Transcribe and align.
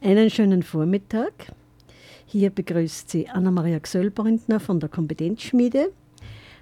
Einen 0.00 0.30
schönen 0.30 0.62
Vormittag. 0.62 1.32
Hier 2.24 2.50
begrüßt 2.50 3.10
Sie 3.10 3.28
Anna-Maria 3.28 3.80
Gsöllbrandner 3.80 4.60
von 4.60 4.78
der 4.78 4.88
Kompetenzschmiede. 4.88 5.90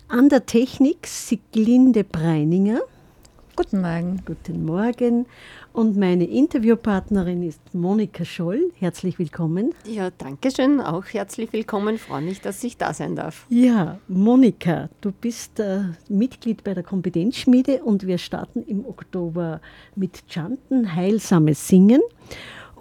An 0.08 0.30
der 0.30 0.46
Technik 0.46 1.06
Siglinde 1.06 2.02
Breininger. 2.02 2.80
Guten 3.54 3.82
Morgen. 3.82 4.22
Guten 4.24 4.64
Morgen. 4.64 5.26
Und 5.74 5.98
meine 5.98 6.24
Interviewpartnerin 6.24 7.42
ist 7.42 7.60
Monika 7.74 8.24
Scholl. 8.24 8.72
Herzlich 8.78 9.18
willkommen. 9.18 9.74
Ja, 9.84 10.08
danke 10.16 10.50
schön. 10.50 10.80
Auch 10.80 11.04
herzlich 11.04 11.52
willkommen. 11.52 11.98
Freue 11.98 12.22
mich, 12.22 12.40
dass 12.40 12.64
ich 12.64 12.78
da 12.78 12.94
sein 12.94 13.16
darf. 13.16 13.44
Ja, 13.50 13.98
Monika, 14.08 14.88
du 15.02 15.12
bist 15.12 15.60
äh, 15.60 15.80
Mitglied 16.08 16.64
bei 16.64 16.72
der 16.72 16.84
Kompetenzschmiede 16.84 17.84
und 17.84 18.06
wir 18.06 18.16
starten 18.16 18.62
im 18.62 18.86
Oktober 18.86 19.60
mit 19.94 20.24
Chanten, 20.26 20.94
heilsames 20.94 21.68
Singen. 21.68 22.00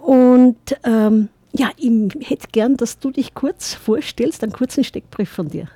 Und 0.06 0.56
ähm, 0.84 1.30
ja, 1.52 1.72
ich 1.76 1.90
hätte 2.20 2.46
gern, 2.52 2.76
dass 2.76 3.00
du 3.00 3.10
dich 3.10 3.34
kurz 3.34 3.74
vorstellst, 3.74 4.44
einen 4.44 4.52
kurzen 4.52 4.84
Steckbrief 4.84 5.28
von 5.28 5.48
dir. 5.48 5.66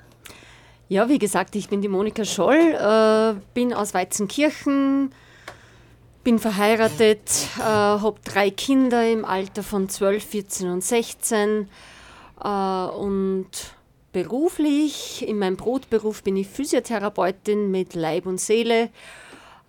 Ja, 0.89 1.09
wie 1.09 1.19
gesagt, 1.19 1.57
ich 1.57 1.69
bin 1.69 1.83
die 1.83 1.89
Monika 1.89 2.25
Scholl, 2.25 2.55
äh, 2.57 3.35
bin 3.55 3.75
aus 3.75 3.93
Weizenkirchen, 3.93 5.11
bin 6.23 6.39
verheiratet, 6.39 7.49
äh, 7.59 7.63
habe 7.63 8.21
drei 8.23 8.51
Kinder 8.51 9.05
im 9.11 9.25
Alter 9.25 9.65
von 9.65 9.89
12, 9.89 10.25
14 10.25 10.71
und 10.71 10.85
16 10.85 11.69
äh, 12.41 12.49
und 12.49 13.51
beruflich, 14.13 15.27
in 15.27 15.41
meinem 15.41 15.57
Brotberuf 15.57 16.23
bin 16.23 16.37
ich 16.37 16.47
Physiotherapeutin 16.47 17.73
mit 17.73 17.95
Leib 17.95 18.27
und 18.27 18.41
Seele, 18.41 18.83
äh, 18.83 18.91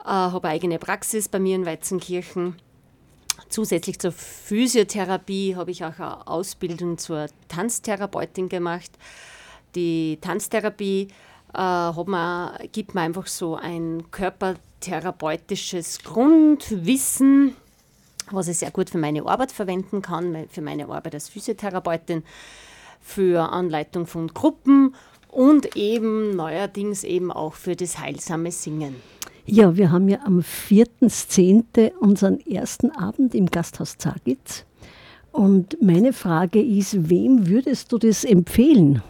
habe 0.06 0.50
eigene 0.50 0.78
Praxis 0.78 1.30
bei 1.30 1.40
mir 1.40 1.56
in 1.56 1.66
Weizenkirchen 1.66 2.58
Zusätzlich 3.52 4.00
zur 4.00 4.14
Physiotherapie 4.14 5.58
habe 5.58 5.72
ich 5.72 5.84
auch 5.84 6.00
eine 6.00 6.26
Ausbildung 6.26 6.98
zur 6.98 7.28
Tanztherapeutin 7.50 8.48
gemacht. 8.48 8.90
Die 9.76 10.18
Tanztherapie 10.22 11.10
äh, 11.54 11.92
man, 12.06 12.58
gibt 12.72 12.96
mir 12.96 13.02
einfach 13.02 13.28
so 13.28 13.58
ein 13.58 14.10
körpertherapeutisches 14.10 16.02
Grundwissen, 16.02 17.58
was 18.30 18.48
ich 18.48 18.60
sehr 18.60 18.72
gut 18.72 18.90
für 18.90 18.98
meine 18.98 19.26
Arbeit 19.26 19.52
verwenden 19.52 20.02
kann, 20.02 20.48
für 20.50 20.62
meine 20.62 20.88
Arbeit 20.88 21.16
als 21.16 21.28
Physiotherapeutin, 21.28 22.24
für 23.02 23.52
Anleitung 23.52 24.08
von 24.08 24.30
Gruppen 24.30 24.96
und 25.28 25.76
eben 25.76 26.38
neuerdings 26.38 27.04
eben 27.04 27.34
auch 27.34 27.56
für 27.56 27.76
das 27.76 28.00
heilsame 28.00 28.54
Singen. 28.54 28.96
Ja, 29.46 29.76
wir 29.76 29.92
haben 29.92 30.08
ja 30.08 30.20
am 30.24 30.40
4.10. 30.40 31.94
unseren 31.98 32.40
ersten 32.42 32.92
Abend 32.92 33.34
im 33.34 33.48
Gasthaus 33.48 33.98
Zagitz. 33.98 34.66
Und 35.32 35.82
meine 35.82 36.14
Frage 36.14 36.62
ist, 36.62 37.10
wem 37.10 37.48
würdest 37.48 37.92
du 37.92 37.98
das 37.98 38.24
empfehlen? 38.24 39.02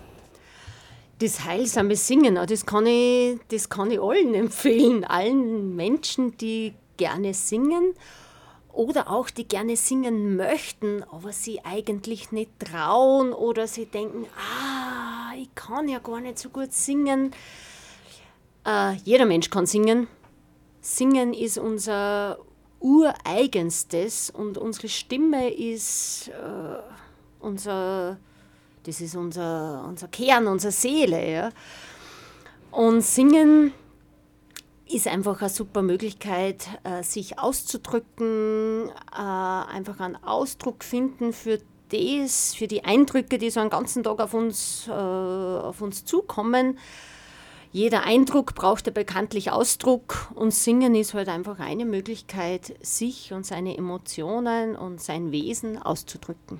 Das 1.19 1.43
heilsame 1.45 1.95
Singen, 1.95 2.37
ah, 2.37 2.45
das 2.45 2.65
kann, 2.65 2.85
ich, 2.85 3.39
das 3.49 3.69
kann 3.69 3.91
ich 3.91 3.99
allen 3.99 4.33
empfehlen. 4.33 5.03
Allen 5.03 5.75
Menschen, 5.75 6.37
die 6.37 6.73
gerne 6.97 7.33
singen 7.33 7.93
oder 8.71 9.11
auch 9.11 9.29
die 9.29 9.47
gerne 9.47 9.75
singen 9.75 10.37
möchten, 10.37 11.03
aber 11.11 11.33
sie 11.33 11.59
eigentlich 11.65 12.31
nicht 12.31 12.51
trauen 12.59 13.33
oder 13.33 13.67
sie 13.67 13.85
denken, 13.85 14.25
ah, 14.37 15.33
ich 15.35 15.53
kann 15.55 15.89
ja 15.89 15.99
gar 15.99 16.21
nicht 16.21 16.39
so 16.39 16.49
gut 16.49 16.71
singen. 16.71 17.31
Äh, 18.65 18.93
jeder 19.03 19.25
Mensch 19.25 19.49
kann 19.49 19.65
singen. 19.65 20.07
Singen 20.81 21.33
ist 21.33 21.59
unser 21.59 22.39
ureigenstes 22.79 24.31
und 24.31 24.57
unsere 24.57 24.89
Stimme 24.89 25.53
ist 25.53 26.29
äh, 26.29 26.79
unser, 27.39 28.17
das 28.83 28.99
ist 28.99 29.15
unser, 29.15 29.85
unser 29.87 30.07
Kern, 30.07 30.47
unsere 30.47 30.71
Seele. 30.71 31.31
Ja? 31.31 31.49
Und 32.71 33.01
Singen 33.01 33.73
ist 34.89 35.07
einfach 35.07 35.39
eine 35.39 35.49
super 35.49 35.83
Möglichkeit, 35.83 36.67
äh, 36.83 37.03
sich 37.03 37.37
auszudrücken, 37.37 38.89
äh, 38.89 39.21
einfach 39.21 39.99
einen 39.99 40.21
Ausdruck 40.23 40.83
finden 40.83 41.31
für 41.31 41.59
das, 41.89 42.55
für 42.55 42.67
die 42.67 42.83
Eindrücke, 42.83 43.37
die 43.37 43.51
so 43.51 43.59
einen 43.59 43.69
ganzen 43.69 44.03
Tag 44.03 44.19
auf 44.19 44.33
uns, 44.33 44.87
äh, 44.87 44.91
auf 44.91 45.81
uns 45.81 46.05
zukommen 46.05 46.79
jeder 47.73 48.03
Eindruck 48.03 48.53
braucht 48.53 48.87
ja 48.87 48.91
bekanntlich 48.91 49.51
Ausdruck 49.51 50.31
und 50.35 50.53
Singen 50.53 50.93
ist 50.93 51.13
halt 51.13 51.29
einfach 51.29 51.59
eine 51.59 51.85
Möglichkeit, 51.85 52.73
sich 52.81 53.31
und 53.31 53.45
seine 53.45 53.77
Emotionen 53.77 54.75
und 54.75 54.99
sein 54.99 55.31
Wesen 55.31 55.81
auszudrücken. 55.81 56.59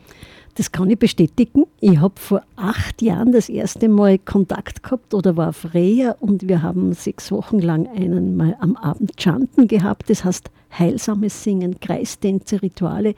Das 0.56 0.72
kann 0.72 0.90
ich 0.90 1.00
bestätigen. 1.00 1.66
Ich 1.80 2.00
habe 2.00 2.20
vor 2.20 2.44
acht 2.56 3.02
Jahren 3.02 3.32
das 3.32 3.50
erste 3.50 3.90
Mal 3.90 4.20
Kontakt 4.20 4.84
gehabt 4.84 5.14
oder 5.14 5.36
war 5.36 5.50
auf 5.50 5.74
Reha 5.74 6.16
und 6.20 6.48
wir 6.48 6.62
haben 6.62 6.94
sechs 6.94 7.32
Wochen 7.32 7.60
lang 7.60 7.88
einen 7.88 8.38
mal 8.38 8.56
am 8.60 8.76
Abend 8.78 9.14
Chanten 9.20 9.68
gehabt. 9.68 10.10
Das 10.10 10.24
heißt 10.24 10.50
heilsames 10.78 11.44
Singen, 11.44 11.80
Kreistänze, 11.80 12.62
Rituale. 12.62 13.16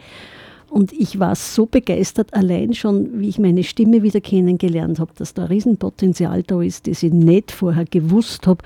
Und 0.74 0.92
ich 0.92 1.20
war 1.20 1.36
so 1.36 1.68
begeistert, 1.68 2.34
allein 2.34 2.74
schon, 2.74 3.20
wie 3.20 3.30
ich 3.30 3.38
meine 3.38 3.64
Stimme 3.64 4.02
wieder 4.02 4.22
kennengelernt 4.22 4.98
habe, 4.98 5.12
dass 5.16 5.36
da 5.36 5.44
ein 5.44 5.50
Riesenpotenzial 5.50 6.42
da 6.42 6.64
ist, 6.64 6.88
das 6.88 7.04
ich 7.04 7.14
nicht 7.14 7.52
vorher 7.52 7.86
gewusst 7.86 8.48
habe, 8.48 8.64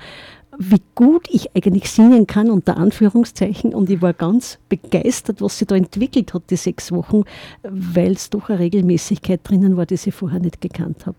wie 0.56 0.80
gut 0.94 1.28
ich 1.30 1.54
eigentlich 1.54 1.90
singen 1.90 2.26
kann, 2.26 2.50
unter 2.50 2.78
Anführungszeichen. 2.78 3.74
Und 3.74 3.90
ich 3.90 4.00
war 4.00 4.14
ganz 4.14 4.58
begeistert, 4.70 5.42
was 5.42 5.58
sie 5.58 5.66
da 5.66 5.76
entwickelt 5.76 6.32
hat, 6.32 6.44
die 6.48 6.56
sechs 6.56 6.90
Wochen, 6.92 7.24
weil 7.62 8.12
es 8.12 8.30
doch 8.30 8.48
eine 8.48 8.60
Regelmäßigkeit 8.60 9.40
drinnen 9.44 9.76
war, 9.76 9.84
die 9.84 9.96
ich 9.96 10.14
vorher 10.14 10.40
nicht 10.40 10.62
gekannt 10.62 11.04
habe. 11.04 11.18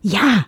Ja, 0.00 0.46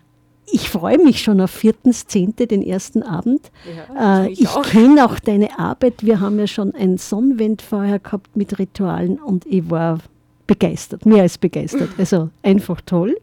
ich 0.53 0.69
freue 0.69 0.99
mich 0.99 1.23
schon 1.23 1.41
auf 1.41 1.57
4.10., 1.57 2.47
den 2.47 2.63
ersten 2.63 3.03
Abend. 3.03 3.51
Ja, 3.97 4.25
äh, 4.25 4.33
ich, 4.33 4.49
kenne 4.63 5.05
auch 5.05 5.19
deine 5.19 5.59
Arbeit. 5.59 6.05
Wir 6.05 6.21
haben 6.21 6.39
ja 6.39 6.47
schon 6.47 6.75
ein 6.75 6.99
Sonnenwend 6.99 7.63
vorher 7.63 7.99
gehabt 7.99 8.37
mit 8.37 8.59
Ritualen 8.59 9.19
und 9.19 9.47
ich 9.47 9.71
war 9.71 9.99
begeistert, 10.47 11.07
mehr 11.07 11.23
als 11.23 11.39
begeistert. 11.39 11.91
Also 11.99 12.31
einfach 12.43 12.81
toll. 12.81 13.17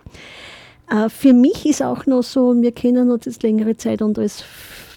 Äh, 0.90 1.10
für 1.10 1.34
mich 1.34 1.66
ist 1.66 1.82
auch 1.82 2.06
noch 2.06 2.24
so, 2.24 2.54
wir 2.62 2.72
kennen 2.72 3.12
uns 3.12 3.26
jetzt 3.26 3.44
längere 3.44 3.76
Zeit 3.78 4.02
und 4.02 4.20
als 4.20 4.44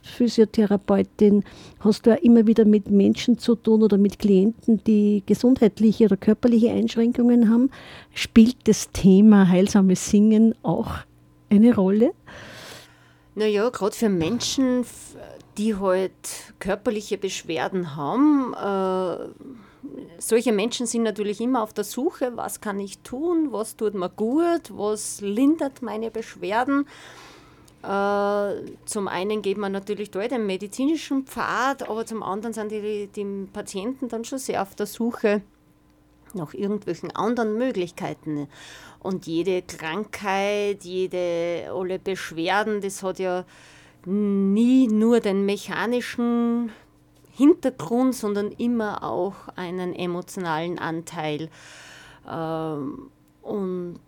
Physiotherapeutin 0.03 1.45
hast 1.81 2.07
du 2.07 2.11
ja 2.11 2.17
immer 2.17 2.47
wieder 2.47 2.65
mit 2.65 2.91
Menschen 2.91 3.39
zu 3.39 3.55
tun 3.55 3.83
oder 3.83 3.99
mit 3.99 4.19
Klienten, 4.19 4.83
die 4.85 5.23
gesundheitliche 5.27 6.07
oder 6.07 6.17
körperliche 6.17 6.71
Einschränkungen 6.71 7.51
haben. 7.51 7.71
Spielt 8.15 8.57
das 8.65 8.91
Thema 8.91 9.49
heilsames 9.49 10.11
Singen 10.11 10.55
auch 10.63 10.91
eine 11.51 11.75
Rolle? 11.75 12.13
Naja, 13.35 13.69
gerade 13.71 13.95
für 13.95 14.09
Menschen, 14.09 14.85
die 15.57 15.77
halt 15.77 16.13
körperliche 16.59 17.19
Beschwerden 17.19 17.95
haben, 17.97 18.55
äh, 18.55 19.29
solche 20.19 20.53
Menschen 20.53 20.87
sind 20.87 21.05
natürlich 21.05 21.41
immer 21.41 21.63
auf 21.63 21.73
der 21.73 21.85
Suche, 21.85 22.33
was 22.37 22.61
kann 22.61 22.81
ich 22.81 22.99
tun, 22.99 23.49
was 23.53 23.77
tut 23.77 23.95
mir 23.95 24.11
gut, 24.11 24.71
was 24.71 25.21
lindert 25.21 25.83
meine 25.83 26.11
Beschwerden. 26.11 26.87
Äh, 27.83 28.77
zum 28.85 29.07
einen 29.07 29.41
geht 29.41 29.57
man 29.57 29.71
natürlich 29.71 30.11
dort 30.11 30.33
den 30.33 30.47
medizinischen 30.47 31.25
Pfad, 31.25 31.89
aber 31.89 32.05
zum 32.07 32.23
anderen 32.23 32.53
sind 32.53 32.73
die, 32.73 33.09
die 33.15 33.49
Patienten 33.53 34.09
dann 34.09 34.25
schon 34.25 34.39
sehr 34.39 34.63
auf 34.63 34.75
der 34.75 34.87
Suche 34.87 35.43
nach 36.39 36.55
irgendwelchen 36.55 37.15
anderen 37.15 37.59
Möglichkeiten. 37.59 38.49
Und 39.01 39.27
jede 39.27 39.63
Krankheit, 39.63 40.85
jede, 40.85 41.71
alle 41.73 41.99
Beschwerden, 41.99 42.81
das 42.81 43.03
hat 43.03 43.19
ja 43.19 43.45
nie 44.05 44.89
nur 44.89 45.21
den 45.21 45.45
mechanischen 45.45 46.73
Hintergrund, 47.33 48.15
sondern 48.15 48.51
immer 48.53 49.05
auch 49.05 49.35
einen 49.55 49.95
emotionalen 49.95 50.79
Anteil. 50.79 51.51
Ähm, 52.29 53.11
und 53.43 54.01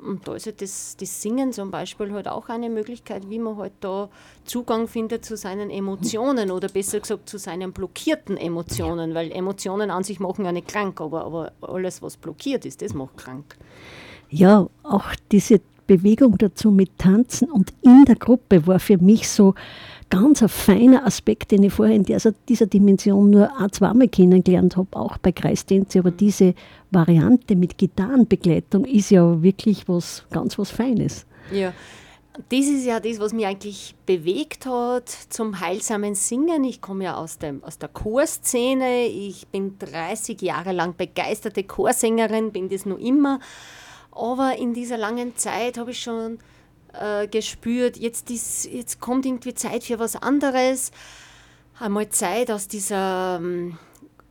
und 0.00 0.26
da 0.26 0.34
ist 0.34 0.46
halt 0.46 0.62
das, 0.62 0.96
das 0.98 1.22
Singen 1.22 1.52
zum 1.52 1.70
Beispiel 1.70 2.12
halt 2.12 2.28
auch 2.28 2.48
eine 2.48 2.70
Möglichkeit, 2.70 3.28
wie 3.28 3.38
man 3.38 3.56
halt 3.56 3.72
da 3.80 4.08
Zugang 4.44 4.88
findet 4.88 5.24
zu 5.24 5.36
seinen 5.36 5.70
Emotionen 5.70 6.50
oder 6.50 6.68
besser 6.68 7.00
gesagt 7.00 7.28
zu 7.28 7.38
seinen 7.38 7.72
blockierten 7.72 8.36
Emotionen, 8.36 9.14
weil 9.14 9.30
Emotionen 9.32 9.90
an 9.90 10.04
sich 10.04 10.20
machen 10.20 10.44
ja 10.44 10.52
nicht 10.52 10.68
krank, 10.68 11.00
aber, 11.00 11.24
aber 11.24 11.52
alles, 11.60 12.02
was 12.02 12.16
blockiert 12.16 12.64
ist, 12.64 12.82
das 12.82 12.94
macht 12.94 13.16
krank. 13.16 13.56
Ja, 14.30 14.68
auch 14.82 15.06
diese 15.32 15.60
Bewegung 15.86 16.38
dazu 16.38 16.70
mit 16.70 16.98
Tanzen 16.98 17.50
und 17.50 17.72
in 17.82 18.04
der 18.04 18.14
Gruppe 18.14 18.66
war 18.66 18.78
für 18.78 18.98
mich 18.98 19.28
so 19.28 19.54
ganz 20.10 20.42
ein 20.42 20.48
feiner 20.48 21.06
Aspekt, 21.06 21.52
den 21.52 21.62
ich 21.62 21.72
vorher 21.72 21.94
in 21.94 22.02
dieser, 22.02 22.32
dieser 22.48 22.66
Dimension 22.66 23.30
nur 23.30 23.56
ein, 23.58 23.72
zweimal 23.72 24.08
kennengelernt 24.08 24.76
habe, 24.76 24.88
auch 24.96 25.16
bei 25.18 25.32
Kreistänze. 25.32 26.00
Aber 26.00 26.10
diese 26.10 26.54
Variante 26.90 27.56
mit 27.56 27.78
Gitarrenbegleitung 27.78 28.84
ist 28.84 29.10
ja 29.10 29.42
wirklich 29.42 29.88
was 29.88 30.24
ganz 30.30 30.58
was 30.58 30.70
Feines. 30.70 31.26
Ja, 31.52 31.72
das 32.48 32.66
ist 32.66 32.86
ja 32.86 33.00
das, 33.00 33.18
was 33.18 33.32
mich 33.32 33.46
eigentlich 33.46 33.94
bewegt 34.06 34.66
hat 34.66 35.08
zum 35.08 35.60
heilsamen 35.60 36.14
Singen. 36.14 36.64
Ich 36.64 36.80
komme 36.80 37.04
ja 37.04 37.16
aus, 37.16 37.38
dem, 37.38 37.62
aus 37.64 37.78
der 37.78 37.88
Chorszene. 37.88 39.06
Ich 39.06 39.46
bin 39.48 39.78
30 39.78 40.40
Jahre 40.40 40.72
lang 40.72 40.96
begeisterte 40.96 41.64
Chorsängerin, 41.64 42.52
bin 42.52 42.68
das 42.68 42.86
nur 42.86 42.98
immer. 42.98 43.40
Aber 44.12 44.56
in 44.58 44.74
dieser 44.74 44.98
langen 44.98 45.36
Zeit 45.36 45.78
habe 45.78 45.92
ich 45.92 46.00
schon 46.00 46.38
äh, 46.92 47.26
gespürt, 47.28 47.96
jetzt, 47.96 48.30
ist, 48.30 48.64
jetzt 48.64 49.00
kommt 49.00 49.26
irgendwie 49.26 49.54
Zeit 49.54 49.84
für 49.84 49.98
was 49.98 50.16
anderes. 50.16 50.90
Einmal 51.78 52.08
Zeit, 52.10 52.50
aus 52.50 52.68
dieser 52.68 53.38
ähm, 53.40 53.78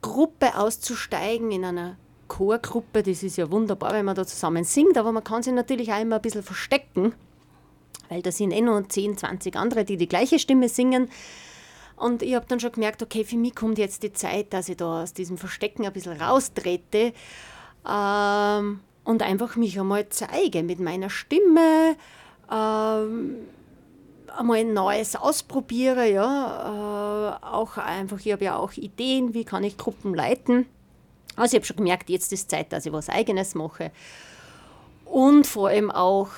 Gruppe 0.02 0.56
auszusteigen, 0.56 1.52
in 1.52 1.66
einer 1.66 1.98
Chorgruppe. 2.28 3.04
Das 3.04 3.24
ist 3.24 3.38
ja 3.38 3.50
wunderbar, 3.50 3.94
wenn 3.94 4.06
man 4.06 4.16
da 4.16 4.26
zusammen 4.26 4.64
singt, 4.64 4.98
aber 4.98 5.12
man 5.12 5.24
kann 5.24 5.44
sich 5.44 5.54
natürlich 5.54 5.92
auch 5.92 6.02
immer 6.02 6.18
ein 6.18 6.22
bisschen 6.22 6.44
verstecken 6.44 7.14
weil 8.10 8.22
da 8.22 8.32
sind 8.32 8.52
eh 8.52 8.62
noch 8.62 8.82
10, 8.86 9.18
20 9.18 9.56
andere, 9.56 9.86
die 9.86 9.98
die 9.98 10.08
gleiche 10.08 10.40
Stimme 10.40 10.68
singen. 10.68 11.10
Und 11.96 12.24
ich 12.24 12.36
habe 12.36 12.46
dann 12.48 12.60
schon 12.60 12.72
gemerkt, 12.72 13.04
okay, 13.04 13.24
für 13.24 13.38
mich 13.38 13.56
kommt 13.56 13.78
jetzt 13.78 14.04
die 14.04 14.14
Zeit, 14.14 14.54
dass 14.54 14.70
ich 14.70 14.78
da 14.78 15.04
aus 15.04 15.14
diesem 15.14 15.38
Verstecken 15.38 15.86
ein 15.86 15.94
bisschen 15.94 16.20
raustrete 16.20 17.14
ähm, 17.88 18.80
und 19.04 19.22
einfach 19.22 19.56
mich 19.56 19.80
einmal 19.80 20.08
zeige 20.10 20.64
mit 20.64 20.80
meiner 20.80 21.10
Stimme, 21.10 21.96
einmal 22.50 24.58
ein 24.58 24.74
Neues 24.74 25.16
ausprobiere, 25.16 26.10
ja, 26.10 27.40
äh, 27.42 27.46
auch 27.46 27.78
einfach, 27.78 28.20
ich 28.24 28.32
habe 28.32 28.46
ja 28.46 28.58
auch 28.58 28.74
Ideen, 28.74 29.34
wie 29.34 29.46
kann 29.46 29.64
ich 29.64 29.78
Gruppen 29.78 30.14
leiten. 30.14 30.66
Also 31.36 31.56
ich 31.56 31.62
habe 31.62 31.66
schon 31.66 31.78
gemerkt, 31.78 32.10
jetzt 32.10 32.34
ist 32.34 32.50
Zeit, 32.50 32.74
dass 32.74 32.86
ich 32.86 32.92
was 32.92 33.10
Eigenes 33.10 33.56
mache. 33.56 33.92
Und 35.06 35.48
vor 35.48 35.70
allem 35.70 35.92
auch 35.92 36.30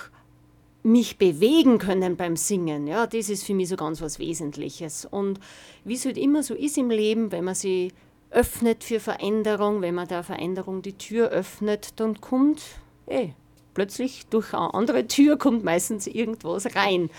mich 0.84 1.18
bewegen 1.18 1.78
können 1.78 2.18
beim 2.18 2.36
Singen, 2.36 2.88
ja, 2.88 3.06
das 3.06 3.30
ist 3.30 3.44
für 3.44 3.54
mich 3.54 3.70
so 3.70 3.76
ganz 3.76 4.02
was 4.02 4.20
Wesentliches. 4.20 5.06
Und 5.06 5.40
wie 5.84 5.96
es 5.96 6.06
halt 6.06 6.18
immer 6.18 6.44
so 6.44 6.54
ist 6.54 6.78
im 6.78 6.90
Leben, 6.90 7.32
wenn 7.32 7.44
man 7.44 7.56
sie 7.56 7.92
öffnet 8.32 8.84
für 8.84 9.00
Veränderung, 9.00 9.82
wenn 9.82 9.96
man 9.96 10.08
der 10.08 10.24
Veränderung 10.24 10.82
die 10.82 10.98
Tür 10.98 11.30
öffnet, 11.30 12.00
dann 12.00 12.22
kommt 12.22 12.62
eh, 13.08 13.30
plötzlich 13.74 14.26
durch 14.28 14.54
eine 14.54 14.74
andere 14.74 15.08
Tür 15.08 15.38
kommt 15.38 15.64
meistens 15.64 16.08
irgendwas 16.08 16.76
rein. 16.76 17.10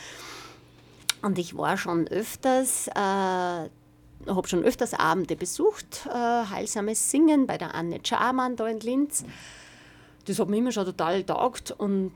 Und 1.22 1.38
ich 1.38 1.56
war 1.56 1.76
schon 1.76 2.08
öfters, 2.08 2.88
äh, 2.88 2.94
habe 2.94 4.48
schon 4.48 4.64
öfters 4.64 4.94
Abende 4.94 5.36
besucht, 5.36 6.06
äh, 6.06 6.10
heilsames 6.10 7.10
Singen 7.10 7.46
bei 7.46 7.58
der 7.58 7.74
Anne 7.74 8.00
Charman 8.02 8.56
da 8.56 8.66
in 8.66 8.80
Linz. 8.80 9.24
Das 10.26 10.38
hat 10.38 10.48
mir 10.48 10.58
immer 10.58 10.72
schon 10.72 10.84
total 10.84 11.22
taugt 11.24 11.70
und 11.72 12.12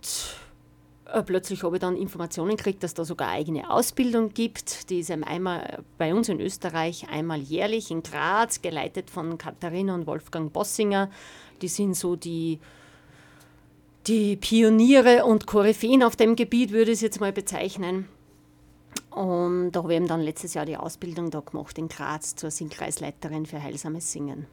äh, 1.12 1.22
plötzlich 1.22 1.62
habe 1.62 1.76
ich 1.76 1.80
dann 1.80 1.96
Informationen 1.96 2.56
gekriegt, 2.56 2.82
dass 2.82 2.94
da 2.94 3.04
sogar 3.04 3.28
eigene 3.28 3.70
Ausbildung 3.70 4.30
gibt. 4.34 4.90
Die 4.90 5.00
ist 5.00 5.10
einmal 5.10 5.82
bei 5.98 6.14
uns 6.14 6.28
in 6.28 6.40
Österreich 6.40 7.08
einmal 7.08 7.38
jährlich 7.38 7.90
in 7.90 8.02
Graz, 8.02 8.60
geleitet 8.60 9.10
von 9.10 9.38
Katharina 9.38 9.94
und 9.94 10.06
Wolfgang 10.06 10.52
Bossinger. 10.52 11.10
Die 11.62 11.68
sind 11.68 11.94
so 11.94 12.16
die, 12.16 12.58
die 14.06 14.36
Pioniere 14.36 15.24
und 15.24 15.46
Koryphäen 15.46 16.02
auf 16.02 16.16
dem 16.16 16.36
Gebiet, 16.36 16.70
würde 16.70 16.92
ich 16.92 16.98
es 16.98 17.02
jetzt 17.02 17.20
mal 17.20 17.32
bezeichnen. 17.32 18.08
Und 19.10 19.72
da 19.72 19.82
habe 19.82 19.92
ich 19.92 19.96
eben 19.96 20.06
dann 20.06 20.20
letztes 20.20 20.54
Jahr 20.54 20.66
die 20.66 20.76
Ausbildung 20.76 21.30
da 21.30 21.40
gemacht 21.40 21.78
in 21.78 21.88
Graz 21.88 22.36
zur 22.36 22.50
Singkreisleiterin 22.50 23.46
für 23.46 23.62
heilsames 23.62 24.12
Singen. 24.12 24.46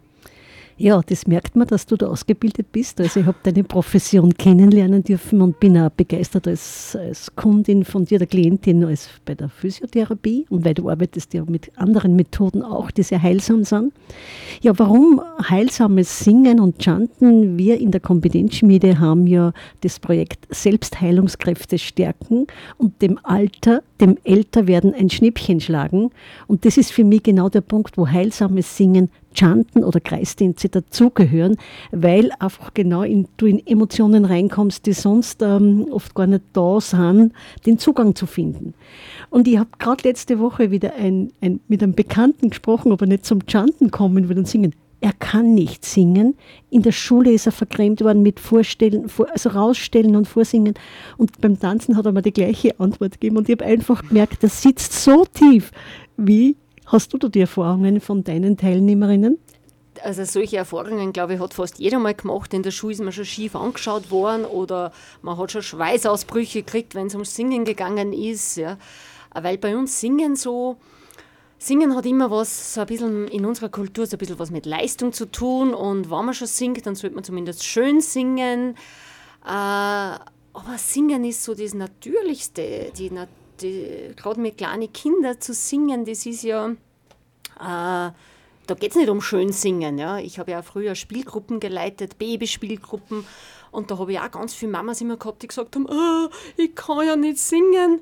Ja, 0.75 1.01
das 1.05 1.27
merkt 1.27 1.55
man, 1.55 1.67
dass 1.67 1.85
du 1.85 1.95
da 1.95 2.07
ausgebildet 2.07 2.71
bist. 2.71 2.99
Also 2.99 3.19
ich 3.19 3.25
habe 3.27 3.37
deine 3.43 3.63
Profession 3.63 4.33
kennenlernen 4.33 5.03
dürfen 5.03 5.41
und 5.41 5.59
bin 5.59 5.77
auch 5.77 5.91
begeistert 5.91 6.47
als, 6.47 6.97
als 6.99 7.35
Kundin 7.35 7.85
von 7.85 8.05
dir, 8.05 8.17
der 8.17 8.27
Klientin, 8.27 8.83
als 8.83 9.07
bei 9.23 9.35
der 9.35 9.49
Physiotherapie 9.49 10.47
und 10.49 10.65
weil 10.65 10.73
du 10.73 10.89
arbeitest 10.89 11.33
ja 11.35 11.43
mit 11.45 11.71
anderen 11.77 12.15
Methoden 12.15 12.63
auch, 12.63 12.89
die 12.89 13.03
sehr 13.03 13.21
heilsam 13.21 13.63
sind. 13.63 13.93
Ja, 14.61 14.77
warum 14.79 15.21
heilsames 15.47 16.19
Singen 16.19 16.59
und 16.59 16.81
Chanten? 16.81 17.57
Wir 17.57 17.79
in 17.79 17.91
der 17.91 18.01
Kompetenzschmiede 18.01 18.99
haben 18.99 19.27
ja 19.27 19.53
das 19.81 19.99
Projekt 19.99 20.47
Selbstheilungskräfte 20.49 21.77
stärken 21.77 22.47
und 22.77 22.99
dem 23.01 23.19
Alter, 23.21 23.83
dem 24.01 24.17
Älterwerden 24.23 24.95
ein 24.95 25.11
Schnippchen 25.11 25.59
schlagen. 25.59 26.09
Und 26.47 26.65
das 26.65 26.77
ist 26.77 26.91
für 26.91 27.03
mich 27.03 27.21
genau 27.21 27.49
der 27.49 27.61
Punkt, 27.61 27.97
wo 27.97 28.07
heilsames 28.07 28.75
Singen 28.75 29.09
Chanten 29.33 29.83
oder 29.83 29.99
Kreisdienste 29.99 30.69
dazugehören, 30.69 31.57
weil 31.91 32.31
einfach 32.39 32.73
genau 32.73 33.03
in, 33.03 33.27
du 33.37 33.45
in 33.45 33.65
Emotionen 33.65 34.25
reinkommst, 34.25 34.85
die 34.85 34.93
sonst 34.93 35.41
ähm, 35.41 35.87
oft 35.91 36.15
gar 36.15 36.27
nicht 36.27 36.43
da 36.53 36.79
sind, 36.79 37.33
den 37.65 37.77
Zugang 37.77 38.15
zu 38.15 38.25
finden. 38.25 38.73
Und 39.29 39.47
ich 39.47 39.57
habe 39.57 39.69
gerade 39.79 40.07
letzte 40.07 40.39
Woche 40.39 40.71
wieder 40.71 40.93
ein, 40.95 41.31
ein, 41.41 41.59
mit 41.67 41.81
einem 41.81 41.93
Bekannten 41.93 42.49
gesprochen, 42.49 42.91
aber 42.91 43.05
nicht 43.05 43.25
zum 43.25 43.47
Chanten 43.47 43.91
kommen, 43.91 44.27
sondern 44.27 44.45
singen. 44.45 44.73
Er 45.03 45.11
kann 45.11 45.53
nicht 45.53 45.83
singen. 45.83 46.37
In 46.69 46.81
der 46.81 46.93
Schule 46.93 47.33
ist 47.33 47.45
er 47.45 47.51
vergrämt 47.51 47.99
worden 47.99 48.23
mit 48.23 48.39
Vorstellen, 48.39 49.09
also 49.33 49.49
rausstellen 49.49 50.15
und 50.15 50.29
vorsingen. 50.29 50.75
Und 51.17 51.41
beim 51.41 51.59
Tanzen 51.59 51.97
hat 51.97 52.05
er 52.05 52.13
mir 52.13 52.21
die 52.21 52.31
gleiche 52.31 52.79
Antwort 52.79 53.19
gegeben. 53.19 53.35
Und 53.35 53.49
ich 53.49 53.57
habe 53.59 53.65
einfach 53.65 54.07
gemerkt, 54.07 54.43
das 54.43 54.61
sitzt 54.61 54.93
so 54.93 55.25
tief 55.25 55.71
wie 56.15 56.55
Hast 56.85 57.13
du 57.13 57.17
da 57.17 57.27
die 57.29 57.41
Erfahrungen 57.41 58.01
von 58.01 58.23
deinen 58.23 58.57
Teilnehmerinnen? 58.57 59.39
Also 60.01 60.25
solche 60.25 60.57
Erfahrungen, 60.57 61.13
glaube 61.13 61.35
ich, 61.35 61.39
hat 61.39 61.53
fast 61.53 61.79
jeder 61.79 61.99
mal 61.99 62.13
gemacht. 62.13 62.53
In 62.53 62.63
der 62.63 62.71
Schule 62.71 62.93
ist 62.93 63.01
man 63.01 63.11
schon 63.11 63.25
schief 63.25 63.55
angeschaut 63.55 64.11
worden 64.11 64.45
oder 64.45 64.91
man 65.21 65.37
hat 65.37 65.51
schon 65.51 65.61
Schweißausbrüche 65.61 66.63
gekriegt, 66.63 66.95
wenn 66.95 67.07
es 67.07 67.13
ums 67.13 67.35
Singen 67.35 67.63
gegangen 67.63 68.11
ist. 68.11 68.57
Ja. 68.57 68.77
Weil 69.33 69.57
bei 69.57 69.77
uns 69.77 69.99
Singen 69.99 70.35
so, 70.35 70.77
Singen 71.57 71.95
hat 71.95 72.05
immer 72.05 72.29
was, 72.31 72.73
so 72.73 72.81
ein 72.81 72.87
bisschen 72.87 73.27
in 73.27 73.45
unserer 73.45 73.69
Kultur, 73.69 74.05
so 74.05 74.15
ein 74.15 74.19
bisschen 74.19 74.39
was 74.39 74.51
mit 74.51 74.65
Leistung 74.65 75.13
zu 75.13 75.31
tun. 75.31 75.73
Und 75.73 76.09
wenn 76.09 76.25
man 76.25 76.33
schon 76.33 76.47
singt, 76.47 76.85
dann 76.85 76.95
sollte 76.95 77.15
man 77.15 77.23
zumindest 77.23 77.63
schön 77.63 78.01
singen. 78.01 78.75
Äh, 79.45 80.17
aber 80.55 80.77
Singen 80.77 81.23
ist 81.23 81.43
so 81.43 81.53
das 81.53 81.73
Natürlichste, 81.73 82.91
die, 82.97 83.11
gerade 83.59 84.39
mit 84.39 84.57
kleinen 84.57 84.91
Kindern 84.91 85.39
zu 85.39 85.53
singen, 85.53 86.05
das 86.05 86.25
ist 86.25 86.43
ja, 86.43 86.69
äh, 86.69 86.73
da 87.59 88.75
geht 88.79 88.91
es 88.91 88.95
nicht 88.95 89.09
um 89.09 89.21
schön 89.21 89.51
singen. 89.51 89.97
Ja. 89.97 90.19
Ich 90.19 90.39
habe 90.39 90.51
ja 90.51 90.61
früher 90.61 90.95
Spielgruppen 90.95 91.59
geleitet, 91.59 92.17
Babyspielgruppen. 92.17 93.25
Und 93.71 93.91
da 93.91 93.97
habe 93.97 94.13
ich 94.13 94.19
auch 94.19 94.31
ganz 94.31 94.53
viele 94.53 94.71
Mamas 94.71 95.01
immer 95.01 95.17
gehabt, 95.17 95.41
die 95.41 95.47
gesagt 95.47 95.75
haben, 95.75 95.87
oh, 95.89 96.29
ich 96.57 96.75
kann 96.75 97.05
ja 97.05 97.15
nicht 97.15 97.39
singen. 97.39 98.01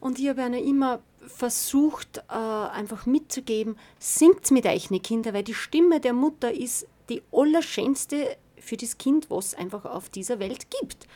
Und 0.00 0.18
ich 0.18 0.28
habe 0.28 0.42
ihnen 0.42 0.66
immer 0.66 1.00
versucht, 1.26 2.18
äh, 2.28 2.32
einfach 2.32 3.06
mitzugeben, 3.06 3.76
singt 3.98 4.50
mit 4.50 4.66
euch, 4.66 4.88
Kinder, 5.02 5.32
weil 5.32 5.44
die 5.44 5.54
Stimme 5.54 6.00
der 6.00 6.12
Mutter 6.12 6.52
ist 6.52 6.86
die 7.08 7.22
allerschönste 7.32 8.36
für 8.62 8.76
das 8.76 8.96
Kind, 8.98 9.28
was 9.28 9.48
es 9.48 9.54
einfach 9.54 9.84
auf 9.84 10.08
dieser 10.08 10.38
Welt 10.38 10.66
gibt. 10.70 11.06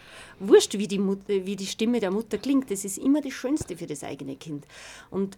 Wurscht, 0.41 0.75
wie 0.75 0.89
die, 0.89 0.99
Mutter, 0.99 1.47
wie 1.47 1.57
die 1.57 1.67
Stimme 1.67 2.01
der 2.01 2.11
Mutter 2.11 2.39
klingt, 2.39 2.71
das 2.71 2.85
ist 2.85 2.99
immer 2.99 3.21
das 3.21 3.33
Schönste 3.33 3.77
für 3.77 3.87
das 3.87 4.03
eigene 4.03 4.37
Kind. 4.37 4.67
Und 5.11 5.37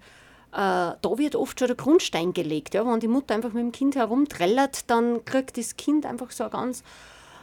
äh, 0.52 0.96
da 1.00 1.18
wird 1.18 1.36
oft 1.36 1.58
schon 1.58 1.68
der 1.68 1.76
Grundstein 1.76 2.32
gelegt. 2.32 2.74
Ja? 2.74 2.86
Wenn 2.86 3.00
die 3.00 3.08
Mutter 3.08 3.34
einfach 3.34 3.52
mit 3.52 3.62
dem 3.62 3.72
Kind 3.72 3.96
herumträllert, 3.96 4.90
dann 4.90 5.24
kriegt 5.24 5.58
das 5.58 5.76
Kind 5.76 6.06
einfach 6.06 6.30
so 6.30 6.44
einen 6.44 6.52
ganz 6.52 6.82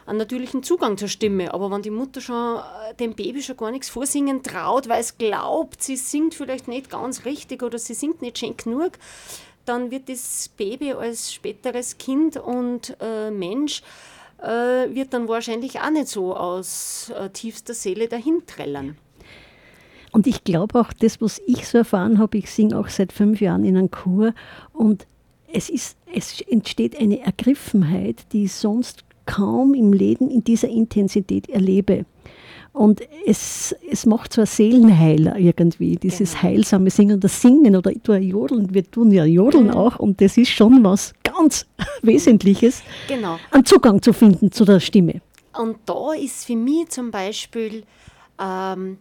einen 0.04 0.18
natürlichen 0.18 0.62
Zugang 0.62 0.96
zur 0.96 1.08
Stimme. 1.08 1.52
Aber 1.52 1.70
wenn 1.70 1.82
die 1.82 1.90
Mutter 1.90 2.20
schon 2.20 2.58
äh, 2.58 2.94
dem 2.94 3.14
Baby 3.14 3.42
schon 3.42 3.56
gar 3.56 3.70
nichts 3.70 3.88
vorsingen 3.88 4.42
traut, 4.42 4.88
weil 4.88 5.00
es 5.00 5.18
glaubt, 5.18 5.82
sie 5.82 5.96
singt 5.96 6.34
vielleicht 6.34 6.68
nicht 6.68 6.90
ganz 6.90 7.24
richtig 7.24 7.62
oder 7.62 7.78
sie 7.78 7.94
singt 7.94 8.22
nicht 8.22 8.38
schön 8.38 8.56
genug, 8.56 8.92
dann 9.64 9.90
wird 9.90 10.08
das 10.08 10.48
Baby 10.56 10.92
als 10.92 11.32
späteres 11.32 11.98
Kind 11.98 12.36
und 12.36 12.96
äh, 13.00 13.30
Mensch 13.32 13.80
äh, 13.80 14.15
wird 14.38 15.12
dann 15.12 15.28
wahrscheinlich 15.28 15.80
auch 15.80 15.90
nicht 15.90 16.08
so 16.08 16.36
aus 16.36 17.10
äh, 17.18 17.30
tiefster 17.30 17.74
Seele 17.74 18.08
dahin 18.08 18.42
trällern. 18.46 18.96
Und 20.12 20.26
ich 20.26 20.44
glaube 20.44 20.80
auch, 20.80 20.92
das, 20.92 21.20
was 21.20 21.40
ich 21.46 21.68
so 21.68 21.78
erfahren 21.78 22.18
habe, 22.18 22.38
ich 22.38 22.50
singe 22.50 22.78
auch 22.78 22.88
seit 22.88 23.12
fünf 23.12 23.40
Jahren 23.40 23.64
in 23.64 23.76
einem 23.76 23.90
Chor 23.90 24.32
und 24.72 25.06
es, 25.52 25.68
ist, 25.68 25.96
es 26.12 26.40
entsteht 26.40 26.98
eine 26.98 27.20
Ergriffenheit, 27.20 28.32
die 28.32 28.44
ich 28.44 28.52
sonst 28.52 29.04
kaum 29.26 29.74
im 29.74 29.92
Leben 29.92 30.30
in 30.30 30.42
dieser 30.44 30.68
Intensität 30.68 31.48
erlebe. 31.48 32.06
Und 32.76 33.00
es, 33.24 33.74
es 33.90 34.04
macht 34.04 34.34
so 34.34 34.42
ein 34.42 34.46
Seelenheiler 34.46 35.38
irgendwie, 35.38 35.96
dieses 35.96 36.32
genau. 36.32 36.42
heilsame 36.42 36.90
Singen 36.90 37.16
oder 37.16 37.28
Singen 37.28 37.74
oder 37.74 37.90
du 37.90 38.12
Jodeln. 38.12 38.74
Wir 38.74 38.88
tun 38.90 39.10
ja 39.12 39.24
Jodeln 39.24 39.68
mhm. 39.68 39.74
auch 39.74 39.98
und 39.98 40.20
das 40.20 40.36
ist 40.36 40.50
schon 40.50 40.84
was 40.84 41.14
ganz 41.24 41.64
Wesentliches, 42.02 42.82
genau. 43.08 43.38
einen 43.50 43.64
Zugang 43.64 44.02
zu 44.02 44.12
finden 44.12 44.52
zu 44.52 44.66
der 44.66 44.80
Stimme. 44.80 45.22
Und 45.58 45.78
da 45.86 46.12
ist 46.12 46.44
für 46.44 46.54
mich 46.54 46.90
zum 46.90 47.10
Beispiel 47.10 47.84
ähm, 48.38 48.98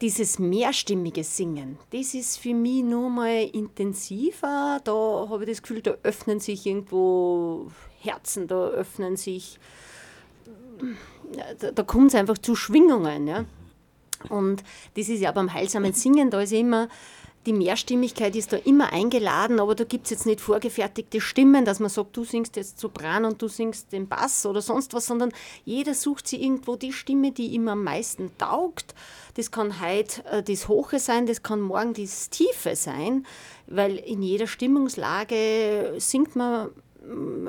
dieses 0.00 0.40
mehrstimmige 0.40 1.22
Singen, 1.22 1.78
das 1.92 2.14
ist 2.14 2.36
für 2.38 2.52
mich 2.52 2.82
nur 2.82 3.08
mal 3.10 3.44
intensiver. 3.52 4.80
Da 4.82 5.26
habe 5.30 5.44
ich 5.44 5.50
das 5.50 5.62
Gefühl, 5.62 5.82
da 5.82 5.94
öffnen 6.02 6.40
sich 6.40 6.66
irgendwo 6.66 7.68
Herzen, 8.00 8.48
da 8.48 8.70
öffnen 8.70 9.16
sich 9.16 9.60
da, 11.74 11.82
kommt 11.82 12.08
es 12.08 12.14
einfach 12.14 12.38
zu 12.38 12.54
Schwingungen. 12.56 13.26
Ja? 13.26 13.44
Und 14.28 14.62
das 14.94 15.08
ist 15.08 15.20
ja 15.20 15.32
beim 15.32 15.52
heilsamen 15.52 15.92
Singen, 15.92 16.30
da 16.30 16.40
ist 16.40 16.52
immer 16.52 16.88
die 17.46 17.52
Mehrstimmigkeit 17.52 18.34
ist 18.34 18.52
da 18.52 18.56
immer 18.56 18.92
eingeladen, 18.92 19.60
aber 19.60 19.74
da 19.74 19.84
gibt 19.84 20.06
es 20.06 20.10
jetzt 20.10 20.26
nicht 20.26 20.40
vorgefertigte 20.40 21.20
Stimmen, 21.20 21.64
dass 21.64 21.78
man 21.78 21.88
sagt, 21.88 22.16
du 22.16 22.24
singst 22.24 22.56
jetzt 22.56 22.80
Sopran 22.80 23.24
und 23.24 23.40
du 23.40 23.48
singst 23.48 23.92
den 23.92 24.08
Bass 24.08 24.44
oder 24.44 24.60
sonst 24.60 24.94
was, 24.94 25.06
sondern 25.06 25.32
jeder 25.64 25.94
sucht 25.94 26.26
sich 26.26 26.42
irgendwo 26.42 26.76
die 26.76 26.92
Stimme, 26.92 27.30
die 27.30 27.48
ihm 27.48 27.68
am 27.68 27.84
meisten 27.84 28.36
taugt. 28.36 28.94
Das 29.34 29.50
kann 29.50 29.80
heute 29.80 30.24
äh, 30.26 30.42
das 30.42 30.68
Hohe 30.68 30.98
sein, 30.98 31.26
das 31.26 31.42
kann 31.42 31.60
morgen 31.60 31.94
das 31.94 32.30
Tiefe 32.30 32.74
sein, 32.74 33.24
weil 33.68 33.96
in 33.96 34.22
jeder 34.22 34.48
Stimmungslage 34.48 35.94
singt 35.98 36.34
man 36.34 36.70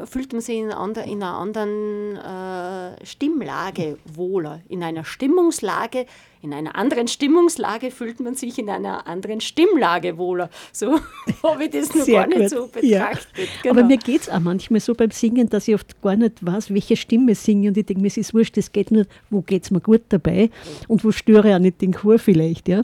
fühlt 0.06 0.34
man 0.34 0.42
sich 0.42 0.58
in 0.58 0.72
einer, 0.72 1.04
in 1.04 1.24
einer 1.24 1.38
anderen 1.38 2.16
äh, 2.16 3.06
Stimmlage 3.06 3.98
wohler. 4.06 4.62
In 4.68 4.84
einer 4.84 5.04
Stimmungslage 5.04 6.06
in 6.42 6.54
einer 6.54 6.76
anderen 6.76 7.08
Stimmungslage 7.08 7.92
fühlt 7.92 8.20
man 8.20 8.36
sich 8.36 8.60
in 8.60 8.70
einer 8.70 9.08
anderen 9.08 9.42
Stimmlage 9.42 10.18
wohler. 10.18 10.50
So 10.72 11.00
habe 11.44 11.66
ich 11.66 11.72
das 11.72 11.94
noch 11.96 12.06
Sehr 12.06 12.20
gar 12.22 12.28
gut. 12.28 12.38
nicht 12.38 12.50
so 12.50 12.68
betrachtet. 12.68 12.88
Ja. 13.38 13.46
Genau. 13.64 13.74
Aber 13.74 13.84
mir 13.84 13.98
geht 13.98 14.22
es 14.22 14.30
auch 14.30 14.40
manchmal 14.40 14.80
so 14.80 14.94
beim 14.94 15.12
Singen, 15.12 15.50
dass 15.50 15.68
ich 15.68 15.76
oft 15.76 16.02
gar 16.02 16.16
nicht 16.16 16.46
weiß, 16.46 16.74
welche 16.74 16.96
Stimme 16.96 17.36
singe. 17.36 17.70
Und 17.70 17.78
ich 17.78 17.86
denke 17.86 18.02
mir, 18.02 18.08
es 18.08 18.18
ist 18.18 18.34
wurscht, 18.34 18.58
es 18.58 18.72
geht 18.72 18.92
nur, 18.92 19.06
wo 19.30 19.42
geht 19.42 19.64
es 19.64 19.72
mir 19.72 19.82
gut 19.82 20.02
dabei 20.10 20.50
und 20.88 21.04
wo 21.04 21.12
störe 21.12 21.50
ich 21.50 21.56
auch 21.56 21.60
nicht 21.60 21.82
den 21.82 21.94
Chor 21.94 22.20
vielleicht. 22.20 22.68
Ja. 22.68 22.84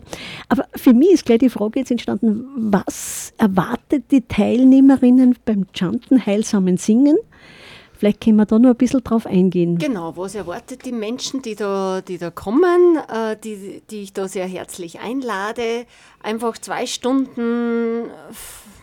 Aber 0.50 0.66
für 0.76 0.94
mich 0.94 1.12
ist 1.12 1.26
gleich 1.26 1.40
die 1.40 1.50
Frage 1.50 1.80
jetzt 1.80 1.92
entstanden, 1.92 2.46
was 2.56 3.34
erwartet 3.38 4.06
die 4.12 4.22
Teilnehmerinnen 4.22 5.36
beim 5.46 5.66
Chanten 5.74 6.26
heilsamen 6.26 6.78
Singen? 6.78 7.18
Vielleicht 7.98 8.22
können 8.22 8.38
wir 8.38 8.46
da 8.46 8.60
noch 8.60 8.72
ein 8.72 8.76
bisschen 8.76 9.04
drauf 9.04 9.26
eingehen. 9.26 9.78
Genau, 9.78 10.18
was 10.18 10.36
erwartet 10.36 10.86
die 10.86 10.92
Menschen, 10.92 11.42
die 11.42 11.56
da, 11.56 12.02
die 12.02 12.18
da 12.18 12.32
kommen, 12.32 12.98
äh, 12.98 13.38
die, 13.42 13.82
die 13.90 14.02
ich 14.04 14.14
da 14.14 14.28
sehr 14.28 14.48
herzlich 14.48 15.00
einlade. 15.00 15.86
Einfach 16.22 16.58
zwei 16.58 16.86
Stunden 16.86 18.10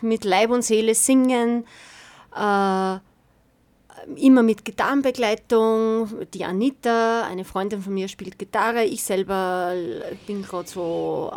mit 0.01 0.23
Leib 0.25 0.49
und 0.49 0.63
Seele 0.63 0.95
singen. 0.95 1.65
Äh, 2.35 2.97
immer 4.15 4.43
mit 4.43 4.65
Gitarrenbegleitung. 4.65 6.09
Die 6.33 6.45
Anita, 6.45 7.23
eine 7.23 7.45
Freundin 7.45 7.81
von 7.81 7.93
mir, 7.93 8.07
spielt 8.07 8.39
Gitarre. 8.39 8.85
Ich 8.85 9.03
selber 9.03 9.73
bin 10.27 10.41
gerade 10.41 10.67
so, 10.67 11.31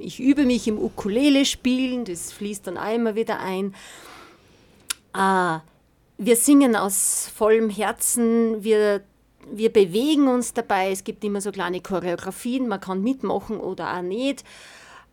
ich 0.00 0.20
übe 0.20 0.44
mich 0.44 0.68
im 0.68 0.78
Ukulele 0.78 1.44
spielen. 1.44 2.04
Das 2.04 2.32
fließt 2.32 2.66
dann 2.66 2.76
auch 2.76 2.94
immer 2.94 3.14
wieder 3.14 3.40
ein. 3.40 3.74
Äh, 5.14 5.60
wir 6.18 6.36
singen 6.36 6.76
aus 6.76 7.30
vollem 7.34 7.70
Herzen, 7.70 8.62
wir, 8.64 9.02
wir 9.50 9.72
bewegen 9.72 10.28
uns 10.28 10.54
dabei. 10.54 10.90
Es 10.90 11.04
gibt 11.04 11.22
immer 11.24 11.40
so 11.40 11.52
kleine 11.52 11.80
Choreografien, 11.80 12.68
man 12.68 12.80
kann 12.80 13.02
mitmachen 13.02 13.60
oder 13.60 13.96
auch 13.96 14.02
nicht. 14.02 14.44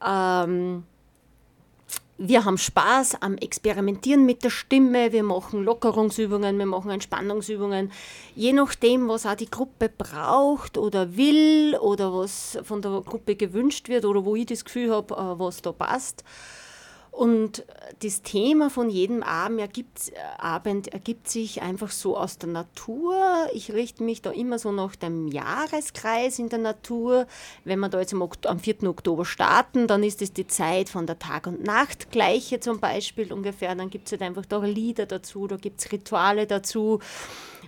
Ähm, 0.06 0.84
wir 2.18 2.46
haben 2.46 2.58
Spaß 2.58 3.22
am 3.22 3.38
Experimentieren 3.38 4.26
mit 4.26 4.44
der 4.44 4.52
Stimme, 4.52 5.12
wir 5.12 5.24
machen 5.24 5.64
Lockerungsübungen, 5.64 6.58
wir 6.58 6.66
machen 6.66 6.92
Entspannungsübungen, 6.92 7.92
je 8.36 8.54
nachdem, 8.54 9.10
was 9.10 9.26
auch 9.26 9.36
die 9.36 9.50
Gruppe 9.50 9.90
braucht 9.90 10.78
oder 10.78 11.18
will 11.18 11.76
oder 11.82 12.14
was 12.14 12.60
von 12.64 12.82
der 12.82 13.02
Gruppe 13.02 13.36
gewünscht 13.36 13.90
wird 13.90 14.06
oder 14.06 14.24
wo 14.24 14.36
ich 14.36 14.46
das 14.46 14.64
Gefühl 14.64 14.92
habe, 14.92 15.16
äh, 15.16 15.40
was 15.40 15.62
da 15.64 15.72
passt. 15.72 16.24
Und 17.14 17.64
das 18.00 18.24
Thema 18.24 18.72
von 18.72 18.90
jedem 18.90 19.22
Abend 19.22 19.60
ergibt, 19.60 20.10
äh, 20.10 20.42
Abend 20.42 20.88
ergibt 20.88 21.30
sich 21.30 21.62
einfach 21.62 21.92
so 21.92 22.18
aus 22.18 22.40
der 22.40 22.50
Natur. 22.50 23.16
Ich 23.54 23.72
richte 23.72 24.04
mich 24.04 24.24
da 24.24 24.32
immer 24.32 24.58
so 24.58 24.72
nach 24.72 24.96
dem 24.96 25.28
Jahreskreis 25.28 26.40
in 26.40 26.50
der 26.50 26.58
Natur. 26.58 27.28
Wenn 27.66 27.80
wir 27.80 27.90
da 27.90 28.00
jetzt 28.00 28.16
am, 28.16 28.28
am 28.48 28.60
4. 28.60 28.86
Oktober 28.86 29.26
starten, 29.26 29.86
dann 29.88 30.02
ist 30.02 30.24
es 30.24 30.34
die 30.34 30.48
Zeit 30.48 30.90
von 30.90 31.06
der 31.06 31.20
Tag- 31.20 31.46
und 31.46 31.64
Nachtgleiche 31.64 32.60
zum 32.60 32.80
Beispiel 32.80 33.32
ungefähr. 33.32 33.76
Dann 33.76 33.92
gibt 33.92 34.08
es 34.08 34.14
halt 34.14 34.24
einfach 34.24 34.48
da 34.48 34.64
Lieder 34.64 35.06
dazu, 35.06 35.46
da 35.46 35.58
gibt 35.58 35.82
es 35.82 35.92
Rituale 35.92 36.48
dazu. 36.48 37.00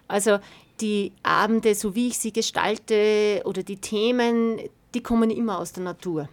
Also 0.07 0.39
die 0.81 1.11
Abende, 1.21 1.75
so 1.75 1.93
wie 1.93 2.07
ich 2.07 2.17
sie 2.17 2.33
gestalte 2.33 3.43
oder 3.45 3.61
die 3.61 3.77
Themen, 3.77 4.59
die 4.95 5.03
kommen 5.03 5.29
immer 5.29 5.59
aus 5.59 5.71
der 5.71 5.83
Natur. 5.83 6.29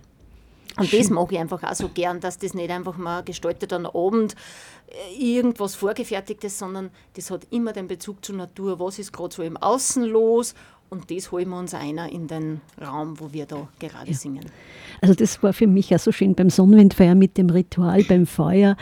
Und 0.79 0.93
das 0.93 1.11
mag 1.11 1.31
ich 1.33 1.39
einfach 1.39 1.63
auch 1.63 1.75
so 1.75 1.89
gern, 1.89 2.21
dass 2.21 2.39
das 2.39 2.55
nicht 2.55 2.71
einfach 2.71 2.97
mal 2.97 3.23
gestaltet 3.23 3.73
an 3.73 3.87
Abend 3.87 4.35
äh, 4.89 5.23
irgendwas 5.23 5.75
Vorgefertigtes, 5.75 6.59
sondern 6.59 6.91
das 7.15 7.31
hat 7.31 7.47
immer 7.51 7.73
den 7.73 7.89
Bezug 7.89 8.25
zur 8.25 8.37
Natur. 8.37 8.81
Was 8.81 8.99
ist 8.99 9.13
gerade 9.13 9.35
so 9.35 9.43
im 9.43 9.57
Außen 9.57 10.05
los? 10.05 10.55
Und 10.89 11.11
das 11.11 11.33
holen 11.33 11.49
wir 11.49 11.59
uns 11.59 11.73
einer 11.73 12.11
in 12.13 12.27
den 12.27 12.61
Raum, 12.81 13.19
wo 13.19 13.33
wir 13.33 13.47
da 13.47 13.67
gerade 13.79 14.11
ja. 14.11 14.17
singen. 14.17 14.45
Also 15.01 15.15
das 15.15 15.43
war 15.43 15.55
für 15.55 15.67
mich 15.67 15.95
auch 15.95 15.99
so 15.99 16.13
schön 16.13 16.35
beim 16.35 16.51
Sonnenwindfeier 16.51 17.15
mit 17.15 17.39
dem 17.39 17.49
Ritual 17.49 18.05
beim 18.05 18.27
Feuer. 18.27 18.77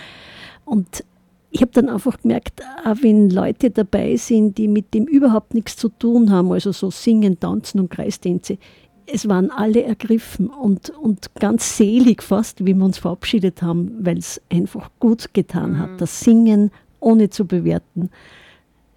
Und 0.64 1.04
ich 1.52 1.62
habe 1.62 1.72
dann 1.72 1.88
einfach 1.88 2.20
gemerkt, 2.20 2.62
auch 2.84 2.96
wenn 3.02 3.30
Leute 3.30 3.70
dabei 3.70 4.16
sind, 4.16 4.58
die 4.58 4.68
mit 4.68 4.94
dem 4.94 5.06
überhaupt 5.06 5.54
nichts 5.54 5.76
zu 5.76 5.88
tun 5.88 6.30
haben, 6.30 6.50
also 6.52 6.72
so 6.72 6.90
Singen, 6.90 7.38
Tanzen 7.38 7.80
und 7.80 7.90
Kreistänze, 7.90 8.58
es 9.12 9.28
waren 9.28 9.50
alle 9.50 9.82
ergriffen 9.82 10.48
und, 10.48 10.90
und 10.90 11.34
ganz 11.34 11.76
selig 11.76 12.22
fast, 12.22 12.64
wie 12.64 12.74
wir 12.74 12.84
uns 12.84 12.98
verabschiedet 12.98 13.62
haben, 13.62 13.92
weil 14.00 14.18
es 14.18 14.40
einfach 14.50 14.90
gut 14.98 15.32
getan 15.34 15.78
hat. 15.78 15.92
Mhm. 15.92 15.98
Das 15.98 16.20
Singen 16.20 16.70
ohne 17.00 17.30
zu 17.30 17.46
bewerten, 17.46 18.10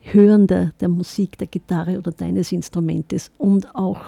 Hören 0.01 0.47
der, 0.47 0.73
der 0.81 0.89
Musik, 0.89 1.37
der 1.37 1.47
Gitarre 1.47 1.97
oder 1.97 2.11
deines 2.11 2.51
Instrumentes 2.51 3.31
und 3.37 3.73
auch 3.73 4.01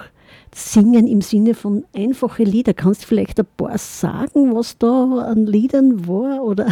Singen 0.54 1.08
im 1.08 1.22
Sinne 1.22 1.54
von 1.54 1.86
einfache 1.96 2.44
Lieder. 2.44 2.74
Kannst 2.74 3.04
du 3.04 3.08
vielleicht 3.08 3.40
ein 3.40 3.48
paar 3.58 3.78
sagen, 3.78 4.54
was 4.56 4.78
da 4.78 5.04
an 5.20 5.46
Liedern 5.46 6.08
war? 6.08 6.44
Oder? 6.44 6.66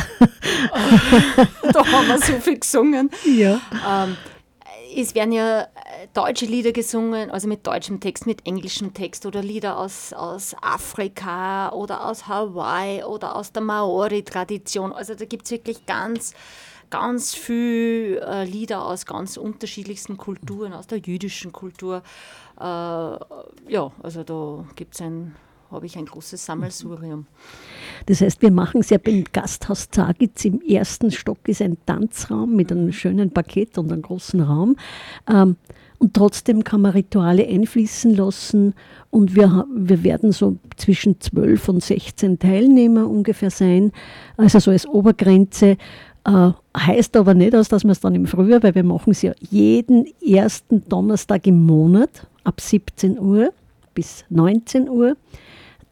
da 1.74 1.86
haben 1.86 2.08
wir 2.08 2.18
so 2.20 2.34
viel 2.34 2.60
gesungen. 2.60 3.10
Ja. 3.26 3.62
Ähm, 3.88 4.18
es 4.96 5.16
werden 5.16 5.32
ja 5.32 5.62
äh, 5.62 5.68
deutsche 6.14 6.46
Lieder 6.46 6.72
gesungen, 6.72 7.32
also 7.32 7.48
mit 7.48 7.66
deutschem 7.66 8.00
Text, 8.00 8.26
mit 8.26 8.46
englischem 8.46 8.94
Text 8.94 9.26
oder 9.26 9.42
Lieder 9.42 9.78
aus, 9.78 10.14
aus 10.14 10.56
Afrika 10.62 11.72
oder 11.72 12.06
aus 12.06 12.28
Hawaii 12.28 13.04
oder 13.04 13.36
aus 13.36 13.52
der 13.52 13.62
Maori-Tradition. 13.62 14.92
Also 14.92 15.16
da 15.16 15.26
gibt 15.26 15.46
es 15.46 15.52
wirklich 15.52 15.86
ganz, 15.86 16.34
ganz 16.90 17.34
viele 17.34 18.22
äh, 18.22 18.46
Lieder 18.46 18.86
aus 18.86 19.06
ganz 19.06 19.38
unterschiedlichsten 19.38 20.18
Kulturen, 20.18 20.74
aus 20.74 20.88
der 20.88 21.00
jüdischen 21.00 21.52
Kultur. 21.52 22.04
Äh, 22.60 22.64
ja, 22.64 23.92
also 24.02 24.24
da 24.24 24.66
gibt 24.76 24.94
es 24.96 25.02
ein 25.02 25.36
habe 25.74 25.88
ich 25.88 25.98
ein 25.98 26.06
großes 26.06 26.46
Sammelsurium. 26.46 27.26
Das 28.06 28.22
heißt, 28.22 28.42
wir 28.42 28.52
machen 28.52 28.82
es 28.82 28.90
ja 28.90 28.98
beim 28.98 29.24
Gasthaus 29.32 29.90
Zagitz. 29.90 30.46
Im 30.46 30.62
ersten 30.62 31.12
Stock 31.12 31.40
ist 31.48 31.62
ein 31.62 31.78
Tanzraum 31.86 32.56
mit 32.56 32.72
einem 32.72 32.92
schönen 32.92 33.32
Parkett 33.32 33.78
und 33.78 33.92
einem 33.92 34.04
großen 34.04 34.42
Raum. 34.42 34.76
Ähm, 35.28 35.58
und 35.98 36.14
trotzdem 36.14 36.64
kann 36.64 36.82
man 36.82 36.92
Rituale 36.92 37.48
einfließen 37.48 38.16
lassen. 38.16 38.74
Und 39.10 39.36
wir, 39.36 39.66
wir 39.74 40.04
werden 40.04 40.32
so 40.32 40.58
zwischen 40.78 41.20
12 41.20 41.70
und 41.70 41.84
16 41.84 42.40
Teilnehmer 42.40 43.10
ungefähr 43.10 43.50
sein. 43.50 43.92
Also 44.38 44.60
so 44.60 44.72
als 44.72 44.86
Obergrenze. 44.86 45.78
Äh, 46.26 46.52
heißt 46.78 47.18
aber 47.18 47.34
nicht 47.34 47.56
aus, 47.56 47.68
dass 47.68 47.84
wir 47.84 47.92
es 47.92 48.00
dann 48.00 48.16
im 48.16 48.28
Frühjahr, 48.28 48.64
weil 48.64 48.76
wir 48.76 48.84
machen 48.84 49.12
es 49.12 49.22
ja 49.22 49.34
jeden 49.40 50.06
ersten 50.22 50.88
Donnerstag 50.88 51.48
im 51.48 51.66
Monat 51.66 52.28
ab 52.44 52.62
17 52.62 53.20
Uhr 53.20 53.52
bis 53.94 54.26
19 54.30 54.90
Uhr 54.90 55.18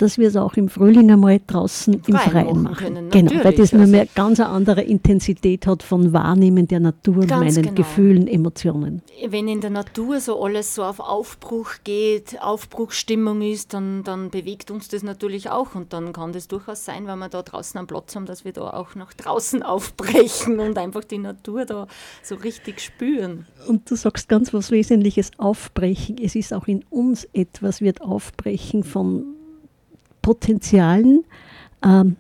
dass 0.02 0.18
wir 0.18 0.30
es 0.30 0.36
auch 0.36 0.54
im 0.56 0.68
Frühling 0.68 1.12
einmal 1.12 1.40
draußen 1.46 1.94
im 1.94 2.02
Freien, 2.02 2.32
Freien 2.32 2.64
machen. 2.64 2.78
Können, 2.78 3.10
genau, 3.12 3.44
weil 3.44 3.54
das 3.54 3.72
nur 3.72 3.86
mehr 3.86 4.08
ganz 4.16 4.40
eine 4.40 4.50
andere 4.50 4.82
Intensität 4.82 5.68
hat 5.68 5.84
von 5.84 6.12
Wahrnehmen 6.12 6.68
der 6.68 6.80
Natur 6.80 7.26
meinen 7.28 7.54
genau. 7.54 7.74
Gefühlen, 7.74 8.28
Emotionen. 8.28 9.04
Wenn 9.28 9.48
in 9.48 9.62
der 9.62 9.70
Natur 9.70 10.20
so 10.20 10.44
alles 10.44 10.74
so 10.74 10.84
auf 10.84 11.00
Aufbruch 11.00 11.76
geht, 11.84 12.42
Aufbruchsstimmung 12.42 13.42
ist, 13.42 13.74
dann, 13.74 14.04
dann 14.04 14.32
bewegt 14.32 14.72
uns 14.72 14.88
das 14.88 15.04
natürlich 15.04 15.50
auch 15.50 15.76
und 15.76 15.94
dann 15.94 16.14
kann 16.14 16.34
das 16.34 16.48
durchaus 16.48 16.84
sein, 16.84 17.06
wenn 17.06 17.20
wir 17.20 17.30
da 17.30 17.44
draußen 17.44 17.80
am 17.80 17.86
Platz 17.86 18.16
haben, 18.16 18.26
dass 18.26 18.44
wir 18.44 18.54
da 18.54 18.72
auch 18.72 18.96
nach 18.96 19.14
draußen 19.14 19.62
aufbrechen 19.64 20.60
und 20.60 20.78
einfach 20.78 21.04
die 21.04 21.20
Natur 21.20 21.66
da 21.66 21.88
so 22.24 22.36
richtig 22.36 22.82
spüren. 22.82 23.46
Und 23.68 23.90
du 23.92 23.96
sagst 23.96 24.28
ganz 24.28 24.54
was 24.54 24.72
Wesentliches, 24.72 25.32
aufbrechen. 25.38 26.18
Es 26.22 26.36
ist 26.36 26.54
auch 26.54 26.68
in 26.68 26.84
uns 26.90 27.28
etwas, 27.34 27.82
wird 27.82 28.02
aufbrechen 28.02 28.84
von 28.84 29.36
Potenzialen, 30.22 31.24
ähm, 31.84 32.16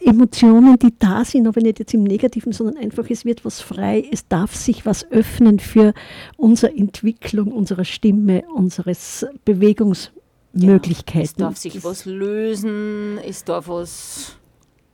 Emotionen, 0.00 0.78
die 0.78 0.94
da 0.98 1.24
sind, 1.24 1.46
aber 1.48 1.60
nicht 1.60 1.80
jetzt 1.80 1.92
im 1.92 2.04
Negativen, 2.04 2.52
sondern 2.52 2.76
einfach, 2.76 3.10
es 3.10 3.24
wird 3.24 3.44
was 3.44 3.60
frei, 3.60 4.08
es 4.12 4.28
darf 4.28 4.54
sich 4.54 4.86
was 4.86 5.10
öffnen 5.10 5.58
für 5.58 5.92
unsere 6.36 6.74
Entwicklung, 6.76 7.52
unserer 7.52 7.84
Stimme, 7.84 8.44
unseres 8.54 9.26
Bewegungsmöglichkeiten. 9.44 11.18
Ja, 11.18 11.22
es 11.22 11.34
darf 11.34 11.56
sich 11.56 11.82
was 11.84 12.04
lösen, 12.04 13.18
es 13.26 13.44
darf 13.44 13.68
was 13.68 14.36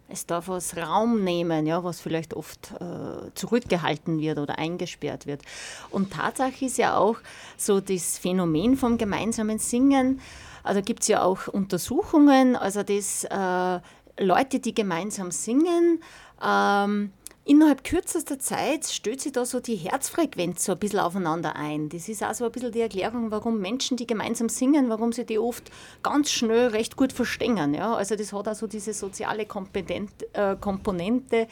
Es 0.08 0.26
darf 0.26 0.48
was 0.48 0.76
Raum 0.76 1.24
nehmen, 1.24 1.66
ja, 1.66 1.82
was 1.82 2.00
vielleicht 2.00 2.34
oft 2.34 2.72
äh, 2.80 3.30
zurückgehalten 3.34 4.20
wird 4.20 4.38
oder 4.38 4.58
eingesperrt 4.58 5.26
wird. 5.26 5.42
Und 5.90 6.12
Tatsache 6.12 6.64
ist 6.66 6.78
ja 6.78 6.96
auch 6.96 7.16
so 7.56 7.80
das 7.80 8.18
Phänomen 8.18 8.76
vom 8.76 8.96
gemeinsamen 8.96 9.58
Singen. 9.58 10.20
Also 10.64 10.82
gibt 10.82 11.02
es 11.02 11.08
ja 11.08 11.22
auch 11.22 11.46
Untersuchungen, 11.46 12.56
also 12.56 12.82
dass 12.82 13.24
äh, 13.24 13.80
Leute, 14.18 14.58
die 14.58 14.74
gemeinsam 14.74 15.30
singen, 15.30 16.00
ähm, 16.44 17.12
Innerhalb 17.46 17.84
kürzester 17.84 18.38
Zeit 18.38 18.86
stellt 18.86 19.20
sich 19.20 19.32
da 19.32 19.44
so 19.44 19.60
die 19.60 19.76
Herzfrequenz 19.76 20.64
so 20.64 20.72
ein 20.72 20.78
bisschen 20.78 21.00
aufeinander 21.00 21.56
ein. 21.56 21.90
Das 21.90 22.08
ist 22.08 22.24
auch 22.24 22.32
so 22.32 22.46
ein 22.46 22.52
bisschen 22.52 22.72
die 22.72 22.80
Erklärung, 22.80 23.30
warum 23.30 23.60
Menschen, 23.60 23.98
die 23.98 24.06
gemeinsam 24.06 24.48
singen, 24.48 24.88
warum 24.88 25.12
sie 25.12 25.26
die 25.26 25.38
oft 25.38 25.70
ganz 26.02 26.30
schnell 26.30 26.68
recht 26.68 26.96
gut 26.96 27.12
verstehen. 27.12 27.74
Ja? 27.74 27.94
Also 27.94 28.16
das 28.16 28.32
hat 28.32 28.48
auch 28.48 28.54
so 28.54 28.66
diese 28.66 28.94
soziale 28.94 29.42
äh, 29.42 30.56
Komponente. 30.58 31.46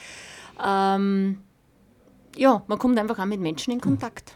Ähm, 0.64 1.42
ja, 2.36 2.62
man 2.66 2.78
kommt 2.78 2.98
einfach 2.98 3.18
auch 3.18 3.26
mit 3.26 3.40
Menschen 3.40 3.74
in 3.74 3.80
Kontakt. 3.82 4.34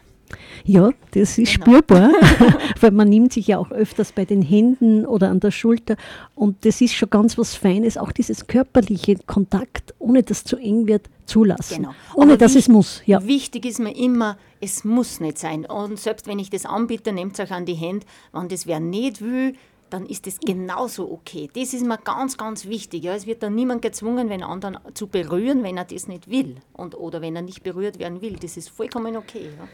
Ja, 0.63 0.91
das 1.11 1.37
ist 1.37 1.53
genau. 1.53 1.65
spürbar, 1.65 2.11
weil 2.81 2.91
man 2.91 3.09
nimmt 3.09 3.33
sich 3.33 3.47
ja 3.47 3.57
auch 3.57 3.71
öfters 3.71 4.11
bei 4.11 4.25
den 4.25 4.41
Händen 4.41 5.05
oder 5.05 5.29
an 5.29 5.39
der 5.39 5.51
Schulter 5.51 5.95
und 6.35 6.65
das 6.65 6.81
ist 6.81 6.93
schon 6.93 7.09
ganz 7.09 7.37
was 7.37 7.55
Feines, 7.55 7.97
auch 7.97 8.11
dieses 8.11 8.47
körperliche 8.47 9.15
Kontakt, 9.25 9.93
ohne 9.99 10.23
dass 10.23 10.43
zu 10.43 10.57
eng 10.57 10.87
wird, 10.87 11.09
zulassen. 11.25 11.77
Genau. 11.77 11.95
Ohne 12.15 12.33
Aber 12.33 12.37
dass 12.37 12.55
wichtig, 12.55 12.69
es 12.69 12.73
muss. 12.73 13.01
Ja. 13.05 13.25
Wichtig 13.25 13.65
ist 13.65 13.79
mir 13.79 13.95
immer, 13.95 14.37
es 14.59 14.83
muss 14.83 15.19
nicht 15.19 15.37
sein. 15.37 15.65
Und 15.65 15.99
selbst 15.99 16.27
wenn 16.27 16.39
ich 16.39 16.49
das 16.49 16.65
anbiete, 16.65 17.11
nehmt 17.11 17.39
euch 17.39 17.51
an 17.51 17.65
die 17.65 17.73
Hände, 17.73 18.05
wenn 18.33 18.47
das 18.47 18.65
wer 18.65 18.79
nicht 18.79 19.21
will, 19.21 19.53
dann 19.89 20.05
ist 20.05 20.27
das 20.27 20.39
genauso 20.39 21.09
okay. 21.09 21.49
Das 21.53 21.73
ist 21.73 21.85
mir 21.85 21.97
ganz, 21.97 22.37
ganz 22.37 22.65
wichtig. 22.65 23.03
Ja. 23.03 23.15
Es 23.15 23.25
wird 23.25 23.43
dann 23.43 23.55
niemand 23.55 23.81
gezwungen, 23.81 24.29
den 24.29 24.43
anderen 24.43 24.77
zu 24.93 25.07
berühren, 25.07 25.63
wenn 25.63 25.77
er 25.77 25.85
das 25.85 26.07
nicht 26.07 26.29
will 26.29 26.57
und, 26.73 26.95
oder 26.95 27.21
wenn 27.21 27.35
er 27.35 27.41
nicht 27.41 27.63
berührt 27.63 27.99
werden 27.99 28.21
will. 28.21 28.35
Das 28.41 28.57
ist 28.57 28.69
vollkommen 28.69 29.15
okay. 29.15 29.49
Ja. 29.57 29.67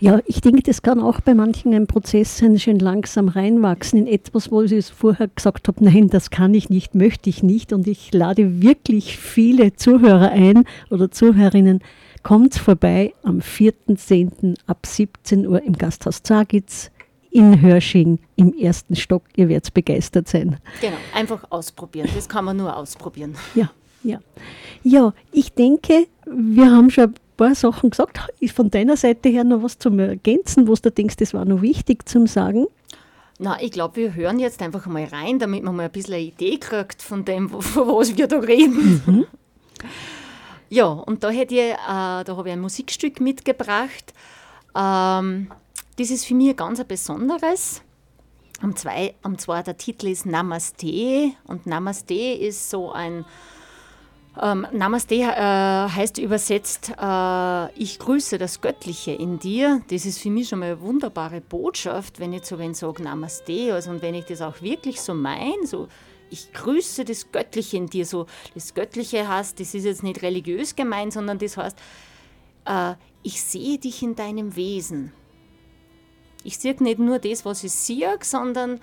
Ja, 0.00 0.18
ich 0.24 0.40
denke, 0.40 0.62
das 0.62 0.80
kann 0.80 0.98
auch 0.98 1.20
bei 1.20 1.34
manchen 1.34 1.74
ein 1.74 1.86
Prozess 1.86 2.38
sein, 2.38 2.58
schön 2.58 2.78
langsam 2.78 3.28
reinwachsen 3.28 3.98
in 3.98 4.06
etwas, 4.06 4.50
wo 4.50 4.62
ich 4.62 4.86
vorher 4.86 5.28
gesagt 5.28 5.68
habe, 5.68 5.84
nein, 5.84 6.08
das 6.08 6.30
kann 6.30 6.54
ich 6.54 6.70
nicht, 6.70 6.94
möchte 6.94 7.28
ich 7.28 7.42
nicht. 7.42 7.74
Und 7.74 7.86
ich 7.86 8.10
lade 8.14 8.62
wirklich 8.62 9.18
viele 9.18 9.74
Zuhörer 9.74 10.30
ein 10.30 10.64
oder 10.88 11.10
Zuhörerinnen, 11.10 11.80
kommt 12.22 12.54
vorbei 12.54 13.12
am 13.24 13.40
4.10. 13.40 14.56
ab 14.66 14.86
17 14.86 15.46
Uhr 15.46 15.62
im 15.62 15.76
Gasthaus 15.76 16.22
Zagitz 16.22 16.90
in 17.30 17.60
Hörsching 17.60 18.18
im 18.36 18.54
ersten 18.54 18.96
Stock. 18.96 19.22
Ihr 19.36 19.50
werdet 19.50 19.74
begeistert 19.74 20.28
sein. 20.28 20.56
Genau, 20.80 20.96
einfach 21.14 21.44
ausprobieren. 21.50 22.08
Das 22.14 22.26
kann 22.26 22.46
man 22.46 22.56
nur 22.56 22.74
ausprobieren. 22.74 23.34
Ja, 23.54 23.70
ja. 24.02 24.18
Ja, 24.82 25.12
ich 25.30 25.52
denke, 25.52 26.06
wir 26.24 26.70
haben 26.70 26.90
schon 26.90 27.14
paar 27.40 27.54
Sachen 27.54 27.90
gesagt. 27.90 28.20
Ist 28.38 28.54
von 28.54 28.70
deiner 28.70 28.96
Seite 28.96 29.30
her 29.30 29.44
noch 29.44 29.62
was 29.62 29.78
zum 29.78 29.98
Ergänzen, 29.98 30.68
wo 30.68 30.74
du 30.74 30.90
denkst, 30.90 31.16
das 31.16 31.32
war 31.32 31.44
noch 31.46 31.62
wichtig 31.62 32.06
zum 32.08 32.26
Sagen? 32.26 32.66
Na, 33.38 33.60
ich 33.62 33.70
glaube, 33.70 33.96
wir 33.96 34.14
hören 34.14 34.38
jetzt 34.38 34.60
einfach 34.60 34.84
mal 34.86 35.04
rein, 35.04 35.38
damit 35.38 35.64
man 35.64 35.74
mal 35.74 35.84
ein 35.84 35.90
bisschen 35.90 36.14
eine 36.14 36.22
Idee 36.24 36.58
kriegt 36.58 37.00
von 37.00 37.24
dem, 37.24 37.48
von 37.48 37.88
was 37.88 38.14
wir 38.16 38.26
da 38.26 38.38
reden. 38.38 39.02
Mhm. 39.06 39.26
Ja, 40.68 40.86
und 40.86 41.24
da 41.24 41.30
hätte 41.30 41.54
ich, 41.54 41.60
äh, 41.60 41.76
da 41.78 42.24
habe 42.28 42.48
ich 42.48 42.52
ein 42.52 42.60
Musikstück 42.60 43.18
mitgebracht. 43.20 44.12
Ähm, 44.76 45.50
das 45.96 46.10
ist 46.10 46.26
für 46.26 46.34
mich 46.34 46.54
ganz 46.56 46.78
ein 46.78 46.86
besonderes. 46.86 47.80
Und, 48.62 48.78
zwei, 48.78 49.14
und 49.22 49.40
zwar 49.40 49.62
der 49.62 49.78
Titel 49.78 50.08
ist 50.08 50.26
Namaste. 50.26 51.32
Und 51.44 51.66
Namaste 51.66 52.14
ist 52.14 52.68
so 52.68 52.92
ein 52.92 53.24
ähm, 54.40 54.66
Namaste 54.72 55.16
äh, 55.16 55.26
heißt 55.26 56.18
übersetzt, 56.18 56.92
äh, 57.00 57.72
ich 57.74 57.98
grüße 57.98 58.38
das 58.38 58.60
Göttliche 58.60 59.12
in 59.12 59.38
dir. 59.38 59.82
Das 59.90 60.06
ist 60.06 60.18
für 60.18 60.30
mich 60.30 60.48
schon 60.48 60.60
mal 60.60 60.66
eine 60.66 60.80
wunderbare 60.80 61.40
Botschaft, 61.40 62.20
wenn 62.20 62.32
ich 62.32 62.44
so 62.44 62.58
wenn 62.58 62.74
sage 62.74 63.02
Namaste. 63.02 63.74
Also, 63.74 63.90
und 63.90 64.02
wenn 64.02 64.14
ich 64.14 64.26
das 64.26 64.40
auch 64.40 64.62
wirklich 64.62 65.00
so 65.00 65.14
meine, 65.14 65.66
so 65.66 65.88
ich 66.30 66.52
grüße 66.52 67.04
das 67.04 67.32
Göttliche 67.32 67.76
in 67.76 67.88
dir. 67.88 68.06
So, 68.06 68.26
das 68.54 68.74
Göttliche 68.74 69.28
heißt, 69.28 69.58
das 69.60 69.74
ist 69.74 69.84
jetzt 69.84 70.02
nicht 70.02 70.22
religiös 70.22 70.76
gemeint, 70.76 71.12
sondern 71.12 71.38
das 71.38 71.56
heißt, 71.56 71.76
äh, 72.66 72.94
ich 73.22 73.42
sehe 73.42 73.78
dich 73.78 74.02
in 74.02 74.14
deinem 74.14 74.56
Wesen. 74.56 75.12
Ich 76.42 76.58
sehe 76.58 76.74
nicht 76.82 76.98
nur 76.98 77.18
das, 77.18 77.44
was 77.44 77.64
ich 77.64 77.72
sehe, 77.72 78.16
sondern 78.22 78.80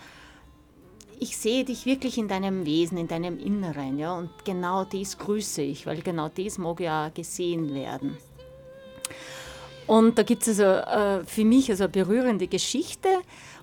ich 1.20 1.38
sehe 1.38 1.64
dich 1.64 1.86
wirklich 1.86 2.18
in 2.18 2.28
deinem 2.28 2.66
Wesen, 2.66 2.98
in 2.98 3.08
deinem 3.08 3.40
Inneren, 3.40 3.98
ja, 3.98 4.16
und 4.16 4.30
genau 4.46 4.84
das 4.84 5.18
grüße 5.18 5.62
ich, 5.62 5.86
weil 5.86 6.02
genau 6.02 6.30
das 6.30 6.58
mag 6.58 6.80
ja 6.80 7.10
gesehen 7.10 7.74
werden. 7.74 8.18
Und 9.88 10.18
da 10.18 10.24
gibt 10.24 10.46
es 10.46 10.60
also 10.60 10.64
äh, 10.64 11.26
für 11.26 11.46
mich 11.46 11.70
also 11.70 11.86
eine 11.86 11.92
berührende 11.92 12.48
Geschichte 12.48 13.08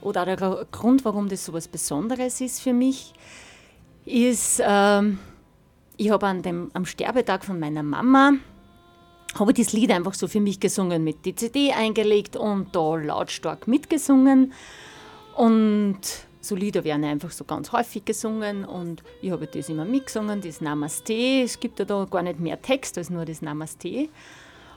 oder 0.00 0.24
der 0.24 0.66
Grund, 0.72 1.04
warum 1.04 1.28
das 1.28 1.44
so 1.44 1.52
etwas 1.52 1.68
Besonderes 1.68 2.40
ist 2.40 2.60
für 2.60 2.72
mich, 2.72 3.12
ist, 4.06 4.60
ähm, 4.64 5.18
ich 5.96 6.10
habe 6.10 6.26
an 6.26 6.42
dem, 6.42 6.70
am 6.72 6.86
Sterbetag 6.86 7.44
von 7.44 7.60
meiner 7.60 7.82
Mama, 7.82 8.32
habe 9.38 9.52
das 9.52 9.72
Lied 9.72 9.90
einfach 9.90 10.14
so 10.14 10.28
für 10.28 10.40
mich 10.40 10.60
gesungen, 10.60 11.04
mit 11.04 11.24
die 11.24 11.34
CD 11.34 11.72
eingelegt 11.72 12.36
und 12.36 12.74
da 12.74 12.96
lautstark 12.96 13.68
mitgesungen. 13.68 14.52
Und 15.36 16.00
so 16.44 16.56
werden 16.56 17.04
einfach 17.04 17.30
so 17.30 17.44
ganz 17.44 17.72
häufig 17.72 18.04
gesungen 18.04 18.64
und 18.64 19.02
ich 19.22 19.30
habe 19.30 19.46
das 19.46 19.68
immer 19.68 19.84
mitgesungen, 19.84 20.40
das 20.40 20.60
Namaste. 20.60 21.42
Es 21.42 21.58
gibt 21.58 21.78
ja 21.78 21.84
da 21.84 22.04
gar 22.04 22.22
nicht 22.22 22.38
mehr 22.38 22.60
Text 22.60 22.98
als 22.98 23.10
nur 23.10 23.24
das 23.24 23.42
Namaste. 23.42 24.08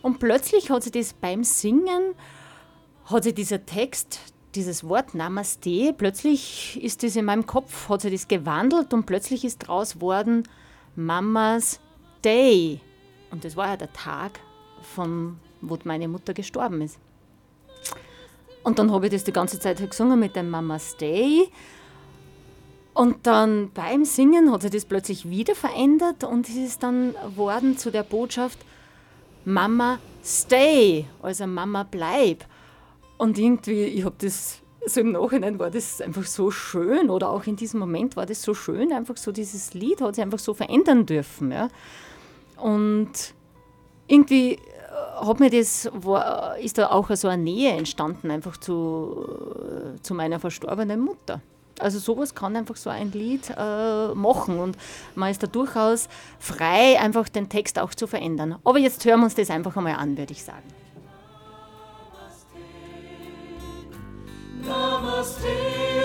Und 0.01 0.19
plötzlich 0.19 0.69
hat 0.69 0.84
sich 0.84 0.91
das 0.93 1.13
beim 1.13 1.43
Singen, 1.43 2.15
hat 3.06 3.23
sich 3.23 3.36
dieser 3.36 3.65
Text, 3.65 4.19
dieses 4.56 4.84
Wort 4.84 5.13
Namaste, 5.13 5.93
plötzlich 5.93 6.82
ist 6.82 7.03
das 7.03 7.15
in 7.15 7.25
meinem 7.25 7.45
Kopf, 7.45 7.89
hat 7.89 8.01
sich 8.01 8.13
das 8.13 8.27
gewandelt 8.27 8.93
und 8.93 9.06
plötzlich 9.06 9.43
ist 9.43 9.60
draus 9.60 10.01
worden 10.01 10.47
Mamas 10.95 11.80
Day. 12.23 12.80
Und 13.30 13.43
das 13.43 13.56
war 13.56 13.67
ja 13.67 13.77
der 13.77 13.93
Tag, 13.93 14.39
von, 14.82 15.38
wo 15.62 15.77
meine 15.84 16.08
Mutter 16.08 16.34
gestorben 16.34 16.82
ist. 16.82 16.99
Und 18.67 18.80
dann 18.80 18.91
habe 18.91 19.06
ich 19.06 19.13
das 19.13 19.23
die 19.23 19.32
ganze 19.32 19.62
Zeit 19.62 19.77
gesungen 19.89 20.19
mit 20.19 20.36
dem 20.36 20.49
Mama 20.49 20.77
Stay. 20.77 21.47
Und 22.93 23.25
dann 23.25 23.71
beim 23.73 24.03
Singen 24.03 24.51
hat 24.51 24.63
sich 24.63 24.71
das 24.71 24.84
plötzlich 24.84 25.30
wieder 25.30 25.56
verändert 25.56 26.25
und 26.25 26.49
es 26.49 26.58
ist 26.58 26.84
dann 26.84 27.15
worden 27.38 27.77
zu 27.77 27.91
der 27.91 28.03
Botschaft 28.03 28.60
Mama 29.45 29.99
Stay, 30.21 31.06
also 31.21 31.47
Mama 31.47 31.88
bleib. 31.89 32.43
Und 33.17 33.38
irgendwie, 33.38 33.86
ich 33.86 34.03
habe 34.03 34.15
das 34.19 34.62
so 34.86 34.99
im 34.99 35.13
Nachhinein 35.13 35.60
war 35.60 35.71
das 35.71 36.01
einfach 36.01 36.25
so 36.25 36.51
schön 36.51 37.10
oder 37.10 37.30
auch 37.30 37.45
in 37.47 37.56
diesem 37.56 37.80
Moment 37.80 38.17
war 38.17 38.25
das 38.25 38.41
so 38.41 38.53
schön, 38.53 38.91
einfach 38.91 39.15
so 39.15 39.32
dieses 39.32 39.75
Lied 39.75 40.01
hat 40.01 40.15
sich 40.15 40.23
einfach 40.25 40.39
so 40.39 40.53
verändern 40.53 41.06
dürfen. 41.06 41.53
Ja. 41.53 41.69
Und 42.58 43.34
irgendwie 44.08 44.60
hat 45.19 45.39
mir 45.39 45.49
das, 45.49 45.89
war, 45.93 46.57
ist 46.57 46.77
da 46.77 46.88
auch 46.88 47.10
so 47.15 47.27
eine 47.27 47.41
Nähe 47.41 47.71
entstanden, 47.71 48.31
einfach 48.31 48.57
zu, 48.57 49.97
zu 50.01 50.13
meiner 50.13 50.39
verstorbenen 50.39 50.99
Mutter. 50.99 51.41
Also 51.79 51.99
sowas 51.99 52.33
kann 52.33 52.55
einfach 52.55 52.75
so 52.75 52.89
ein 52.89 53.12
Lied 53.12 53.51
äh, 53.55 54.07
machen 54.13 54.60
und 54.60 54.77
man 55.15 55.29
ist 55.29 55.43
da 55.43 55.47
durchaus 55.47 56.10
frei, 56.39 56.99
einfach 56.99 57.29
den 57.29 57.49
Text 57.49 57.77
auch 57.77 57.93
zu 57.93 58.07
verändern. 58.07 58.57
Aber 58.63 58.79
jetzt 58.79 59.05
hören 59.05 59.19
wir 59.19 59.25
uns 59.25 59.36
das 59.36 59.51
einfach 59.51 59.75
einmal 59.77 59.95
an, 59.95 60.17
würde 60.17 60.33
ich 60.33 60.43
sagen. 60.43 60.63
Namaste, 64.63 65.47
Namaste, 65.47 65.96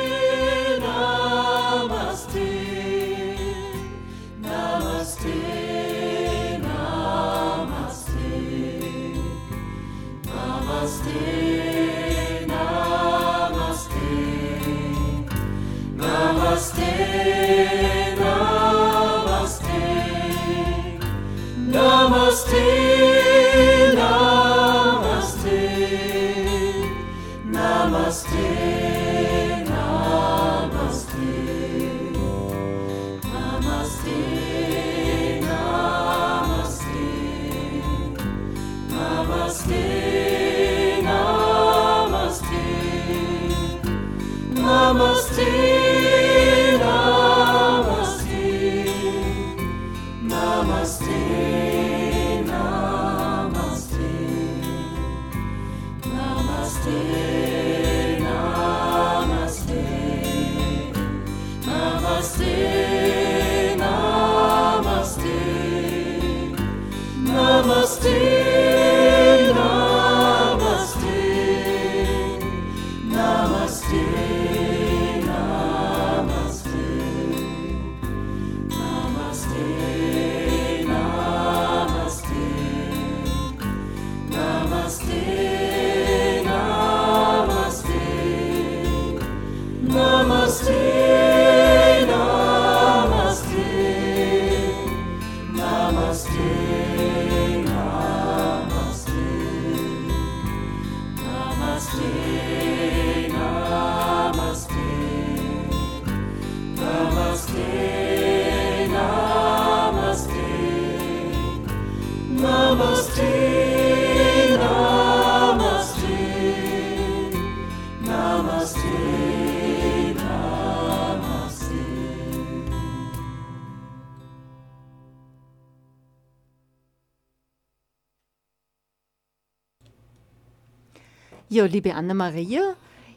Ja, 131.52 131.66
liebe 131.66 131.94
Anna-Maria, 131.94 132.76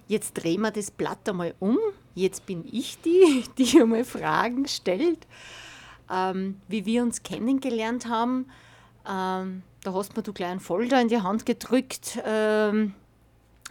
jetzt 0.09 0.33
drehen 0.33 0.59
wir 0.59 0.71
das 0.71 0.91
Blatt 0.91 1.29
einmal 1.29 1.55
um. 1.59 1.77
Jetzt 2.15 2.45
bin 2.45 2.65
ich 2.69 2.99
die, 2.99 3.45
die 3.57 3.79
einmal 3.81 4.03
Fragen 4.03 4.67
stellt. 4.67 5.25
Ähm, 6.11 6.59
wie 6.67 6.85
wir 6.85 7.03
uns 7.03 7.23
kennengelernt 7.23 8.09
haben, 8.09 8.47
ähm, 9.07 9.63
da 9.83 9.93
hast 9.93 10.17
mir 10.17 10.23
du 10.23 10.33
gleich 10.33 10.49
einen 10.49 10.59
Folder 10.59 10.99
in 10.99 11.07
die 11.07 11.21
Hand 11.21 11.45
gedrückt. 11.45 12.19
Ähm, 12.25 12.93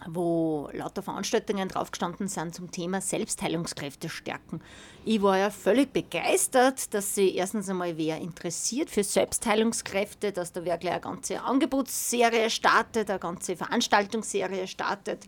wo 0.07 0.69
lauter 0.73 1.01
Veranstaltungen 1.01 1.69
draufgestanden 1.69 2.27
sind 2.27 2.53
zum 2.53 2.69
Thema 2.69 3.01
Selbstheilungskräfte 3.01 4.09
stärken. 4.09 4.61
Ich 5.05 5.21
war 5.21 5.37
ja 5.37 5.49
völlig 5.49 5.93
begeistert, 5.93 6.93
dass 6.93 7.15
sich 7.15 7.35
erstens 7.35 7.69
einmal 7.69 7.97
wer 7.97 8.17
interessiert 8.17 8.89
für 8.89 9.03
Selbstheilungskräfte, 9.03 10.31
dass 10.31 10.51
da 10.51 10.65
wer 10.65 10.77
gleich 10.77 10.93
eine 10.93 11.01
ganze 11.01 11.41
Angebotsserie 11.41 12.49
startet, 12.49 13.09
eine 13.09 13.19
ganze 13.19 13.55
Veranstaltungsserie 13.55 14.67
startet. 14.67 15.23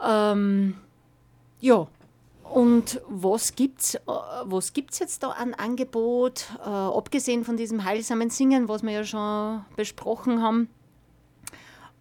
Ähm, 0.00 0.76
ja, 1.60 1.88
und 2.44 3.00
was 3.08 3.54
gibt 3.56 3.80
es 3.80 4.00
was 4.44 4.72
gibt's 4.72 5.00
jetzt 5.00 5.22
da 5.22 5.30
an 5.30 5.54
Angebot, 5.54 6.46
äh, 6.64 6.68
abgesehen 6.68 7.44
von 7.44 7.56
diesem 7.56 7.84
heilsamen 7.84 8.30
Singen, 8.30 8.68
was 8.68 8.82
wir 8.82 8.92
ja 8.92 9.04
schon 9.04 9.64
besprochen 9.76 10.40
haben? 10.40 10.68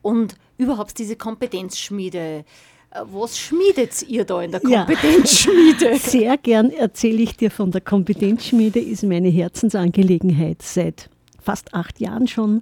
Und 0.02 0.36
überhaupt 0.58 0.98
diese 1.00 1.16
Kompetenzschmiede. 1.16 2.46
Äh, 2.92 3.02
was 3.04 3.38
schmiedet 3.38 4.04
ihr 4.04 4.26
da 4.26 4.42
in 4.42 4.52
der 4.52 4.62
Kompetenzschmiede? 4.62 5.92
Ja, 5.92 5.98
sehr 6.00 6.38
gern 6.38 6.72
erzähle 6.72 7.22
ich 7.22 7.38
dir 7.38 7.52
von 7.52 7.72
der 7.72 7.82
Kompetenzschmiede, 7.82 8.80
ist 8.80 9.04
meine 9.04 9.30
Herzensangelegenheit 9.30 10.62
seit 10.62 11.10
fast 11.42 11.74
acht 11.74 12.00
Jahren 12.00 12.28
schon. 12.28 12.62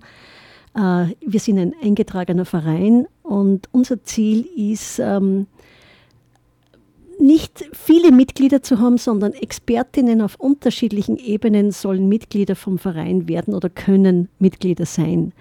Äh, 0.76 1.08
wir 1.26 1.40
sind 1.40 1.60
ein 1.60 1.74
eingetragener 1.82 2.46
Verein 2.46 3.08
und 3.24 3.70
unser 3.72 4.04
Ziel 4.04 4.48
ist, 4.56 5.00
ähm, 5.00 5.48
nicht 7.20 7.66
viele 7.74 8.12
Mitglieder 8.12 8.62
zu 8.62 8.80
haben, 8.80 8.98
sondern 8.98 9.34
Expertinnen 9.34 10.22
auf 10.22 10.36
unterschiedlichen 10.36 11.18
Ebenen 11.18 11.72
sollen 11.72 12.08
Mitglieder 12.08 12.56
vom 12.56 12.78
Verein 12.78 13.28
werden 13.28 13.54
oder 13.54 13.70
können 13.70 14.30
Mitglieder 14.40 14.86
sein. 14.86 15.34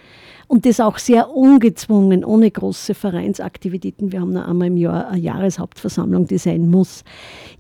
Und 0.46 0.66
das 0.66 0.78
auch 0.78 0.98
sehr 0.98 1.30
ungezwungen, 1.30 2.24
ohne 2.24 2.50
große 2.50 2.94
Vereinsaktivitäten. 2.94 4.12
Wir 4.12 4.20
haben 4.20 4.32
noch 4.32 4.46
einmal 4.46 4.68
im 4.68 4.76
Jahr 4.76 5.08
eine 5.08 5.20
Jahreshauptversammlung, 5.20 6.26
die 6.26 6.38
sein 6.38 6.68
muss. 6.70 7.02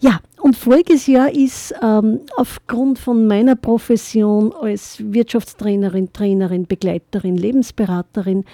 Ja, 0.00 0.20
und 0.40 0.56
voriges 0.56 1.06
Jahr 1.06 1.32
ist 1.32 1.74
ähm, 1.82 2.20
aufgrund 2.36 2.98
von 2.98 3.26
meiner 3.26 3.56
Profession 3.56 4.52
als 4.52 4.98
Wirtschaftstrainerin, 5.00 6.12
Trainerin, 6.12 6.66
Begleiterin, 6.66 7.36
Lebensberaterin, 7.36 8.44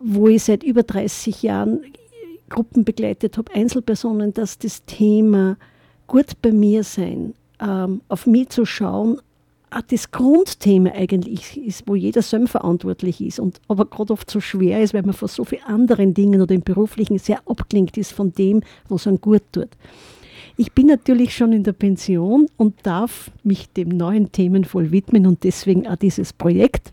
wo 0.00 0.28
ich 0.28 0.44
seit 0.44 0.62
über 0.62 0.82
30 0.82 1.42
Jahren 1.42 1.80
Gruppen 2.48 2.84
begleitet 2.84 3.38
habe, 3.38 3.52
Einzelpersonen, 3.54 4.32
dass 4.34 4.58
das 4.58 4.84
Thema 4.84 5.56
gut 6.06 6.40
bei 6.42 6.52
mir 6.52 6.84
sein, 6.84 7.34
ähm, 7.60 8.00
auf 8.08 8.26
mich 8.26 8.50
zu 8.50 8.64
schauen, 8.64 9.20
das 9.88 10.10
Grundthema 10.10 10.92
eigentlich 10.92 11.56
ist, 11.56 11.82
wo 11.86 11.94
jeder 11.94 12.22
selbst 12.22 12.52
verantwortlich 12.52 13.20
ist 13.20 13.40
und 13.40 13.60
aber 13.68 13.86
gerade 13.86 14.12
oft 14.12 14.30
so 14.30 14.40
schwer 14.40 14.82
ist, 14.82 14.94
weil 14.94 15.02
man 15.02 15.14
vor 15.14 15.28
so 15.28 15.44
vielen 15.44 15.64
anderen 15.64 16.14
Dingen 16.14 16.40
oder 16.40 16.54
im 16.54 16.62
Beruflichen 16.62 17.18
sehr 17.18 17.40
abgelenkt 17.46 17.96
ist 17.96 18.12
von 18.12 18.32
dem, 18.32 18.62
was 18.88 19.06
einem 19.06 19.20
gut 19.20 19.42
tut. 19.52 19.70
Ich 20.56 20.72
bin 20.72 20.86
natürlich 20.86 21.34
schon 21.34 21.52
in 21.52 21.64
der 21.64 21.72
Pension 21.72 22.46
und 22.56 22.74
darf 22.84 23.30
mich 23.42 23.68
dem 23.70 23.88
neuen 23.88 24.30
Themen 24.30 24.64
voll 24.64 24.92
widmen 24.92 25.26
und 25.26 25.42
deswegen 25.42 25.88
auch 25.88 25.96
dieses 25.96 26.32
Projekt 26.32 26.92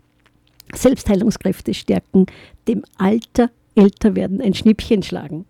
Selbstheilungskräfte 0.74 1.74
stärken, 1.74 2.26
dem 2.66 2.82
Alter 2.96 3.50
älter 3.74 4.14
werden 4.16 4.40
ein 4.40 4.54
Schnippchen 4.54 5.02
schlagen. 5.02 5.46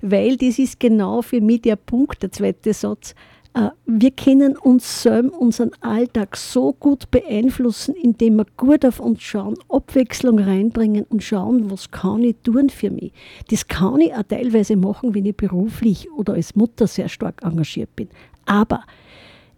Weil 0.00 0.36
das 0.36 0.58
ist 0.58 0.80
genau 0.80 1.22
für 1.22 1.40
mich 1.40 1.62
der 1.62 1.76
Punkt, 1.76 2.22
der 2.22 2.32
zweite 2.32 2.72
Satz, 2.74 3.14
äh, 3.54 3.70
wir 3.86 4.10
können 4.12 4.56
uns 4.56 5.02
selbst 5.02 5.36
unseren 5.36 5.70
Alltag 5.80 6.36
so 6.36 6.72
gut 6.72 7.10
beeinflussen, 7.10 7.94
indem 7.94 8.36
wir 8.36 8.46
gut 8.56 8.84
auf 8.84 9.00
uns 9.00 9.22
schauen, 9.22 9.56
Abwechslung 9.68 10.38
reinbringen 10.38 11.04
und 11.04 11.22
schauen, 11.22 11.70
was 11.70 11.90
kann 11.90 12.22
ich 12.22 12.36
tun 12.42 12.70
für 12.70 12.90
mich. 12.90 13.12
Das 13.50 13.66
kann 13.68 14.00
ich 14.00 14.14
auch 14.14 14.22
teilweise 14.22 14.76
machen, 14.76 15.14
wenn 15.14 15.26
ich 15.26 15.36
beruflich 15.36 16.10
oder 16.12 16.34
als 16.34 16.56
Mutter 16.56 16.86
sehr 16.86 17.08
stark 17.08 17.42
engagiert 17.42 17.94
bin. 17.94 18.08
Aber 18.46 18.82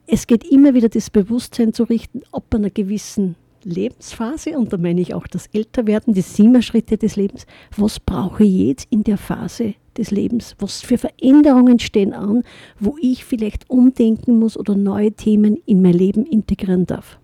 es 0.07 0.27
geht 0.27 0.45
immer 0.45 0.75
wieder 0.75 0.89
das 0.89 1.09
Bewusstsein 1.09 1.73
zu 1.73 1.85
richten, 1.85 2.23
ob 2.33 2.55
einer 2.55 2.71
gewissen 2.71 3.37
Lebensphase, 3.65 4.59
und 4.59 4.73
da 4.73 4.77
meine 4.77 5.01
ich 5.01 5.15
auch 5.15 5.27
das 5.27 5.47
Älterwerden, 5.49 6.15
die 6.15 6.23
sieben 6.23 6.63
Schritte 6.63 6.97
des 6.97 7.17
Lebens, 7.17 7.47
was 7.77 8.01
brauche 8.01 8.45
ich 8.45 8.53
jetzt 8.53 8.87
in 8.91 9.05
der 9.05 9.19
Phase 9.19 9.75
des 9.97 10.11
Lebens? 10.11 10.55
Was 10.59 10.83
für 10.83 10.99
Veränderungen 10.99 11.79
stehen 11.79 12.13
an, 12.13 12.43
wo 12.79 12.97
ich 13.01 13.25
vielleicht 13.25 13.71
umdenken 13.71 14.39
muss 14.39 14.57
oder 14.57 14.75
neue 14.75 15.13
Themen 15.13 15.59
in 15.67 15.83
mein 15.83 15.95
Leben 15.95 16.27
integrieren 16.27 16.87
darf? 16.87 17.19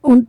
Und 0.00 0.28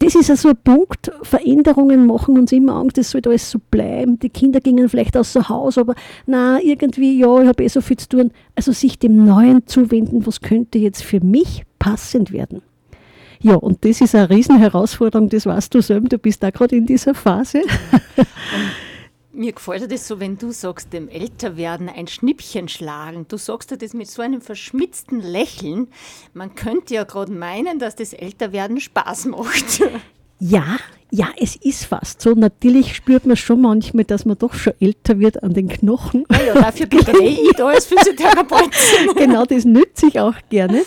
das 0.00 0.14
ist 0.14 0.30
also 0.30 0.50
ein 0.50 0.56
Punkt, 0.62 1.10
Veränderungen 1.22 2.06
machen 2.06 2.38
uns 2.38 2.52
immer 2.52 2.74
Angst, 2.74 2.98
das 2.98 3.10
soll 3.10 3.20
alles 3.26 3.50
so 3.50 3.58
bleiben. 3.70 4.18
Die 4.20 4.28
Kinder 4.28 4.60
gingen 4.60 4.88
vielleicht 4.88 5.16
aus 5.16 5.32
dem 5.32 5.48
Haus, 5.48 5.76
aber 5.76 5.94
na 6.24 6.60
irgendwie, 6.62 7.18
ja, 7.18 7.42
ich 7.42 7.48
habe 7.48 7.64
eh 7.64 7.68
so 7.68 7.80
viel 7.80 7.96
zu 7.96 8.08
tun. 8.08 8.30
Also 8.54 8.70
sich 8.70 9.00
dem 9.00 9.24
Neuen 9.24 9.66
zuwenden, 9.66 10.24
was 10.24 10.40
könnte 10.40 10.78
jetzt 10.78 11.02
für 11.02 11.20
mich 11.20 11.64
passend 11.80 12.32
werden. 12.32 12.62
Ja, 13.40 13.54
und 13.54 13.84
das 13.84 14.00
ist 14.00 14.14
eine 14.14 14.30
Riesenherausforderung, 14.30 15.28
das 15.28 15.46
weißt 15.46 15.72
du 15.74 15.80
selbst, 15.80 16.12
du 16.12 16.18
bist 16.18 16.42
da 16.42 16.50
gerade 16.50 16.76
in 16.76 16.86
dieser 16.86 17.14
Phase. 17.14 17.62
mir 19.32 19.52
gefällt 19.52 19.90
das 19.90 20.08
so, 20.08 20.18
wenn 20.18 20.36
du 20.36 20.50
sagst, 20.50 20.92
dem 20.92 21.08
Älterwerden 21.08 21.88
ein 21.88 22.08
Schnippchen 22.08 22.68
schlagen. 22.68 23.26
Du 23.28 23.36
sagst 23.36 23.70
das 23.80 23.94
mit 23.94 24.08
so 24.08 24.20
einem 24.20 24.40
verschmitzten 24.40 25.20
Lächeln. 25.20 25.88
Man 26.34 26.54
könnte 26.56 26.94
ja 26.94 27.04
gerade 27.04 27.32
meinen, 27.32 27.78
dass 27.78 27.94
das 27.94 28.12
Älterwerden 28.12 28.80
Spaß 28.80 29.26
macht. 29.26 29.82
Ja, 30.40 30.76
ja, 31.10 31.28
es 31.36 31.56
ist 31.56 31.84
fast 31.84 32.20
so. 32.20 32.32
Natürlich 32.32 32.94
spürt 32.94 33.26
man 33.26 33.36
schon 33.36 33.60
manchmal, 33.60 34.04
dass 34.04 34.24
man 34.24 34.38
doch 34.38 34.54
schon 34.54 34.74
älter 34.80 35.18
wird 35.18 35.42
an 35.42 35.54
den 35.54 35.68
Knochen. 35.68 36.24
Ja, 36.30 36.42
ja 36.42 36.54
dafür 36.54 36.86
bin 36.86 37.00
ich 37.22 37.52
da 37.56 37.68
als 37.68 37.86
Physiotherapeutin. 37.86 39.14
genau, 39.16 39.44
das 39.44 39.64
nütze 39.64 40.06
ich 40.08 40.20
auch 40.20 40.34
gerne. 40.50 40.82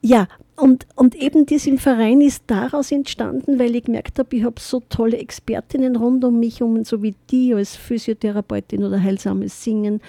Ja, 0.00 0.28
und, 0.58 0.86
und 0.96 1.14
eben 1.14 1.46
das 1.46 1.66
im 1.66 1.78
Verein 1.78 2.20
ist 2.20 2.44
daraus 2.48 2.90
entstanden, 2.90 3.58
weil 3.58 3.76
ich 3.76 3.84
gemerkt 3.84 4.18
habe, 4.18 4.36
ich 4.36 4.44
habe 4.44 4.60
so 4.60 4.82
tolle 4.88 5.16
Expertinnen 5.18 5.94
rund 5.96 6.24
um 6.24 6.40
mich 6.40 6.62
um, 6.62 6.84
so 6.84 7.02
wie 7.02 7.14
die 7.30 7.54
als 7.54 7.76
Physiotherapeutin 7.76 8.82
oder 8.84 9.00
heilsames 9.00 9.62
Singen. 9.62 10.00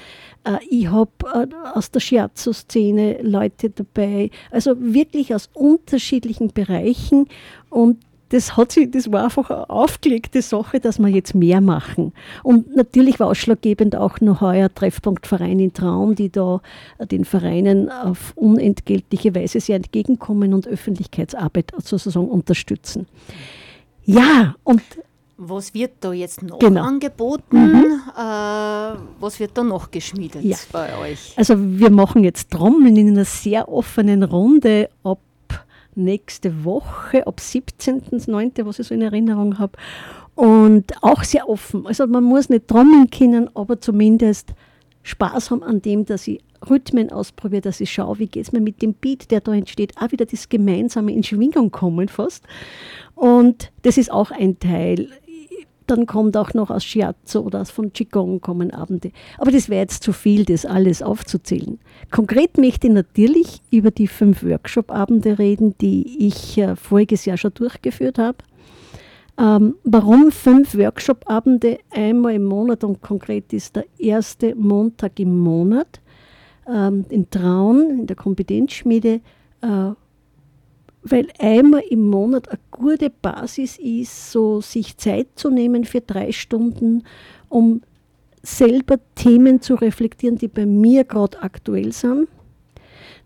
Äh, 0.44 0.58
ich 0.70 0.90
habe 0.90 1.12
äh, 1.34 1.48
aus 1.74 1.92
der 1.92 2.00
Shiatsu-Szene 2.00 3.22
Leute 3.22 3.70
dabei, 3.70 4.32
also 4.50 4.74
wirklich 4.78 5.36
aus 5.36 5.50
unterschiedlichen 5.54 6.48
Bereichen. 6.52 7.28
Und 7.70 7.98
das, 8.30 8.56
hat 8.58 8.72
sich, 8.72 8.92
das 8.92 9.12
war 9.12 9.24
einfach 9.26 9.50
eine 9.50 9.70
aufgelegte 9.70 10.42
Sache, 10.42 10.80
dass 10.80 11.00
wir 11.00 11.08
jetzt 11.10 11.34
mehr 11.36 11.62
machen. 11.62 12.14
Und 12.44 12.76
natürlich 12.76 13.20
war 13.20 13.28
ausschlaggebend 13.28 13.96
auch 13.96 14.22
noch 14.22 14.42
heuer 14.42 14.74
Treffpunkt 14.74 15.28
Verein 15.28 15.60
in 15.60 15.74
Traum, 15.74 16.16
die 16.16 16.30
da 16.30 16.62
den 17.12 17.26
Vereinen 17.26 17.90
auf 17.90 18.34
unentgeltliche 18.36 19.34
Weise 19.36 19.60
sehr 19.60 19.76
entgegenkommen 19.78 20.54
und 20.54 20.68
Öffentlichkeitsarbeit 20.68 21.72
sozusagen 21.84 22.28
unterstützen. 22.30 23.08
Ja, 24.06 24.56
und 24.64 24.82
Was 25.42 25.74
wird 25.74 25.92
da 26.02 26.12
jetzt 26.12 26.44
noch 26.44 26.60
Genau. 26.60 26.84
angeboten? 26.84 27.58
Mhm. 27.58 28.02
Äh, 28.18 28.22
was 29.22 29.40
wird 29.40 29.52
da 29.58 29.64
noch 29.64 29.90
geschmiedet 29.90 30.44
Ja. 30.44 30.58
bei 30.74 30.90
euch? 30.98 31.34
Also 31.38 31.54
wir 31.58 31.90
machen 31.92 32.26
jetzt 32.26 32.52
Trommeln 32.52 32.98
in 32.98 33.08
einer 33.08 33.24
sehr 33.24 33.70
offenen 33.70 34.24
Runde 34.24 34.90
ab 35.02 35.20
nächste 35.96 36.64
Woche, 36.64 37.26
ab 37.28 37.40
17.09., 37.40 38.66
was 38.66 38.80
ich 38.80 38.88
so 38.88 38.94
in 38.94 39.02
Erinnerung 39.02 39.60
habe. 39.60 39.74
Und 40.36 40.94
auch 41.04 41.24
sehr 41.24 41.50
offen. 41.50 41.86
Also 41.86 42.08
man 42.08 42.24
muss 42.24 42.50
nicht 42.50 42.68
trommeln 42.68 43.10
können, 43.10 43.50
aber 43.56 43.82
zumindest 43.82 44.54
Spaß 45.04 45.52
haben 45.52 45.64
an 45.64 45.82
dem, 45.82 46.06
dass 46.06 46.28
ich 46.28 46.42
Rhythmen 46.70 47.12
ausprobiere, 47.12 47.62
dass 47.62 47.80
ich 47.80 47.92
schaue, 47.92 48.20
wie 48.20 48.28
geht 48.28 48.44
es 48.44 48.52
mir 48.52 48.60
mit 48.60 48.82
dem 48.82 48.94
Beat, 48.94 49.32
der 49.32 49.42
da 49.42 49.54
entsteht, 49.54 49.98
auch 49.98 50.12
wieder 50.12 50.26
das 50.26 50.50
Gemeinsame 50.50 51.14
in 51.14 51.24
Schwingung 51.24 51.72
kommen 51.72 52.10
fast. 52.10 52.44
Und 53.16 53.72
das 53.84 53.98
ist 53.98 54.12
auch 54.12 54.32
ein 54.32 54.60
Teil. 54.60 55.10
Dann 55.90 56.06
kommt 56.06 56.38
auch 56.38 56.54
noch 56.54 56.70
aus 56.70 56.84
Shiatsu 56.84 57.40
oder 57.40 57.62
aus 57.62 57.72
von 57.72 57.92
Qigong 57.92 58.42
kommen 58.42 58.72
Abende. 58.72 59.12
Aber 59.40 59.52
das 59.52 59.70
wäre 59.70 59.82
jetzt 59.82 60.04
zu 60.04 60.14
viel, 60.14 60.46
das 60.46 60.66
alles 60.66 61.02
aufzuzählen. 61.02 61.80
Konkret 62.12 62.58
möchte 62.58 62.88
ich 62.88 62.94
natürlich 62.94 63.62
über 63.72 63.90
die 63.90 64.08
fünf 64.08 64.44
Workshop-Abende 64.44 65.40
reden, 65.40 65.76
die 65.82 66.28
ich 66.28 66.60
äh, 66.60 66.76
voriges 66.76 67.26
Jahr 67.26 67.38
schon 67.38 67.56
durchgeführt 67.56 68.20
habe. 68.20 68.38
Ähm, 69.40 69.76
warum 69.84 70.32
fünf 70.32 70.78
Workshop-Abende 70.78 71.80
einmal 71.90 72.36
im 72.36 72.46
Monat 72.46 72.84
und 72.84 73.02
konkret 73.02 73.52
ist 73.52 73.76
der 73.76 73.86
erste 73.98 74.54
Montag 74.54 75.20
im 75.20 75.40
Monat 75.40 76.02
ähm, 76.68 77.06
in 77.10 77.32
Traun, 77.32 78.02
in 78.02 78.06
der 78.06 78.16
Kompetenzschmiede, 78.16 79.22
äh, 79.62 79.92
weil 81.04 81.28
einmal 81.40 81.84
im 81.90 82.06
Monat 82.08 82.50
eine 82.50 82.60
gute 82.72 83.10
Basis 83.10 83.78
ist, 83.78 84.32
so 84.32 84.62
sich 84.62 84.98
Zeit 84.98 85.28
zu 85.36 85.50
nehmen 85.50 85.86
für 85.86 86.02
drei 86.02 86.32
Stunden, 86.32 87.04
um 87.48 87.82
selber 88.42 88.98
Themen 89.16 89.62
zu 89.62 89.76
reflektieren, 89.76 90.38
die 90.38 90.48
bei 90.48 90.66
mir 90.66 91.04
gerade 91.04 91.42
aktuell 91.42 91.92
sind. 91.92 92.28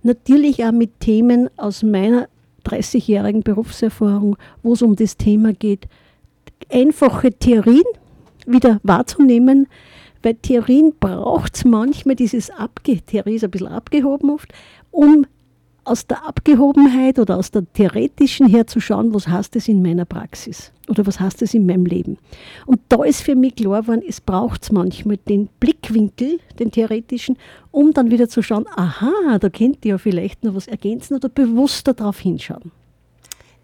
Natürlich 0.01 0.63
auch 0.65 0.71
mit 0.71 0.99
Themen 0.99 1.49
aus 1.57 1.83
meiner 1.83 2.27
30-jährigen 2.65 3.43
Berufserfahrung, 3.43 4.37
wo 4.61 4.73
es 4.73 4.81
um 4.81 4.95
das 4.95 5.17
Thema 5.17 5.53
geht, 5.53 5.87
einfache 6.69 7.31
Theorien 7.31 7.83
wieder 8.45 8.79
wahrzunehmen, 8.83 9.67
weil 10.21 10.35
Theorien 10.35 10.93
braucht 10.99 11.55
es 11.55 11.65
manchmal, 11.65 12.15
dieses 12.15 12.49
Abge 12.49 13.01
Theorie 13.01 13.35
ist 13.35 13.43
ein 13.43 13.51
bisschen 13.51 13.67
abgehoben 13.67 14.29
oft, 14.29 14.53
um 14.91 15.25
aus 15.85 16.07
der 16.07 16.25
Abgehobenheit 16.25 17.19
oder 17.19 17.37
aus 17.37 17.51
der 17.51 17.71
theoretischen 17.73 18.47
her 18.47 18.67
zu 18.67 18.79
schauen, 18.79 19.13
was 19.13 19.27
heißt 19.27 19.55
es 19.55 19.67
in 19.67 19.81
meiner 19.81 20.05
Praxis 20.05 20.71
oder 20.87 21.05
was 21.05 21.19
heißt 21.19 21.41
es 21.41 21.53
in 21.53 21.65
meinem 21.65 21.85
Leben. 21.85 22.17
Und 22.65 22.81
da 22.89 23.03
ist 23.03 23.21
für 23.21 23.35
mich 23.35 23.55
klar 23.55 23.81
geworden, 23.81 24.03
es 24.07 24.21
braucht 24.21 24.71
manchmal 24.71 25.17
den 25.17 25.49
Blickwinkel, 25.59 26.39
den 26.59 26.71
theoretischen, 26.71 27.37
um 27.71 27.93
dann 27.93 28.11
wieder 28.11 28.29
zu 28.29 28.41
schauen, 28.41 28.65
aha, 28.75 29.39
da 29.39 29.49
könnt 29.49 29.83
ihr 29.85 29.91
ja 29.91 29.97
vielleicht 29.97 30.43
noch 30.43 30.55
was 30.55 30.67
ergänzen 30.67 31.15
oder 31.15 31.29
bewusster 31.29 31.93
darauf 31.93 32.19
hinschauen. 32.19 32.71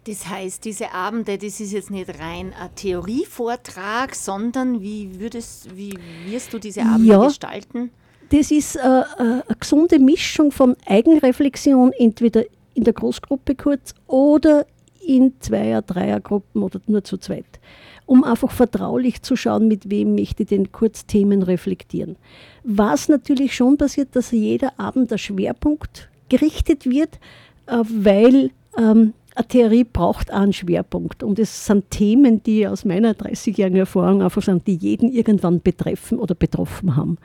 Das 0.04 0.26
heißt, 0.28 0.64
diese 0.64 0.92
Abende, 0.92 1.36
das 1.36 1.60
ist 1.60 1.72
jetzt 1.72 1.90
nicht 1.90 2.08
rein 2.18 2.54
ein 2.58 2.74
Theorievortrag, 2.74 4.14
sondern 4.14 4.80
wie, 4.80 5.20
würdest, 5.20 5.76
wie 5.76 5.94
wirst 6.26 6.52
du 6.54 6.58
diese 6.58 6.82
Abende 6.82 7.04
Ja. 7.06 7.26
gestalten? 7.26 7.90
Das 8.30 8.52
ist 8.52 8.76
äh, 8.76 8.78
äh, 8.78 9.02
eine 9.18 9.44
gesunde 9.58 9.98
Mischung 9.98 10.52
von 10.52 10.76
Eigenreflexion, 10.86 11.92
entweder 11.98 12.44
in 12.74 12.84
der 12.84 12.92
Großgruppe 12.92 13.56
kurz 13.56 13.92
oder 14.06 14.66
in 15.04 15.32
Zweier-, 15.40 15.82
Dreiergruppen 15.82 16.62
oder 16.62 16.80
nur 16.86 17.02
zu 17.02 17.18
zweit, 17.18 17.58
um 18.06 18.22
einfach 18.22 18.52
vertraulich 18.52 19.22
zu 19.22 19.34
schauen, 19.34 19.66
mit 19.66 19.90
wem 19.90 20.14
möchte 20.14 20.44
ich 20.44 20.48
denn 20.50 20.70
kurz 20.70 21.06
Themen 21.06 21.42
reflektieren. 21.42 22.16
Was 22.62 23.08
natürlich 23.08 23.54
schon 23.56 23.76
passiert, 23.76 24.14
dass 24.14 24.30
jeder 24.30 24.78
Abend 24.78 25.10
der 25.10 25.18
Schwerpunkt 25.18 26.08
gerichtet 26.28 26.86
wird, 26.86 27.18
äh, 27.66 27.78
weil 27.82 28.50
ähm, 28.78 29.12
eine 29.34 29.48
Theorie 29.48 29.84
braucht 29.84 30.32
auch 30.32 30.38
einen 30.38 30.52
Schwerpunkt. 30.52 31.24
Und 31.24 31.40
es 31.40 31.66
sind 31.66 31.90
Themen, 31.90 32.42
die 32.44 32.68
aus 32.68 32.84
meiner 32.84 33.12
30-jährigen 33.12 33.80
Erfahrung 33.80 34.22
einfach 34.22 34.42
sind, 34.42 34.68
die 34.68 34.76
jeden 34.76 35.10
irgendwann 35.10 35.60
betreffen 35.60 36.18
oder 36.18 36.36
betroffen 36.36 36.94
haben. 36.94 37.18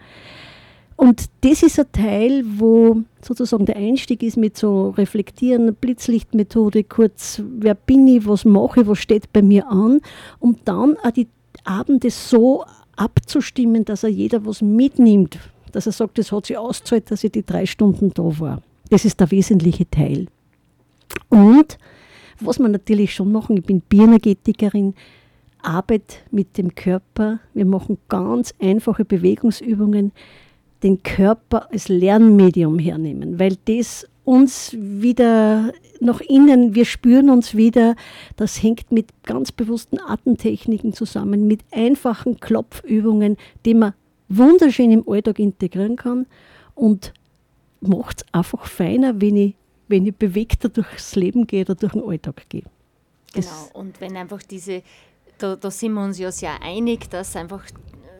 Und 0.98 1.26
das 1.42 1.62
ist 1.62 1.80
ein 1.80 1.92
Teil, 1.92 2.44
wo 2.46 3.02
sozusagen 3.22 3.66
der 3.66 3.76
Einstieg 3.76 4.24
ist 4.24 4.38
mit 4.38 4.58
so 4.58 4.92
Reflektieren, 4.92 5.76
Blitzlichtmethode, 5.76 6.86
kurz, 6.86 7.42
wer 7.58 7.76
bin 7.76 8.08
ich, 8.08 8.26
was 8.26 8.46
mache 8.46 8.82
ich, 8.82 8.88
was 8.88 9.00
steht 9.00 9.34
bei 9.34 9.42
mir 9.42 9.68
an, 9.70 10.00
um 10.40 10.58
dann 10.64 10.96
auch 11.04 11.12
die 11.12 11.28
Abende 11.66 12.10
so 12.10 12.64
abzustimmen, 12.96 13.84
dass 13.84 14.04
er 14.04 14.10
jeder 14.10 14.46
was 14.46 14.62
mitnimmt, 14.62 15.38
dass 15.74 15.86
er 15.86 15.92
sagt, 15.92 16.18
das 16.18 16.32
hat 16.32 16.46
sich 16.46 16.58
ausgezahlt, 16.58 17.12
dass 17.12 17.24
ich 17.24 17.32
die 17.32 17.46
drei 17.46 17.66
Stunden 17.66 18.12
da 18.14 18.40
war. 18.40 18.62
Das 18.90 19.04
ist 19.04 19.20
der 19.20 19.32
wesentliche 19.32 19.90
Teil. 19.90 20.28
Und 21.30 21.78
was 22.40 22.60
wir 22.60 22.70
natürlich 22.70 23.14
schon 23.14 23.32
machen, 23.32 23.58
ich 23.58 23.66
bin 23.66 23.82
Bioenergetikerin, 23.82 24.94
Arbeit 25.62 26.24
mit 26.32 26.58
dem 26.58 26.76
Körper. 26.76 27.40
Wir 27.54 27.66
machen 27.66 27.98
ganz 28.08 28.54
einfache 28.62 29.04
Bewegungsübungen, 29.04 30.12
den 30.86 31.02
Körper 31.04 31.70
als 31.72 31.90
Lernmedium 31.90 32.80
hernehmen, 32.80 33.40
weil 33.40 33.58
das 33.66 34.08
uns 34.24 34.72
wieder 34.78 35.74
nach 36.00 36.22
innen, 36.22 36.74
wir 36.76 36.86
spüren 36.86 37.30
uns 37.30 37.56
wieder, 37.56 37.96
das 38.38 38.62
hängt 38.64 38.92
mit 38.92 39.08
ganz 39.24 39.52
bewussten 39.52 40.00
Atemtechniken 40.00 40.94
zusammen, 40.94 41.48
mit 41.48 41.62
einfachen 41.72 42.40
Klopfübungen, 42.40 43.36
die 43.66 43.74
man 43.74 43.94
wunderschön 44.30 44.92
im 44.92 45.04
Alltag 45.08 45.40
integrieren 45.40 45.96
kann 45.96 46.26
und 46.76 47.14
macht 47.82 48.22
es 48.22 48.34
einfach 48.34 48.66
feiner, 48.66 49.20
wenn 49.22 49.36
ich, 49.38 49.56
wenn 49.88 50.06
ich 50.06 50.16
bewegter 50.16 50.70
durchs 50.70 51.16
Leben 51.16 51.46
gehe 51.48 51.62
oder 51.62 51.76
durch 51.76 51.94
den 51.94 52.04
Alltag 52.04 52.46
gehe. 52.50 52.64
Das- 53.34 53.46
Genau, 53.46 53.80
und 53.82 54.00
wenn 54.02 54.16
einfach 54.18 54.42
diese, 54.44 54.82
da, 55.38 55.56
da 55.56 55.70
sind 55.70 55.94
wir 55.94 56.04
uns 56.04 56.18
ja 56.20 56.32
sehr 56.32 56.62
einig, 56.64 57.10
dass 57.10 57.36
einfach 57.36 57.64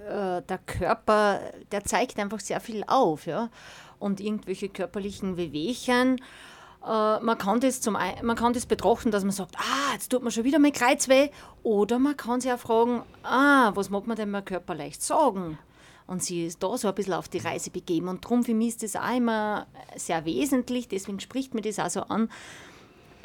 äh, 0.06 0.42
der 0.42 0.60
Körper, 0.66 1.40
der 1.72 1.84
zeigt 1.84 2.20
einfach 2.20 2.40
sehr 2.40 2.60
viel 2.60 2.84
auf, 2.88 3.26
ja. 3.26 3.50
Und 4.00 4.20
irgendwelche 4.20 4.70
körperlichen 4.70 5.38
Wehwehchen, 5.38 6.22
äh, 6.86 7.20
man, 7.20 7.38
kann 7.38 7.60
das 7.60 7.82
zum, 7.82 7.94
man 7.94 8.36
kann 8.36 8.54
das 8.54 8.66
betrachten, 8.66 9.12
dass 9.12 9.24
man 9.24 9.32
sagt, 9.32 9.56
ah, 9.58 9.94
jetzt 9.94 10.10
tut 10.10 10.24
mir 10.24 10.32
schon 10.32 10.44
wieder 10.44 10.60
mein 10.60 10.74
Kreuz 10.74 11.08
weh. 11.08 11.30
Oder 11.64 11.98
man 11.98 12.16
kann 12.16 12.42
sich 12.42 12.52
auch 12.52 12.60
fragen, 12.60 13.04
ah, 13.24 13.72
was 13.74 13.90
mag 13.90 14.06
man 14.06 14.16
denn 14.16 14.30
meinem 14.30 14.46
Körper 14.46 14.76
leicht 14.76 15.02
sagen? 15.02 15.58
Und 16.08 16.24
sie 16.24 16.46
ist 16.46 16.62
da 16.62 16.78
so 16.78 16.88
ein 16.88 16.94
bisschen 16.94 17.14
auf 17.14 17.28
die 17.28 17.40
Reise 17.40 17.72
begeben. 17.72 18.08
Und 18.08 18.24
darum 18.24 18.44
für 18.44 18.54
mich 18.54 18.70
ist 18.70 18.84
das 18.84 18.96
auch 18.96 19.16
immer 19.16 19.66
sehr 19.96 20.24
wesentlich, 20.26 20.88
deswegen 20.88 21.20
spricht 21.20 21.56
mir 21.56 21.62
das 21.62 21.80
auch 21.80 21.90
so 21.90 22.02
an, 22.02 22.30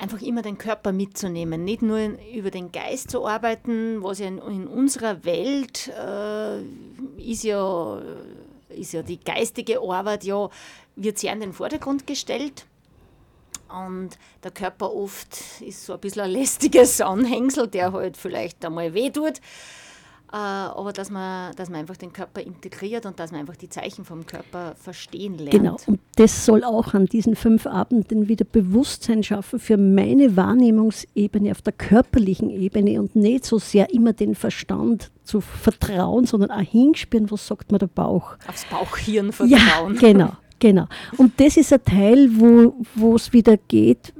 einfach 0.00 0.22
immer 0.22 0.42
den 0.42 0.58
Körper 0.58 0.92
mitzunehmen, 0.92 1.64
nicht 1.64 1.82
nur 1.82 1.98
über 2.34 2.50
den 2.50 2.72
Geist 2.72 3.10
zu 3.10 3.26
arbeiten, 3.26 4.02
was 4.02 4.18
ja 4.18 4.26
in, 4.26 4.38
in 4.38 4.66
unserer 4.66 5.24
Welt 5.24 5.88
äh, 5.88 6.62
ist, 7.20 7.44
ja, 7.44 8.00
ist 8.70 8.92
ja 8.92 9.02
die 9.02 9.20
geistige 9.20 9.80
Arbeit, 9.80 10.24
ja, 10.24 10.48
wird 10.96 11.18
sehr 11.18 11.32
in 11.32 11.40
den 11.40 11.52
Vordergrund 11.52 12.06
gestellt. 12.06 12.64
Und 13.68 14.18
der 14.42 14.50
Körper 14.50 14.92
oft 14.92 15.60
ist 15.60 15.84
so 15.84 15.92
ein 15.92 16.00
bisschen 16.00 16.22
ein 16.22 16.30
lästiges 16.30 17.00
Anhängsel, 17.00 17.68
der 17.68 17.92
halt 17.92 18.16
vielleicht 18.16 18.64
einmal 18.64 18.94
wehtut. 18.94 19.38
Äh, 19.38 19.40
aber 20.38 20.92
dass 20.92 21.10
man, 21.10 21.54
dass 21.56 21.70
man 21.70 21.80
einfach 21.80 21.96
den 21.96 22.12
Körper 22.12 22.40
integriert 22.40 23.04
und 23.06 23.18
dass 23.18 23.32
man 23.32 23.40
einfach 23.40 23.56
die 23.56 23.68
Zeichen 23.68 24.04
vom 24.04 24.26
Körper 24.26 24.74
verstehen 24.76 25.36
lernt. 25.38 25.50
Genau, 25.50 25.76
und 25.86 25.98
das 26.16 26.44
soll 26.46 26.62
auch 26.64 26.94
an 26.94 27.06
diesen 27.06 27.34
fünf 27.36 27.66
Abenden 27.66 28.28
wieder 28.28 28.44
Bewusstsein 28.44 29.22
schaffen 29.22 29.58
für 29.58 29.76
meine 29.76 30.36
Wahrnehmungsebene 30.36 31.50
auf 31.50 31.62
der 31.62 31.72
körperlichen 31.72 32.50
Ebene 32.50 33.00
und 33.00 33.16
nicht 33.16 33.44
so 33.44 33.58
sehr 33.58 33.92
immer 33.92 34.12
den 34.12 34.34
Verstand 34.34 35.10
zu 35.24 35.40
vertrauen, 35.40 36.26
sondern 36.26 36.50
auch 36.50 36.60
hinspüren, 36.60 37.30
was 37.30 37.46
sagt 37.46 37.72
mir 37.72 37.78
der 37.78 37.86
Bauch. 37.88 38.36
Aufs 38.48 38.64
Bauchhirn 38.66 39.32
Ja, 39.46 39.58
vertrauen. 39.58 39.96
genau, 39.96 40.32
genau. 40.58 40.86
Und 41.16 41.38
das 41.40 41.56
ist 41.56 41.72
ein 41.72 41.84
Teil, 41.84 42.28
wo 42.94 43.14
es 43.16 43.32
wieder 43.32 43.56
geht, 43.56 44.12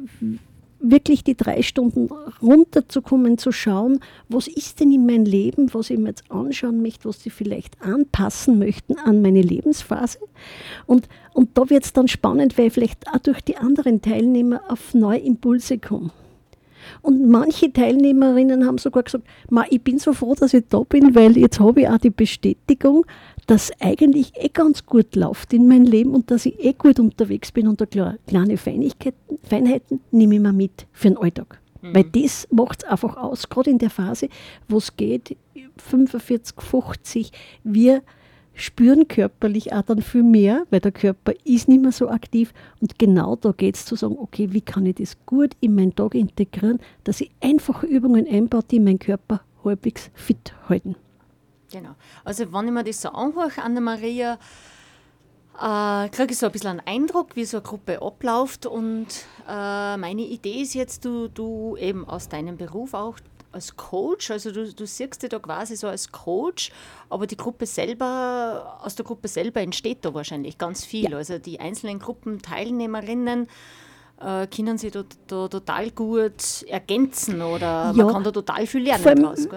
wirklich 0.80 1.24
die 1.24 1.36
drei 1.36 1.62
Stunden 1.62 2.08
runterzukommen, 2.42 3.38
zu 3.38 3.52
schauen, 3.52 4.00
was 4.28 4.48
ist 4.48 4.80
denn 4.80 4.92
in 4.92 5.06
meinem 5.06 5.24
Leben, 5.24 5.72
was 5.72 5.90
ich 5.90 5.98
mir 5.98 6.08
jetzt 6.08 6.30
anschauen 6.30 6.82
möchte, 6.82 7.08
was 7.08 7.22
sie 7.22 7.30
vielleicht 7.30 7.80
anpassen 7.82 8.58
möchten 8.58 8.98
an 8.98 9.22
meine 9.22 9.42
Lebensphase. 9.42 10.18
Und, 10.86 11.08
und 11.34 11.56
da 11.56 11.68
wird 11.70 11.84
es 11.84 11.92
dann 11.92 12.08
spannend, 12.08 12.56
weil 12.56 12.66
ich 12.66 12.72
vielleicht 12.72 13.06
auch 13.08 13.18
durch 13.18 13.40
die 13.42 13.56
anderen 13.56 14.02
Teilnehmer 14.02 14.62
auf 14.68 14.94
neue 14.94 15.20
Impulse 15.20 15.78
komme. 15.78 16.10
Und 17.02 17.28
manche 17.28 17.72
Teilnehmerinnen 17.72 18.66
haben 18.66 18.78
sogar 18.78 19.02
gesagt, 19.02 19.24
Ma, 19.48 19.64
ich 19.70 19.82
bin 19.82 19.98
so 19.98 20.12
froh, 20.12 20.34
dass 20.34 20.54
ich 20.54 20.64
da 20.68 20.80
bin, 20.80 21.14
weil 21.14 21.36
jetzt 21.36 21.60
habe 21.60 21.82
ich 21.82 21.88
auch 21.88 21.98
die 21.98 22.10
Bestätigung, 22.10 23.06
dass 23.50 23.72
eigentlich 23.80 24.30
eh 24.36 24.48
ganz 24.48 24.86
gut 24.86 25.16
läuft 25.16 25.52
in 25.52 25.66
meinem 25.66 25.82
Leben 25.82 26.14
und 26.14 26.30
dass 26.30 26.46
ich 26.46 26.64
eh 26.64 26.72
gut 26.72 27.00
unterwegs 27.00 27.50
bin 27.50 27.66
und 27.66 27.80
da 27.80 28.14
kleine 28.28 28.56
Feinigkeiten, 28.56 29.40
Feinheiten 29.42 29.98
nehme 30.12 30.36
ich 30.36 30.40
mir 30.40 30.52
mit 30.52 30.86
für 30.92 31.08
den 31.08 31.18
Alltag. 31.18 31.60
Mhm. 31.82 31.94
Weil 31.96 32.04
das 32.04 32.46
macht 32.52 32.84
es 32.84 32.88
einfach 32.88 33.16
aus, 33.16 33.48
gerade 33.48 33.70
in 33.70 33.78
der 33.78 33.90
Phase, 33.90 34.28
wo 34.68 34.76
es 34.76 34.96
geht, 34.96 35.36
45, 35.78 36.60
50, 36.60 37.32
wir 37.64 38.02
spüren 38.54 39.08
körperlich 39.08 39.72
auch 39.72 39.82
dann 39.82 40.00
viel 40.00 40.22
mehr, 40.22 40.64
weil 40.70 40.78
der 40.78 40.92
Körper 40.92 41.32
ist 41.42 41.66
nicht 41.66 41.82
mehr 41.82 41.90
so 41.90 42.08
aktiv. 42.08 42.52
Und 42.80 43.00
genau 43.00 43.34
da 43.34 43.50
geht 43.50 43.74
es 43.74 43.84
zu 43.84 43.96
sagen, 43.96 44.16
okay, 44.16 44.52
wie 44.52 44.60
kann 44.60 44.86
ich 44.86 44.94
das 44.94 45.16
gut 45.26 45.56
in 45.58 45.74
meinen 45.74 45.96
Tag 45.96 46.14
integrieren, 46.14 46.78
dass 47.02 47.20
ich 47.20 47.32
einfache 47.40 47.86
Übungen 47.86 48.28
einbaue, 48.28 48.62
die 48.70 48.78
meinen 48.78 49.00
Körper 49.00 49.40
halbwegs 49.64 50.12
fit 50.14 50.54
halten. 50.68 50.94
Genau. 51.70 51.94
Also 52.24 52.52
wenn 52.52 52.66
ich 52.66 52.72
mir 52.72 52.84
das 52.84 53.00
so 53.00 53.10
anhöre, 53.10 53.62
Anna-Maria, 53.62 54.38
äh, 55.60 56.08
kriege 56.08 56.32
ich 56.32 56.38
so 56.38 56.46
ein 56.46 56.52
bisschen 56.52 56.70
einen 56.70 56.80
Eindruck, 56.86 57.36
wie 57.36 57.44
so 57.44 57.58
eine 57.58 57.64
Gruppe 57.64 58.00
abläuft. 58.02 58.66
Und 58.66 59.06
äh, 59.48 59.96
meine 59.96 60.22
Idee 60.22 60.62
ist 60.62 60.74
jetzt, 60.74 61.04
du, 61.04 61.28
du 61.28 61.76
eben 61.76 62.06
aus 62.08 62.28
deinem 62.28 62.56
Beruf 62.56 62.94
auch 62.94 63.16
als 63.52 63.76
Coach, 63.76 64.30
also 64.30 64.52
du, 64.52 64.72
du 64.72 64.86
siehst 64.86 65.22
dich 65.22 65.28
da 65.28 65.38
quasi 65.40 65.74
so 65.74 65.88
als 65.88 66.12
Coach, 66.12 66.70
aber 67.08 67.26
die 67.26 67.36
Gruppe 67.36 67.66
selber, 67.66 68.78
aus 68.80 68.94
der 68.94 69.04
Gruppe 69.04 69.26
selber 69.26 69.60
entsteht 69.60 70.04
da 70.04 70.14
wahrscheinlich 70.14 70.56
ganz 70.56 70.84
viel. 70.84 71.10
Ja. 71.10 71.16
Also 71.16 71.38
die 71.38 71.58
einzelnen 71.58 71.98
Gruppenteilnehmerinnen 71.98 73.48
äh, 74.20 74.46
können 74.46 74.78
sie 74.78 74.90
da, 74.90 75.02
da, 75.26 75.48
total 75.48 75.90
gut 75.90 76.64
ergänzen 76.68 77.40
oder 77.42 77.66
ja, 77.66 77.92
man 77.94 78.08
kann 78.08 78.24
da 78.24 78.30
total 78.30 78.66
viel 78.66 78.82
lernen 78.82 79.06
allem, 79.06 79.22
draus. 79.22 79.48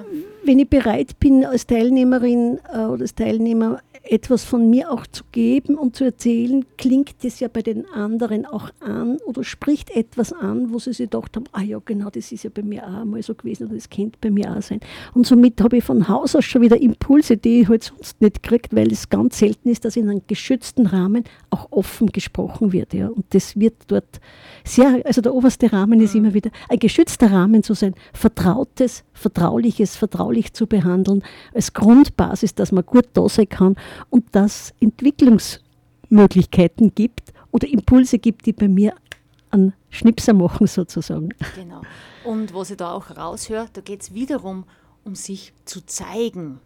Wenn 0.44 0.60
ich 0.60 0.70
bereit 0.70 1.20
bin, 1.20 1.46
als 1.46 1.68
Teilnehmerin 1.68 2.60
äh, 2.74 2.80
oder 2.80 3.02
als 3.02 3.16
Teilnehmer 3.16 3.80
etwas 4.04 4.44
von 4.44 4.70
mir 4.70 4.92
auch 4.92 5.08
zu 5.08 5.24
geben 5.32 5.76
und 5.76 5.96
zu 5.96 6.04
erzählen, 6.04 6.66
klingt 6.78 7.24
das 7.24 7.40
ja 7.40 7.48
bei 7.48 7.62
den 7.62 7.88
anderen 7.90 8.46
auch 8.46 8.70
an 8.82 9.18
oder 9.26 9.46
spricht 9.46 9.92
etwas 9.92 10.34
an, 10.34 10.74
wo 10.74 10.80
sie 10.80 10.92
sich 10.92 11.10
gedacht 11.10 11.38
haben, 11.38 11.46
ah 11.54 11.62
ja, 11.62 11.80
genau, 11.84 12.10
das 12.10 12.32
ist 12.34 12.44
ja 12.44 12.50
bei 12.54 12.64
mir 12.64 12.86
auch 12.86 13.06
mal 13.06 13.24
so 13.24 13.34
gewesen 13.34 13.68
oder 13.68 13.76
das 13.76 13.90
könnte 13.90 14.18
bei 14.20 14.30
mir 14.30 14.56
auch 14.56 14.62
sein. 14.62 14.82
Und 15.14 15.26
somit 15.26 15.62
habe 15.62 15.78
ich 15.78 15.86
von 15.86 16.10
Haus 16.10 16.36
aus 16.36 16.44
schon 16.44 16.62
wieder 16.62 16.80
Impulse, 16.80 17.38
die 17.38 17.62
ich 17.62 17.70
halt 17.70 17.84
sonst 17.84 18.20
nicht 18.22 18.44
kriege, 18.44 18.70
weil 18.72 18.92
es 18.92 19.10
ganz 19.10 19.40
selten 19.40 19.70
ist, 19.70 19.86
dass 19.86 19.96
in 19.96 20.10
einem 20.10 20.22
geschützten 20.28 20.86
Rahmen 20.86 21.24
auch 21.50 21.72
offen 21.72 22.08
gesprochen 22.08 22.74
wird. 22.74 22.94
Ja. 22.94 23.08
Und 23.08 23.26
das 23.30 23.58
wird 23.58 23.76
dort 23.88 24.20
sehr, 24.66 25.02
also 25.06 25.22
der 25.22 25.34
oberste 25.34 25.72
Rahmen 25.72 26.02
ist 26.02 26.14
immer 26.14 26.34
wieder 26.34 26.52
ein 26.68 26.80
geschützter 26.80 27.32
Rahmen 27.32 27.64
zu 27.64 27.74
sein, 27.74 27.96
vertrautes, 28.12 29.06
vertrauliches, 29.14 29.96
vertraulich 29.96 30.52
zu 30.54 30.68
behandeln, 30.68 31.24
als 31.54 31.74
Grundbasis, 31.74 32.54
dass 32.54 32.74
man 32.74 32.86
gut 32.86 33.06
da 33.14 33.30
sein 33.30 33.48
kann 33.48 33.76
und 34.10 34.26
dass 34.32 34.74
Entwicklungsmöglichkeiten 34.80 36.96
gibt 36.96 37.34
oder 37.52 37.68
Impulse 37.68 38.18
gibt, 38.20 38.46
die 38.46 38.54
bei 38.54 38.68
mir 38.68 38.94
einen 39.52 39.74
Schnipser 39.90 40.34
machen 40.34 40.68
sozusagen. 40.68 41.30
Genau. 41.56 41.82
Und 42.24 42.54
was 42.54 42.72
ich 42.72 42.78
da 42.78 42.94
auch 42.94 43.16
raushöre, 43.16 43.68
da 43.72 43.82
geht 43.82 44.02
es 44.02 44.14
wiederum 44.14 44.66
um 45.06 45.16
sich 45.16 45.54
zu 45.66 45.86
zeigen 45.86 46.62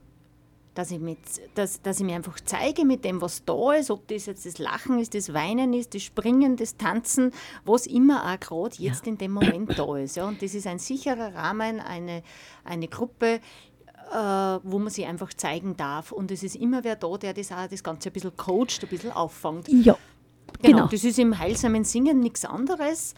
dass 0.77 0.91
ich, 0.91 0.99
mit, 0.99 1.17
dass, 1.55 1.81
dass 1.81 1.99
ich 1.99 2.05
mir 2.05 2.15
einfach 2.15 2.39
zeige 2.45 2.85
mit 2.85 3.03
dem, 3.03 3.19
was 3.19 3.43
da 3.43 3.73
ist, 3.73 3.89
ob 3.89 4.07
das 4.07 4.27
jetzt 4.27 4.45
das 4.45 4.59
Lachen 4.59 4.99
ist, 4.99 5.15
das 5.15 5.33
Weinen 5.33 5.73
ist, 5.73 5.95
das 5.95 6.03
Springen, 6.03 6.55
das 6.55 6.77
Tanzen, 6.77 7.31
was 7.65 7.87
immer 7.87 8.31
auch 8.31 8.39
gerade 8.39 8.75
jetzt 8.77 9.07
ja. 9.07 9.11
in 9.11 9.17
dem 9.17 9.31
Moment 9.31 9.77
da 9.77 9.97
ist. 9.97 10.17
Ja. 10.17 10.27
Und 10.27 10.43
das 10.43 10.53
ist 10.53 10.67
ein 10.67 10.77
sicherer 10.77 11.33
Rahmen, 11.33 11.79
eine, 11.79 12.21
eine 12.63 12.87
Gruppe, 12.87 13.39
wo 14.11 14.79
man 14.79 14.89
sich 14.89 15.05
einfach 15.05 15.33
zeigen 15.33 15.75
darf. 15.77 16.11
Und 16.11 16.31
es 16.31 16.43
ist 16.43 16.55
immer 16.55 16.83
wer 16.83 16.95
da, 16.95 17.17
der 17.17 17.33
das 17.33 17.51
auch 17.51 17.67
das 17.67 17.83
Ganze 17.83 18.09
ein 18.09 18.13
bisschen 18.13 18.35
coacht, 18.37 18.83
ein 18.83 18.89
bisschen 18.89 19.11
auffängt. 19.11 19.67
Ja. 19.67 19.97
Genau, 20.61 20.77
genau. 20.77 20.87
das 20.87 21.03
ist 21.03 21.19
im 21.19 21.37
heilsamen 21.37 21.83
Singen 21.83 22.19
nichts 22.19 22.45
anderes. 22.45 23.13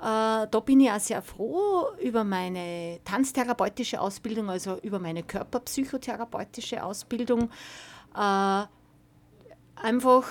Äh, 0.00 0.46
da 0.50 0.62
bin 0.64 0.80
ich 0.80 0.90
auch 0.90 0.98
sehr 0.98 1.20
froh 1.20 1.88
über 2.02 2.24
meine 2.24 3.00
tanztherapeutische 3.04 4.00
Ausbildung, 4.00 4.48
also 4.48 4.78
über 4.82 4.98
meine 4.98 5.22
körperpsychotherapeutische 5.22 6.82
Ausbildung. 6.82 7.50
Äh, 8.16 8.64
einfach 9.76 10.24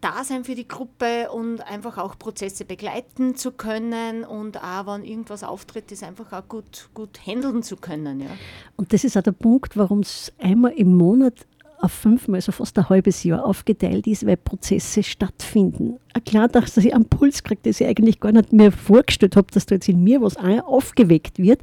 da 0.00 0.22
sein 0.24 0.44
für 0.44 0.54
die 0.54 0.68
Gruppe 0.68 1.30
und 1.30 1.60
einfach 1.60 1.98
auch 1.98 2.18
Prozesse 2.18 2.64
begleiten 2.64 3.34
zu 3.34 3.52
können 3.52 4.24
und 4.24 4.62
auch, 4.62 4.86
wenn 4.86 5.04
irgendwas 5.04 5.42
auftritt, 5.42 5.90
das 5.90 6.02
einfach 6.02 6.32
auch 6.32 6.48
gut, 6.48 6.88
gut 6.94 7.18
handeln 7.26 7.62
zu 7.62 7.76
können. 7.76 8.20
Ja. 8.20 8.30
Und 8.76 8.92
das 8.92 9.04
ist 9.04 9.16
auch 9.16 9.22
der 9.22 9.32
Punkt, 9.32 9.76
warum 9.76 10.00
es 10.00 10.32
einmal 10.38 10.72
im 10.72 10.94
Monat 10.94 11.34
auf 11.80 11.92
fünfmal, 11.92 12.38
also 12.38 12.52
fast 12.52 12.76
ein 12.78 12.88
halbes 12.88 13.22
Jahr 13.22 13.44
aufgeteilt 13.44 14.06
ist, 14.06 14.26
weil 14.26 14.36
Prozesse 14.36 15.02
stattfinden. 15.02 15.98
Klar, 16.24 16.48
dass 16.48 16.76
ich 16.76 16.92
einen 16.92 17.04
Puls 17.04 17.44
kriege, 17.44 17.60
das 17.62 17.80
ich 17.80 17.86
eigentlich 17.86 18.18
gar 18.18 18.32
nicht 18.32 18.52
mir 18.52 18.72
vorgestellt 18.72 19.36
habe, 19.36 19.46
dass 19.52 19.66
da 19.66 19.76
jetzt 19.76 19.88
in 19.88 20.02
mir 20.02 20.20
was 20.20 20.36
aufgeweckt 20.36 21.38
wird, 21.38 21.60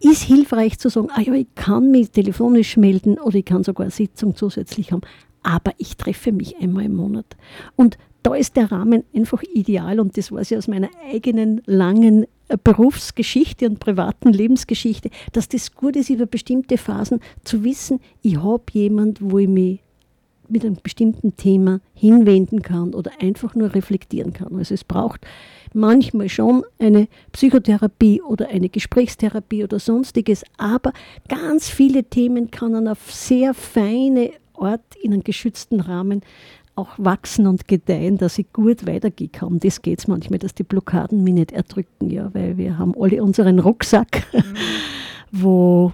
ist 0.00 0.22
hilfreich 0.22 0.78
zu 0.78 0.88
sagen, 0.88 1.08
ah 1.12 1.20
ja, 1.20 1.34
ich 1.34 1.48
kann 1.56 1.90
mich 1.90 2.10
telefonisch 2.12 2.76
melden 2.76 3.18
oder 3.18 3.36
ich 3.36 3.44
kann 3.44 3.64
sogar 3.64 3.86
eine 3.86 3.90
Sitzung 3.90 4.36
zusätzlich 4.36 4.92
haben, 4.92 5.02
aber 5.42 5.72
ich 5.78 5.96
treffe 5.96 6.32
mich 6.32 6.56
einmal 6.58 6.84
im 6.84 6.96
Monat. 6.96 7.36
Und 7.76 7.98
da 8.22 8.34
ist 8.34 8.56
der 8.56 8.70
Rahmen 8.70 9.04
einfach 9.14 9.42
ideal 9.42 9.98
und 9.98 10.16
das 10.16 10.30
weiß 10.30 10.50
ich 10.50 10.58
aus 10.58 10.68
meiner 10.68 10.90
eigenen 11.10 11.62
langen 11.66 12.24
äh, 12.48 12.58
Berufsgeschichte 12.62 13.66
und 13.66 13.80
privaten 13.80 14.32
Lebensgeschichte, 14.32 15.10
dass 15.32 15.48
das 15.48 15.74
gut 15.74 15.96
ist, 15.96 16.10
über 16.10 16.26
bestimmte 16.26 16.76
Phasen 16.76 17.20
zu 17.44 17.64
wissen, 17.64 18.00
ich 18.22 18.36
habe 18.36 18.64
jemand, 18.72 19.22
wo 19.22 19.38
ich 19.38 19.48
mich 19.48 19.80
mit 20.50 20.64
einem 20.64 20.76
bestimmten 20.82 21.36
Thema 21.36 21.80
hinwenden 21.94 22.62
kann 22.62 22.92
oder 22.92 23.12
einfach 23.20 23.54
nur 23.54 23.74
reflektieren 23.74 24.32
kann. 24.32 24.56
Also 24.56 24.74
es 24.74 24.84
braucht 24.84 25.20
manchmal 25.72 26.28
schon 26.28 26.64
eine 26.78 27.06
Psychotherapie 27.32 28.20
oder 28.20 28.48
eine 28.48 28.68
Gesprächstherapie 28.68 29.62
oder 29.62 29.78
sonstiges, 29.78 30.42
aber 30.58 30.92
ganz 31.28 31.68
viele 31.68 32.04
Themen 32.04 32.50
kann 32.50 32.72
man 32.72 32.88
auf 32.88 33.12
sehr 33.12 33.54
feine 33.54 34.32
Art 34.60 34.82
in 35.00 35.12
einem 35.12 35.24
geschützten 35.24 35.80
Rahmen 35.80 36.22
auch 36.76 36.90
wachsen 36.96 37.46
und 37.46 37.68
gedeihen, 37.68 38.16
dass 38.16 38.38
ich 38.38 38.52
gut 38.52 38.86
weitergehen 38.86 39.32
kann. 39.32 39.58
Das 39.60 39.82
geht 39.82 39.98
es 39.98 40.08
manchmal, 40.08 40.38
dass 40.38 40.54
die 40.54 40.62
Blockaden 40.62 41.22
mich 41.22 41.34
nicht 41.34 41.52
erdrücken, 41.52 42.10
ja, 42.10 42.32
weil 42.32 42.56
wir 42.56 42.78
haben 42.78 42.94
alle 42.98 43.22
unseren 43.22 43.58
Rucksack, 43.58 44.26
mhm. 44.32 44.56
wo 45.32 45.92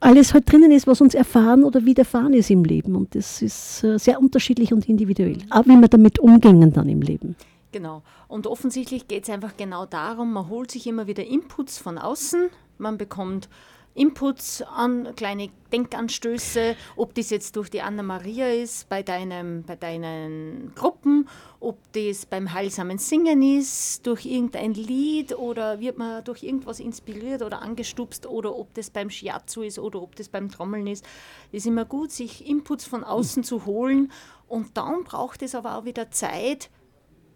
alles 0.00 0.34
halt 0.34 0.50
drinnen 0.50 0.72
ist, 0.72 0.86
was 0.86 1.00
uns 1.00 1.14
erfahren 1.14 1.62
oder 1.62 1.84
widerfahren 1.84 2.34
ist 2.34 2.50
im 2.50 2.64
Leben. 2.64 2.96
Und 2.96 3.14
das 3.14 3.40
ist 3.40 3.84
äh, 3.84 3.98
sehr 3.98 4.20
unterschiedlich 4.20 4.72
und 4.72 4.88
individuell. 4.88 5.38
Auch 5.50 5.64
wie 5.66 5.76
wir 5.76 5.88
damit 5.88 6.18
umgehen 6.18 6.72
dann 6.72 6.88
im 6.88 7.02
Leben. 7.02 7.36
Genau. 7.70 8.02
Und 8.28 8.46
offensichtlich 8.46 9.08
geht 9.08 9.24
es 9.24 9.30
einfach 9.30 9.56
genau 9.56 9.86
darum, 9.86 10.32
man 10.32 10.48
holt 10.48 10.70
sich 10.70 10.86
immer 10.86 11.06
wieder 11.06 11.24
Inputs 11.24 11.78
von 11.78 11.98
außen, 11.98 12.48
man 12.78 12.98
bekommt 12.98 13.48
Inputs 13.94 14.62
an, 14.62 15.14
kleine 15.16 15.50
Denkanstöße, 15.72 16.76
ob 16.96 17.14
das 17.14 17.30
jetzt 17.30 17.56
durch 17.56 17.70
die 17.70 17.82
Anna-Maria 17.82 18.48
ist, 18.48 18.88
bei, 18.88 19.02
deinem, 19.02 19.64
bei 19.64 19.76
deinen 19.76 20.72
Gruppen, 20.74 21.28
ob 21.60 21.78
das 21.92 22.26
beim 22.26 22.52
heilsamen 22.52 22.98
Singen 22.98 23.42
ist, 23.42 24.06
durch 24.06 24.24
irgendein 24.24 24.74
Lied 24.74 25.36
oder 25.36 25.80
wird 25.80 25.98
man 25.98 26.24
durch 26.24 26.42
irgendwas 26.42 26.80
inspiriert 26.80 27.42
oder 27.42 27.62
angestupst 27.62 28.26
oder 28.26 28.56
ob 28.56 28.72
das 28.74 28.90
beim 28.90 29.10
Shiatsu 29.10 29.62
ist 29.62 29.78
oder 29.78 30.00
ob 30.00 30.16
das 30.16 30.28
beim 30.28 30.50
Trommeln 30.50 30.86
ist. 30.86 31.04
Es 31.52 31.58
ist 31.58 31.66
immer 31.66 31.84
gut, 31.84 32.12
sich 32.12 32.46
Inputs 32.46 32.84
von 32.84 33.04
außen 33.04 33.44
zu 33.44 33.66
holen 33.66 34.10
und 34.48 34.76
dann 34.76 35.04
braucht 35.04 35.42
es 35.42 35.54
aber 35.54 35.76
auch 35.76 35.84
wieder 35.84 36.10
Zeit, 36.10 36.70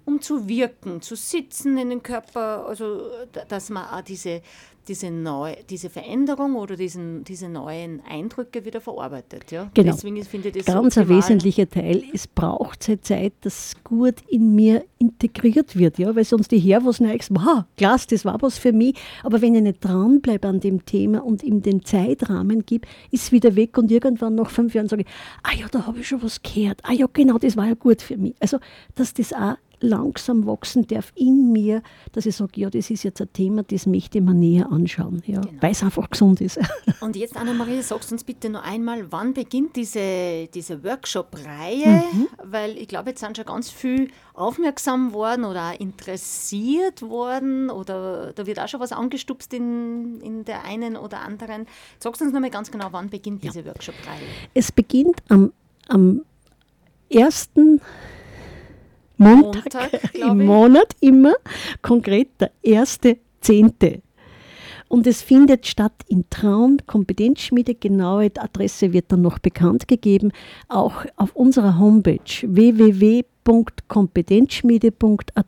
um 0.07 0.23
zu 0.23 0.49
wirken, 0.49 1.03
zu 1.03 1.17
sitzen 1.17 1.77
in 1.77 1.91
den 1.91 2.03
Körper, 2.03 2.67
also 2.67 3.03
dass 3.49 3.71
man 3.71 3.89
auch 3.89 4.03
diese, 4.03 4.41
diese, 4.89 5.11
neu, 5.11 5.57
diese 5.69 5.91
Veränderung 5.91 6.55
oder 6.55 6.77
diesen, 6.77 7.25
diese 7.25 7.49
neuen 7.49 8.01
Eindrücke 8.09 8.65
wieder 8.65 8.81
verarbeitet. 8.81 9.51
Ja? 9.51 9.69
Genau. 9.75 9.93
Deswegen 9.93 10.23
finde 10.25 10.49
ich 10.49 10.65
das 10.65 10.67
Ganz 10.67 10.95
so 10.95 11.01
ein 11.01 11.09
wesentlicher 11.09 11.69
Teil. 11.69 12.05
Es 12.15 12.29
braucht 12.29 12.85
seit 12.85 13.05
Zeit, 13.05 13.33
dass 13.41 13.75
gut 13.83 14.15
in 14.29 14.55
mir 14.55 14.85
integriert 14.99 15.77
wird, 15.77 15.99
ja? 15.99 16.15
weil 16.15 16.25
sonst 16.25 16.53
ich 16.53 16.65
her 16.65 16.85
was 16.85 17.01
Neues, 17.01 17.29
wow, 17.31 17.65
klasse, 17.77 18.07
das 18.11 18.25
war 18.25 18.41
was 18.41 18.59
für 18.59 18.73
mich. 18.73 18.97
Aber 19.25 19.43
wenn 19.43 19.55
ich 19.55 19.63
nicht 19.63 19.85
dranbleibe 19.85 20.47
an 20.47 20.61
dem 20.61 20.87
Thema 20.87 21.25
und 21.25 21.43
ihm 21.43 21.63
den 21.63 21.85
Zeitrahmen 21.85 22.65
gebe, 22.65 22.87
ist 23.11 23.25
es 23.25 23.33
wieder 23.33 23.57
weg 23.57 23.77
und 23.77 23.91
irgendwann 23.91 24.37
nach 24.37 24.51
fünf 24.51 24.75
Jahren 24.75 24.89
sage 24.89 25.03
ich, 25.03 25.09
ah 25.43 25.55
ja, 25.59 25.67
da 25.69 25.87
habe 25.87 25.99
ich 25.99 26.09
schon 26.09 26.23
was 26.23 26.41
gehört. 26.43 26.81
Ah 26.85 26.93
ja, 26.93 27.07
genau, 27.13 27.39
das 27.39 27.57
war 27.57 27.67
ja 27.67 27.75
gut 27.75 28.03
für 28.03 28.17
mich. 28.17 28.35
Also, 28.39 28.59
dass 28.95 29.13
das 29.15 29.33
auch 29.33 29.57
langsam 29.81 30.47
wachsen 30.47 30.87
darf 30.87 31.13
in 31.15 31.53
mir, 31.53 31.83
dass 32.13 32.27
ich 32.27 32.37
sage, 32.37 32.61
ja, 32.61 32.71
das 32.71 32.91
ist 32.91 33.03
jetzt 33.03 33.21
ein 33.21 33.33
Thema, 33.33 33.63
das 33.63 33.87
möchte 33.87 34.19
ich 34.19 34.25
mir 34.25 34.35
näher 34.35 34.71
anschauen, 34.71 35.23
ja, 35.27 35.41
genau. 35.41 35.61
weil 35.61 35.73
es 35.73 35.83
einfach 35.83 36.09
gesund 36.09 36.41
ist. 36.41 36.59
Und 37.01 37.17
jetzt, 37.17 37.37
Anna-Maria, 37.37 37.83
sagst 37.83 38.13
uns 38.13 38.25
bitte 38.25 38.49
noch 38.49 38.63
einmal, 38.63 39.11
wann 39.13 39.35
beginnt 39.35 39.77
diese, 39.77 40.49
diese 40.53 40.83
Workshop-Reihe? 40.83 42.03
Mhm. 42.13 42.29
Weil 42.43 42.77
ich 42.79 42.89
glaube, 42.89 43.11
jetzt 43.11 43.21
sind 43.21 43.37
schon 43.37 43.47
ganz 43.47 43.71
viel 43.71 44.11
aufmerksam 44.35 45.13
worden 45.13 45.45
oder 45.45 45.71
auch 45.71 45.81
interessiert 45.81 47.03
worden 47.03 47.71
oder 47.71 48.33
da 48.35 48.47
wird 48.47 48.61
auch 48.61 48.69
schon 48.69 48.81
was 48.81 48.93
angestupst 48.93 49.53
in, 49.55 50.21
in 50.21 50.45
der 50.45 50.65
einen 50.65 50.97
oder 50.97 51.21
anderen. 51.21 51.67
Sagst 51.99 52.23
uns 52.23 52.33
noch 52.33 52.41
mal 52.41 52.51
ganz 52.51 52.71
genau, 52.71 52.89
wann 52.91 53.09
beginnt 53.09 53.45
ja. 53.45 53.51
diese 53.51 53.65
Workshop-Reihe? 53.65 54.27
Es 54.55 54.73
beginnt 54.73 55.23
am, 55.29 55.53
am 55.89 56.23
1. 57.13 57.51
Montag, 59.17 59.73
Montag 59.75 60.15
im 60.15 60.45
Monat 60.45 60.95
immer, 61.01 61.35
konkret 61.83 62.29
der 62.41 62.51
erste 62.63 63.19
Zehnte. 63.41 64.03
Und 64.89 65.07
es 65.07 65.23
findet 65.23 65.67
statt 65.67 66.05
in 66.07 66.25
Traun, 66.31 66.79
Kompetenzschmiede. 66.87 67.75
Genaue 67.75 68.31
Adresse 68.37 68.93
wird 68.93 69.11
dann 69.11 69.23
noch 69.23 69.41
bekannt 69.41 69.89
gegeben. 69.89 70.31
Auch 70.69 71.05
auf 71.17 71.35
unserer 71.35 71.79
Homepage 71.79 72.21
www 72.43 73.25
www.kompetenzschmiede.at 73.47 75.47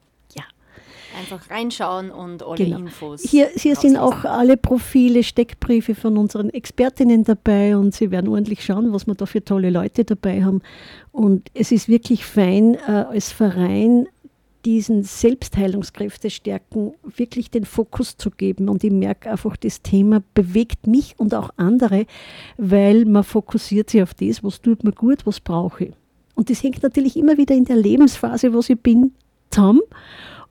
Einfach 1.18 1.50
reinschauen 1.50 2.12
und 2.12 2.44
alle 2.44 2.56
genau. 2.56 2.78
Infos. 2.78 3.22
Hier, 3.22 3.50
hier 3.56 3.76
sind 3.76 3.98
auch 3.98 4.24
alle 4.26 4.58
Profile, 4.58 5.24
Steckbriefe 5.24 5.96
von 5.96 6.18
unseren 6.18 6.50
Expertinnen 6.50 7.24
dabei 7.24 7.78
und 7.78 7.94
Sie 7.94 8.10
werden 8.10 8.30
ordentlich 8.30 8.64
schauen, 8.64 8.92
was 8.94 9.06
wir 9.06 9.16
da 9.16 9.26
für 9.26 9.44
tolle 9.44 9.70
Leute 9.70 10.06
dabei 10.06 10.44
haben. 10.44 10.62
Und 11.12 11.50
es 11.54 11.72
ist 11.72 11.88
wirklich 11.88 12.26
fein, 12.26 12.76
äh, 12.76 12.92
als 12.92 13.32
Verein 13.32 14.08
diesen 14.66 15.04
Selbstheilungskräfte 15.04 16.30
stärken, 16.30 16.94
wirklich 17.04 17.52
den 17.52 17.66
Fokus 17.66 18.18
zu 18.18 18.32
geben. 18.32 18.70
Und 18.70 18.84
ich 18.84 18.92
merke 18.92 19.30
einfach, 19.30 19.58
das 19.58 19.82
Thema 19.82 20.24
bewegt 20.34 20.88
mich 20.88 21.16
und 21.18 21.36
auch 21.36 21.50
andere, 21.58 22.06
weil 22.58 23.06
man 23.06 23.24
fokussiert 23.24 23.90
sich 23.90 24.02
auf 24.02 24.14
das, 24.14 24.44
was 24.44 24.62
tut 24.62 24.84
mir 24.84 24.94
gut, 24.94 25.26
was 25.26 25.40
brauche 25.40 25.86
ich. 25.86 25.94
Und 26.36 26.50
das 26.50 26.64
hängt 26.64 26.82
natürlich 26.82 27.18
immer 27.18 27.38
wieder 27.38 27.56
in 27.56 27.66
der 27.66 27.76
Lebensphase, 27.76 28.54
wo 28.54 28.60
ich 28.60 28.80
bin, 28.80 29.14
zusammen. 29.50 29.82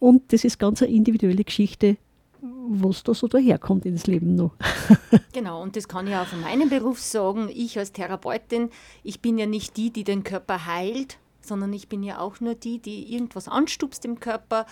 Und 0.03 0.33
das 0.33 0.43
ist 0.43 0.59
ganz 0.59 0.83
eine 0.83 0.91
individuelle 0.91 1.45
Geschichte, 1.45 1.97
was 2.41 3.05
da 3.05 3.15
so 3.15 3.29
daherkommt 3.29 3.87
ins 3.87 4.09
Leben 4.09 4.35
noch. 4.35 4.51
genau, 5.33 5.63
und 5.63 5.77
das 5.77 5.87
kann 5.87 6.09
ich 6.09 6.17
auch 6.17 6.27
von 6.27 6.41
meinem 6.41 6.69
Beruf 6.69 7.01
sagen. 7.01 7.49
Ich 7.49 7.79
als 7.79 7.93
Therapeutin, 7.93 8.71
ich 9.05 9.23
bin 9.23 9.39
ja 9.39 9.47
nicht 9.47 9.77
die, 9.77 9.93
die 9.93 10.03
den 10.03 10.25
Körper 10.25 10.67
heilt, 10.67 11.19
sondern 11.41 11.73
ich 11.73 11.89
bin 11.89 12.03
ja 12.03 12.19
auch 12.19 12.41
nur 12.41 12.57
die, 12.57 12.81
die 12.81 13.15
irgendwas 13.15 13.47
anstupst 13.47 14.05
im 14.05 14.19
Körper, 14.19 14.67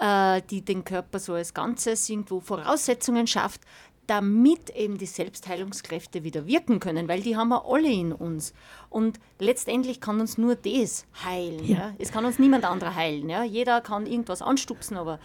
äh, 0.00 0.40
die 0.48 0.62
den 0.62 0.84
Körper 0.86 1.18
so 1.18 1.34
als 1.34 1.52
Ganzes 1.52 2.08
irgendwo 2.08 2.40
Voraussetzungen 2.40 3.26
schafft, 3.26 3.60
damit 4.06 4.70
eben 4.70 4.98
die 4.98 5.06
Selbstheilungskräfte 5.06 6.24
wieder 6.24 6.46
wirken 6.46 6.80
können, 6.80 7.08
weil 7.08 7.20
die 7.20 7.36
haben 7.36 7.48
wir 7.48 7.64
alle 7.66 7.90
in 7.90 8.12
uns. 8.12 8.52
Und 8.90 9.18
letztendlich 9.38 10.00
kann 10.00 10.20
uns 10.20 10.38
nur 10.38 10.54
das 10.54 11.06
heilen. 11.24 11.64
Ja. 11.66 11.76
ja. 11.76 11.94
Es 11.98 12.12
kann 12.12 12.24
uns 12.24 12.38
niemand 12.38 12.64
anderer 12.64 12.94
heilen. 12.94 13.28
Ja. 13.28 13.44
Jeder 13.44 13.80
kann 13.80 14.06
irgendwas 14.06 14.42
anstupsen, 14.42 14.96
aber 14.96 15.18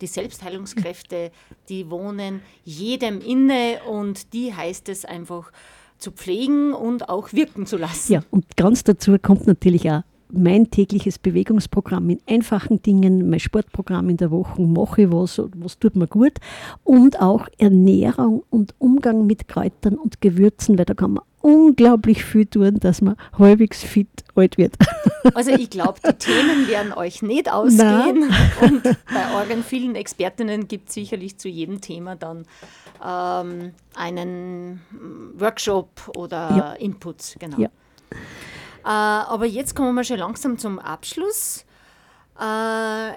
die 0.00 0.06
Selbstheilungskräfte, 0.06 1.30
die 1.68 1.90
wohnen 1.90 2.42
jedem 2.64 3.20
inne 3.20 3.80
und 3.88 4.32
die 4.32 4.54
heißt 4.54 4.88
es 4.88 5.04
einfach 5.04 5.52
zu 5.98 6.10
pflegen 6.10 6.72
und 6.74 7.08
auch 7.08 7.32
wirken 7.32 7.66
zu 7.66 7.76
lassen. 7.76 8.12
Ja, 8.12 8.22
und 8.30 8.56
ganz 8.56 8.82
dazu 8.82 9.16
kommt 9.20 9.46
natürlich 9.46 9.88
auch 9.90 10.02
mein 10.32 10.70
tägliches 10.70 11.18
Bewegungsprogramm 11.18 12.10
in 12.10 12.20
einfachen 12.26 12.82
Dingen, 12.82 13.28
mein 13.28 13.40
Sportprogramm 13.40 14.08
in 14.08 14.16
der 14.16 14.30
Woche, 14.30 14.62
mache 14.62 15.02
ich 15.02 15.12
was, 15.12 15.40
was 15.56 15.78
tut 15.78 15.94
mir 15.94 16.06
gut 16.06 16.32
und 16.84 17.20
auch 17.20 17.48
Ernährung 17.58 18.42
und 18.50 18.74
Umgang 18.78 19.26
mit 19.26 19.48
Kräutern 19.48 19.94
und 19.94 20.20
Gewürzen, 20.20 20.78
weil 20.78 20.86
da 20.86 20.94
kann 20.94 21.12
man 21.12 21.24
unglaublich 21.42 22.24
viel 22.24 22.46
tun, 22.46 22.78
dass 22.80 23.02
man 23.02 23.16
halbwegs 23.38 23.82
fit 23.82 24.08
alt 24.34 24.58
wird. 24.58 24.74
Also 25.34 25.52
ich 25.52 25.70
glaube, 25.70 26.00
die 26.04 26.14
Themen 26.14 26.66
werden 26.66 26.92
euch 26.92 27.22
nicht 27.22 27.48
ausgehen 27.50 28.28
Nein. 28.28 28.32
und 28.60 28.82
bei 28.82 29.36
euren 29.36 29.62
vielen 29.62 29.94
Expertinnen 29.94 30.66
gibt 30.66 30.88
es 30.88 30.94
sicherlich 30.94 31.38
zu 31.38 31.48
jedem 31.48 31.80
Thema 31.80 32.16
dann 32.16 32.44
ähm, 33.04 33.70
einen 33.94 34.80
Workshop 35.36 36.10
oder 36.16 36.56
ja. 36.56 36.72
Inputs. 36.72 37.36
Genau. 37.38 37.56
Ja. 37.56 37.68
Äh, 38.84 38.88
aber 38.88 39.46
jetzt 39.46 39.74
kommen 39.74 39.94
wir 39.94 40.04
schon 40.04 40.18
langsam 40.18 40.58
zum 40.58 40.78
Abschluss. 40.78 41.64
Äh, 42.40 43.12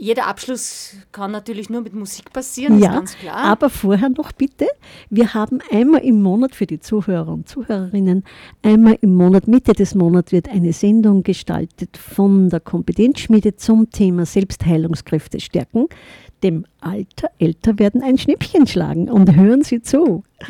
jeder 0.00 0.26
Abschluss 0.26 0.94
kann 1.10 1.32
natürlich 1.32 1.70
nur 1.70 1.80
mit 1.80 1.92
Musik 1.92 2.32
passieren, 2.32 2.78
ja, 2.78 2.90
ist 2.90 2.94
ganz 2.94 3.18
klar. 3.18 3.36
Aber 3.36 3.68
vorher 3.68 4.08
noch 4.10 4.30
bitte, 4.30 4.66
wir 5.10 5.34
haben 5.34 5.58
einmal 5.72 6.02
im 6.02 6.22
Monat 6.22 6.54
für 6.54 6.66
die 6.66 6.78
Zuhörer 6.78 7.32
und 7.32 7.48
Zuhörerinnen, 7.48 8.22
einmal 8.62 8.96
im 9.00 9.14
Monat, 9.14 9.48
Mitte 9.48 9.72
des 9.72 9.96
Monats 9.96 10.30
wird 10.30 10.48
eine 10.48 10.72
Sendung 10.72 11.24
gestaltet 11.24 11.96
von 11.96 12.48
der 12.48 12.60
Kompetenzschmiede 12.60 13.56
zum 13.56 13.90
Thema 13.90 14.24
Selbstheilungskräfte 14.24 15.40
stärken 15.40 15.88
dem 16.42 16.66
Alter 16.80 17.30
älter 17.38 17.78
werden 17.78 18.02
ein 18.02 18.18
Schnippchen 18.18 18.66
schlagen 18.66 19.10
und 19.10 19.34
hören 19.34 19.62
Sie 19.62 19.82
zu. 19.82 20.22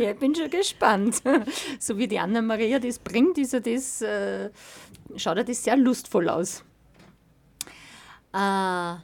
ja, 0.00 0.10
ich 0.10 0.18
bin 0.18 0.34
schon 0.34 0.50
gespannt. 0.50 1.22
So 1.78 1.98
wie 1.98 2.08
die 2.08 2.18
Anna-Maria 2.18 2.78
das 2.78 2.98
bringt, 2.98 3.38
ist 3.38 3.52
ja 3.52 3.60
das, 3.60 4.02
äh, 4.02 4.50
schaut 5.16 5.36
ja 5.36 5.44
das 5.44 5.64
sehr 5.64 5.76
lustvoll 5.76 6.28
aus. 6.28 6.64
Äh, 8.32 8.96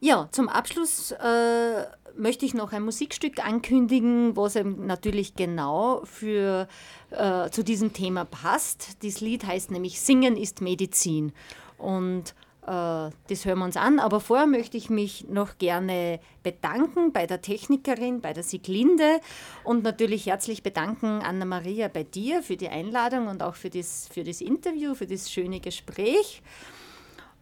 ja, 0.00 0.28
zum 0.30 0.48
Abschluss 0.48 1.10
äh, 1.12 1.84
möchte 2.16 2.46
ich 2.46 2.54
noch 2.54 2.72
ein 2.72 2.84
Musikstück 2.84 3.44
ankündigen, 3.44 4.36
was 4.36 4.54
natürlich 4.54 5.34
genau 5.34 6.02
für, 6.04 6.68
äh, 7.10 7.50
zu 7.50 7.62
diesem 7.62 7.92
Thema 7.92 8.24
passt. 8.24 9.04
Das 9.04 9.20
Lied 9.20 9.44
heißt 9.44 9.70
nämlich 9.70 10.00
Singen 10.00 10.36
ist 10.36 10.60
Medizin. 10.60 11.32
Und 11.78 12.34
das 12.68 13.44
hören 13.44 13.58
wir 13.58 13.64
uns 13.64 13.76
an. 13.76 13.98
Aber 13.98 14.20
vorher 14.20 14.46
möchte 14.46 14.76
ich 14.76 14.90
mich 14.90 15.26
noch 15.28 15.58
gerne 15.58 16.20
bedanken 16.42 17.12
bei 17.12 17.26
der 17.26 17.40
Technikerin, 17.40 18.20
bei 18.20 18.32
der 18.32 18.42
Siglinde 18.42 19.20
und 19.64 19.82
natürlich 19.82 20.26
herzlich 20.26 20.62
bedanken, 20.62 21.20
Anna-Maria, 21.22 21.88
bei 21.88 22.04
dir 22.04 22.42
für 22.42 22.56
die 22.56 22.68
Einladung 22.68 23.28
und 23.28 23.42
auch 23.42 23.54
für 23.54 23.70
das, 23.70 24.08
für 24.12 24.24
das 24.24 24.40
Interview, 24.40 24.94
für 24.94 25.06
das 25.06 25.30
schöne 25.30 25.60
Gespräch. 25.60 26.42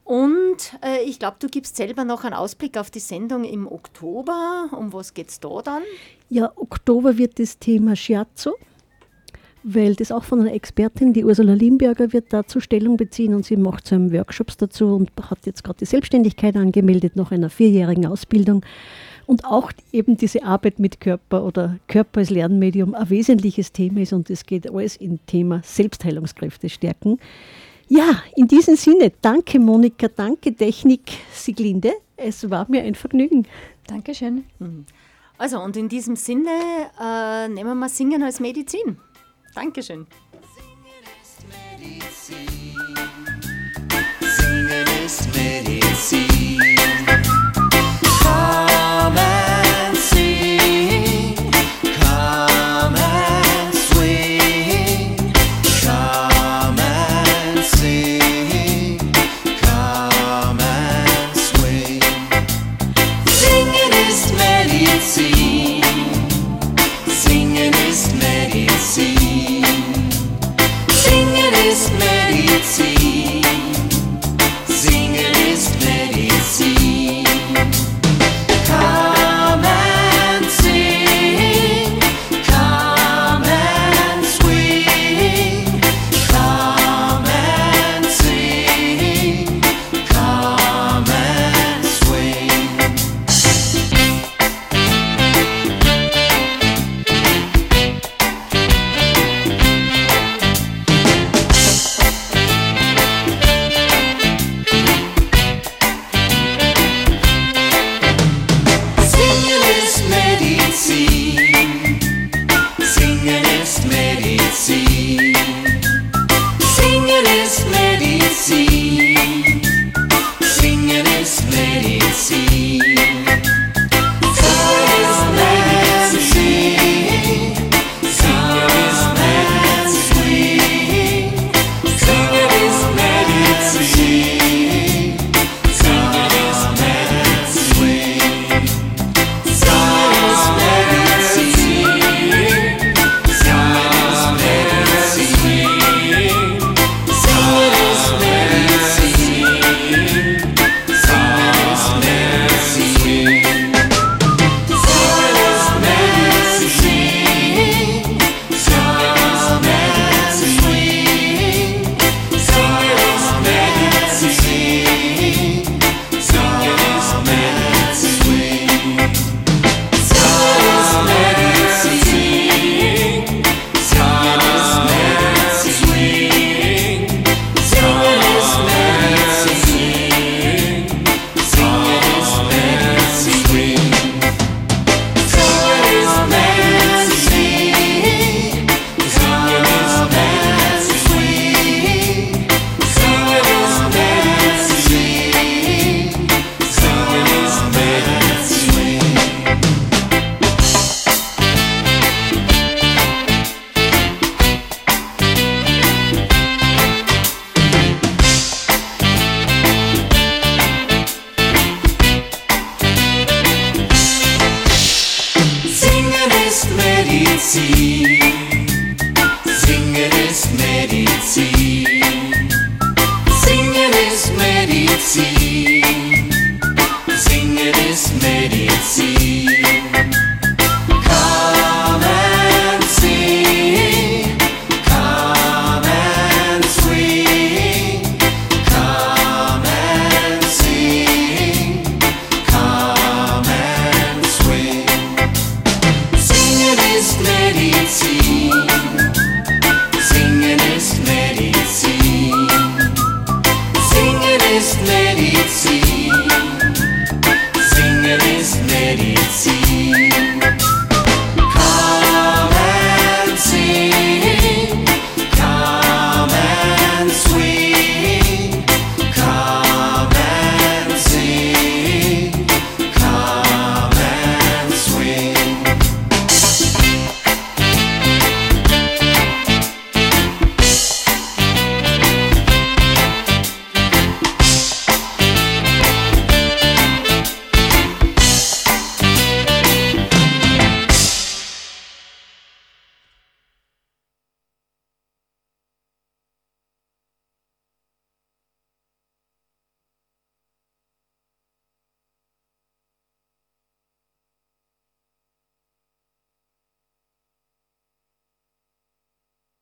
Und 0.05 0.79
äh, 0.85 1.03
ich 1.03 1.19
glaube, 1.19 1.37
du 1.41 1.49
gibst 1.49 1.75
selber 1.77 2.05
noch 2.05 2.23
einen 2.23 2.35
Ausblick 2.35 2.79
auf 2.79 2.93
die 2.93 3.01
Sendung 3.01 3.43
im 3.43 3.67
Oktober. 3.67 4.69
Um 4.71 4.93
was 4.93 5.15
geht 5.15 5.31
es 5.31 5.41
da 5.41 5.61
dann? 5.63 5.83
Ja, 6.29 6.53
Oktober 6.55 7.19
wird 7.19 7.41
das 7.41 7.59
Thema 7.59 7.97
Shiatsu 7.97 8.53
weil 9.69 9.97
das 9.97 10.13
auch 10.13 10.23
von 10.23 10.41
einer 10.41 10.53
Expertin, 10.53 11.13
die 11.13 11.25
Ursula 11.25 11.55
Limberger, 11.55 12.13
wird 12.13 12.27
dazu 12.33 12.61
Stellung 12.61 12.97
beziehen 12.97 13.35
und 13.35 13.45
sie 13.45 13.57
macht 13.57 13.85
so 13.89 13.97
einen 13.97 14.13
Workshops 14.13 14.57
dazu 14.57 14.95
und 14.95 15.11
hat 15.29 15.45
jetzt 15.45 15.65
gerade 15.65 15.81
die 15.81 15.87
Selbstständigkeit 15.87 16.55
angemeldet 16.55 17.17
nach 17.17 17.33
einer 17.33 17.51
vierjährigen 17.51 18.07
Ausbildung. 18.07 18.65
Und 19.27 19.45
auch 19.45 19.73
eben 19.91 20.17
diese 20.17 20.45
Arbeit 20.45 20.79
mit 20.79 21.01
Körper 21.01 21.45
oder 21.45 21.81
Körper 21.89 22.21
als 22.21 22.31
Lernmedium 22.31 22.95
ein 22.95 23.11
wesentliches 23.11 23.73
Thema 23.73 24.03
ist 24.03 24.13
und 24.13 24.31
es 24.31 24.47
geht 24.47 24.71
alles 24.73 24.97
im 24.99 25.19
Thema 25.27 25.63
Selbstheilungskräfte 25.65 26.69
stärken. 26.69 27.19
Ja, 27.89 28.23
in 28.37 28.47
diesem 28.47 28.77
Sinne, 28.77 29.13
danke 29.21 29.59
Monika, 29.59 30.07
danke 30.07 30.55
Technik 30.55 31.11
Siglinde. 31.33 31.93
Es 32.17 32.49
war 32.49 32.67
mir 32.69 32.83
ein 32.83 32.95
Vergnügen. 32.95 33.47
Dankeschön. 33.89 34.45
Mhm. 34.61 34.87
Also, 35.39 35.61
und 35.61 35.77
in 35.77 35.89
diesem 35.89 36.15
Sinne 36.17 36.51
äh, 37.01 37.49
nehmen 37.49 37.79
wir 37.79 37.89
Singen 37.89 38.23
als 38.23 38.39
Medizin. 38.41 38.97
Dankeschön. 39.57 40.07
Singen 40.55 41.07
ist 41.23 41.41
Medizin. 41.49 42.77
Singen 44.21 44.87
ist 45.03 45.35
Medizin. 45.35 47.16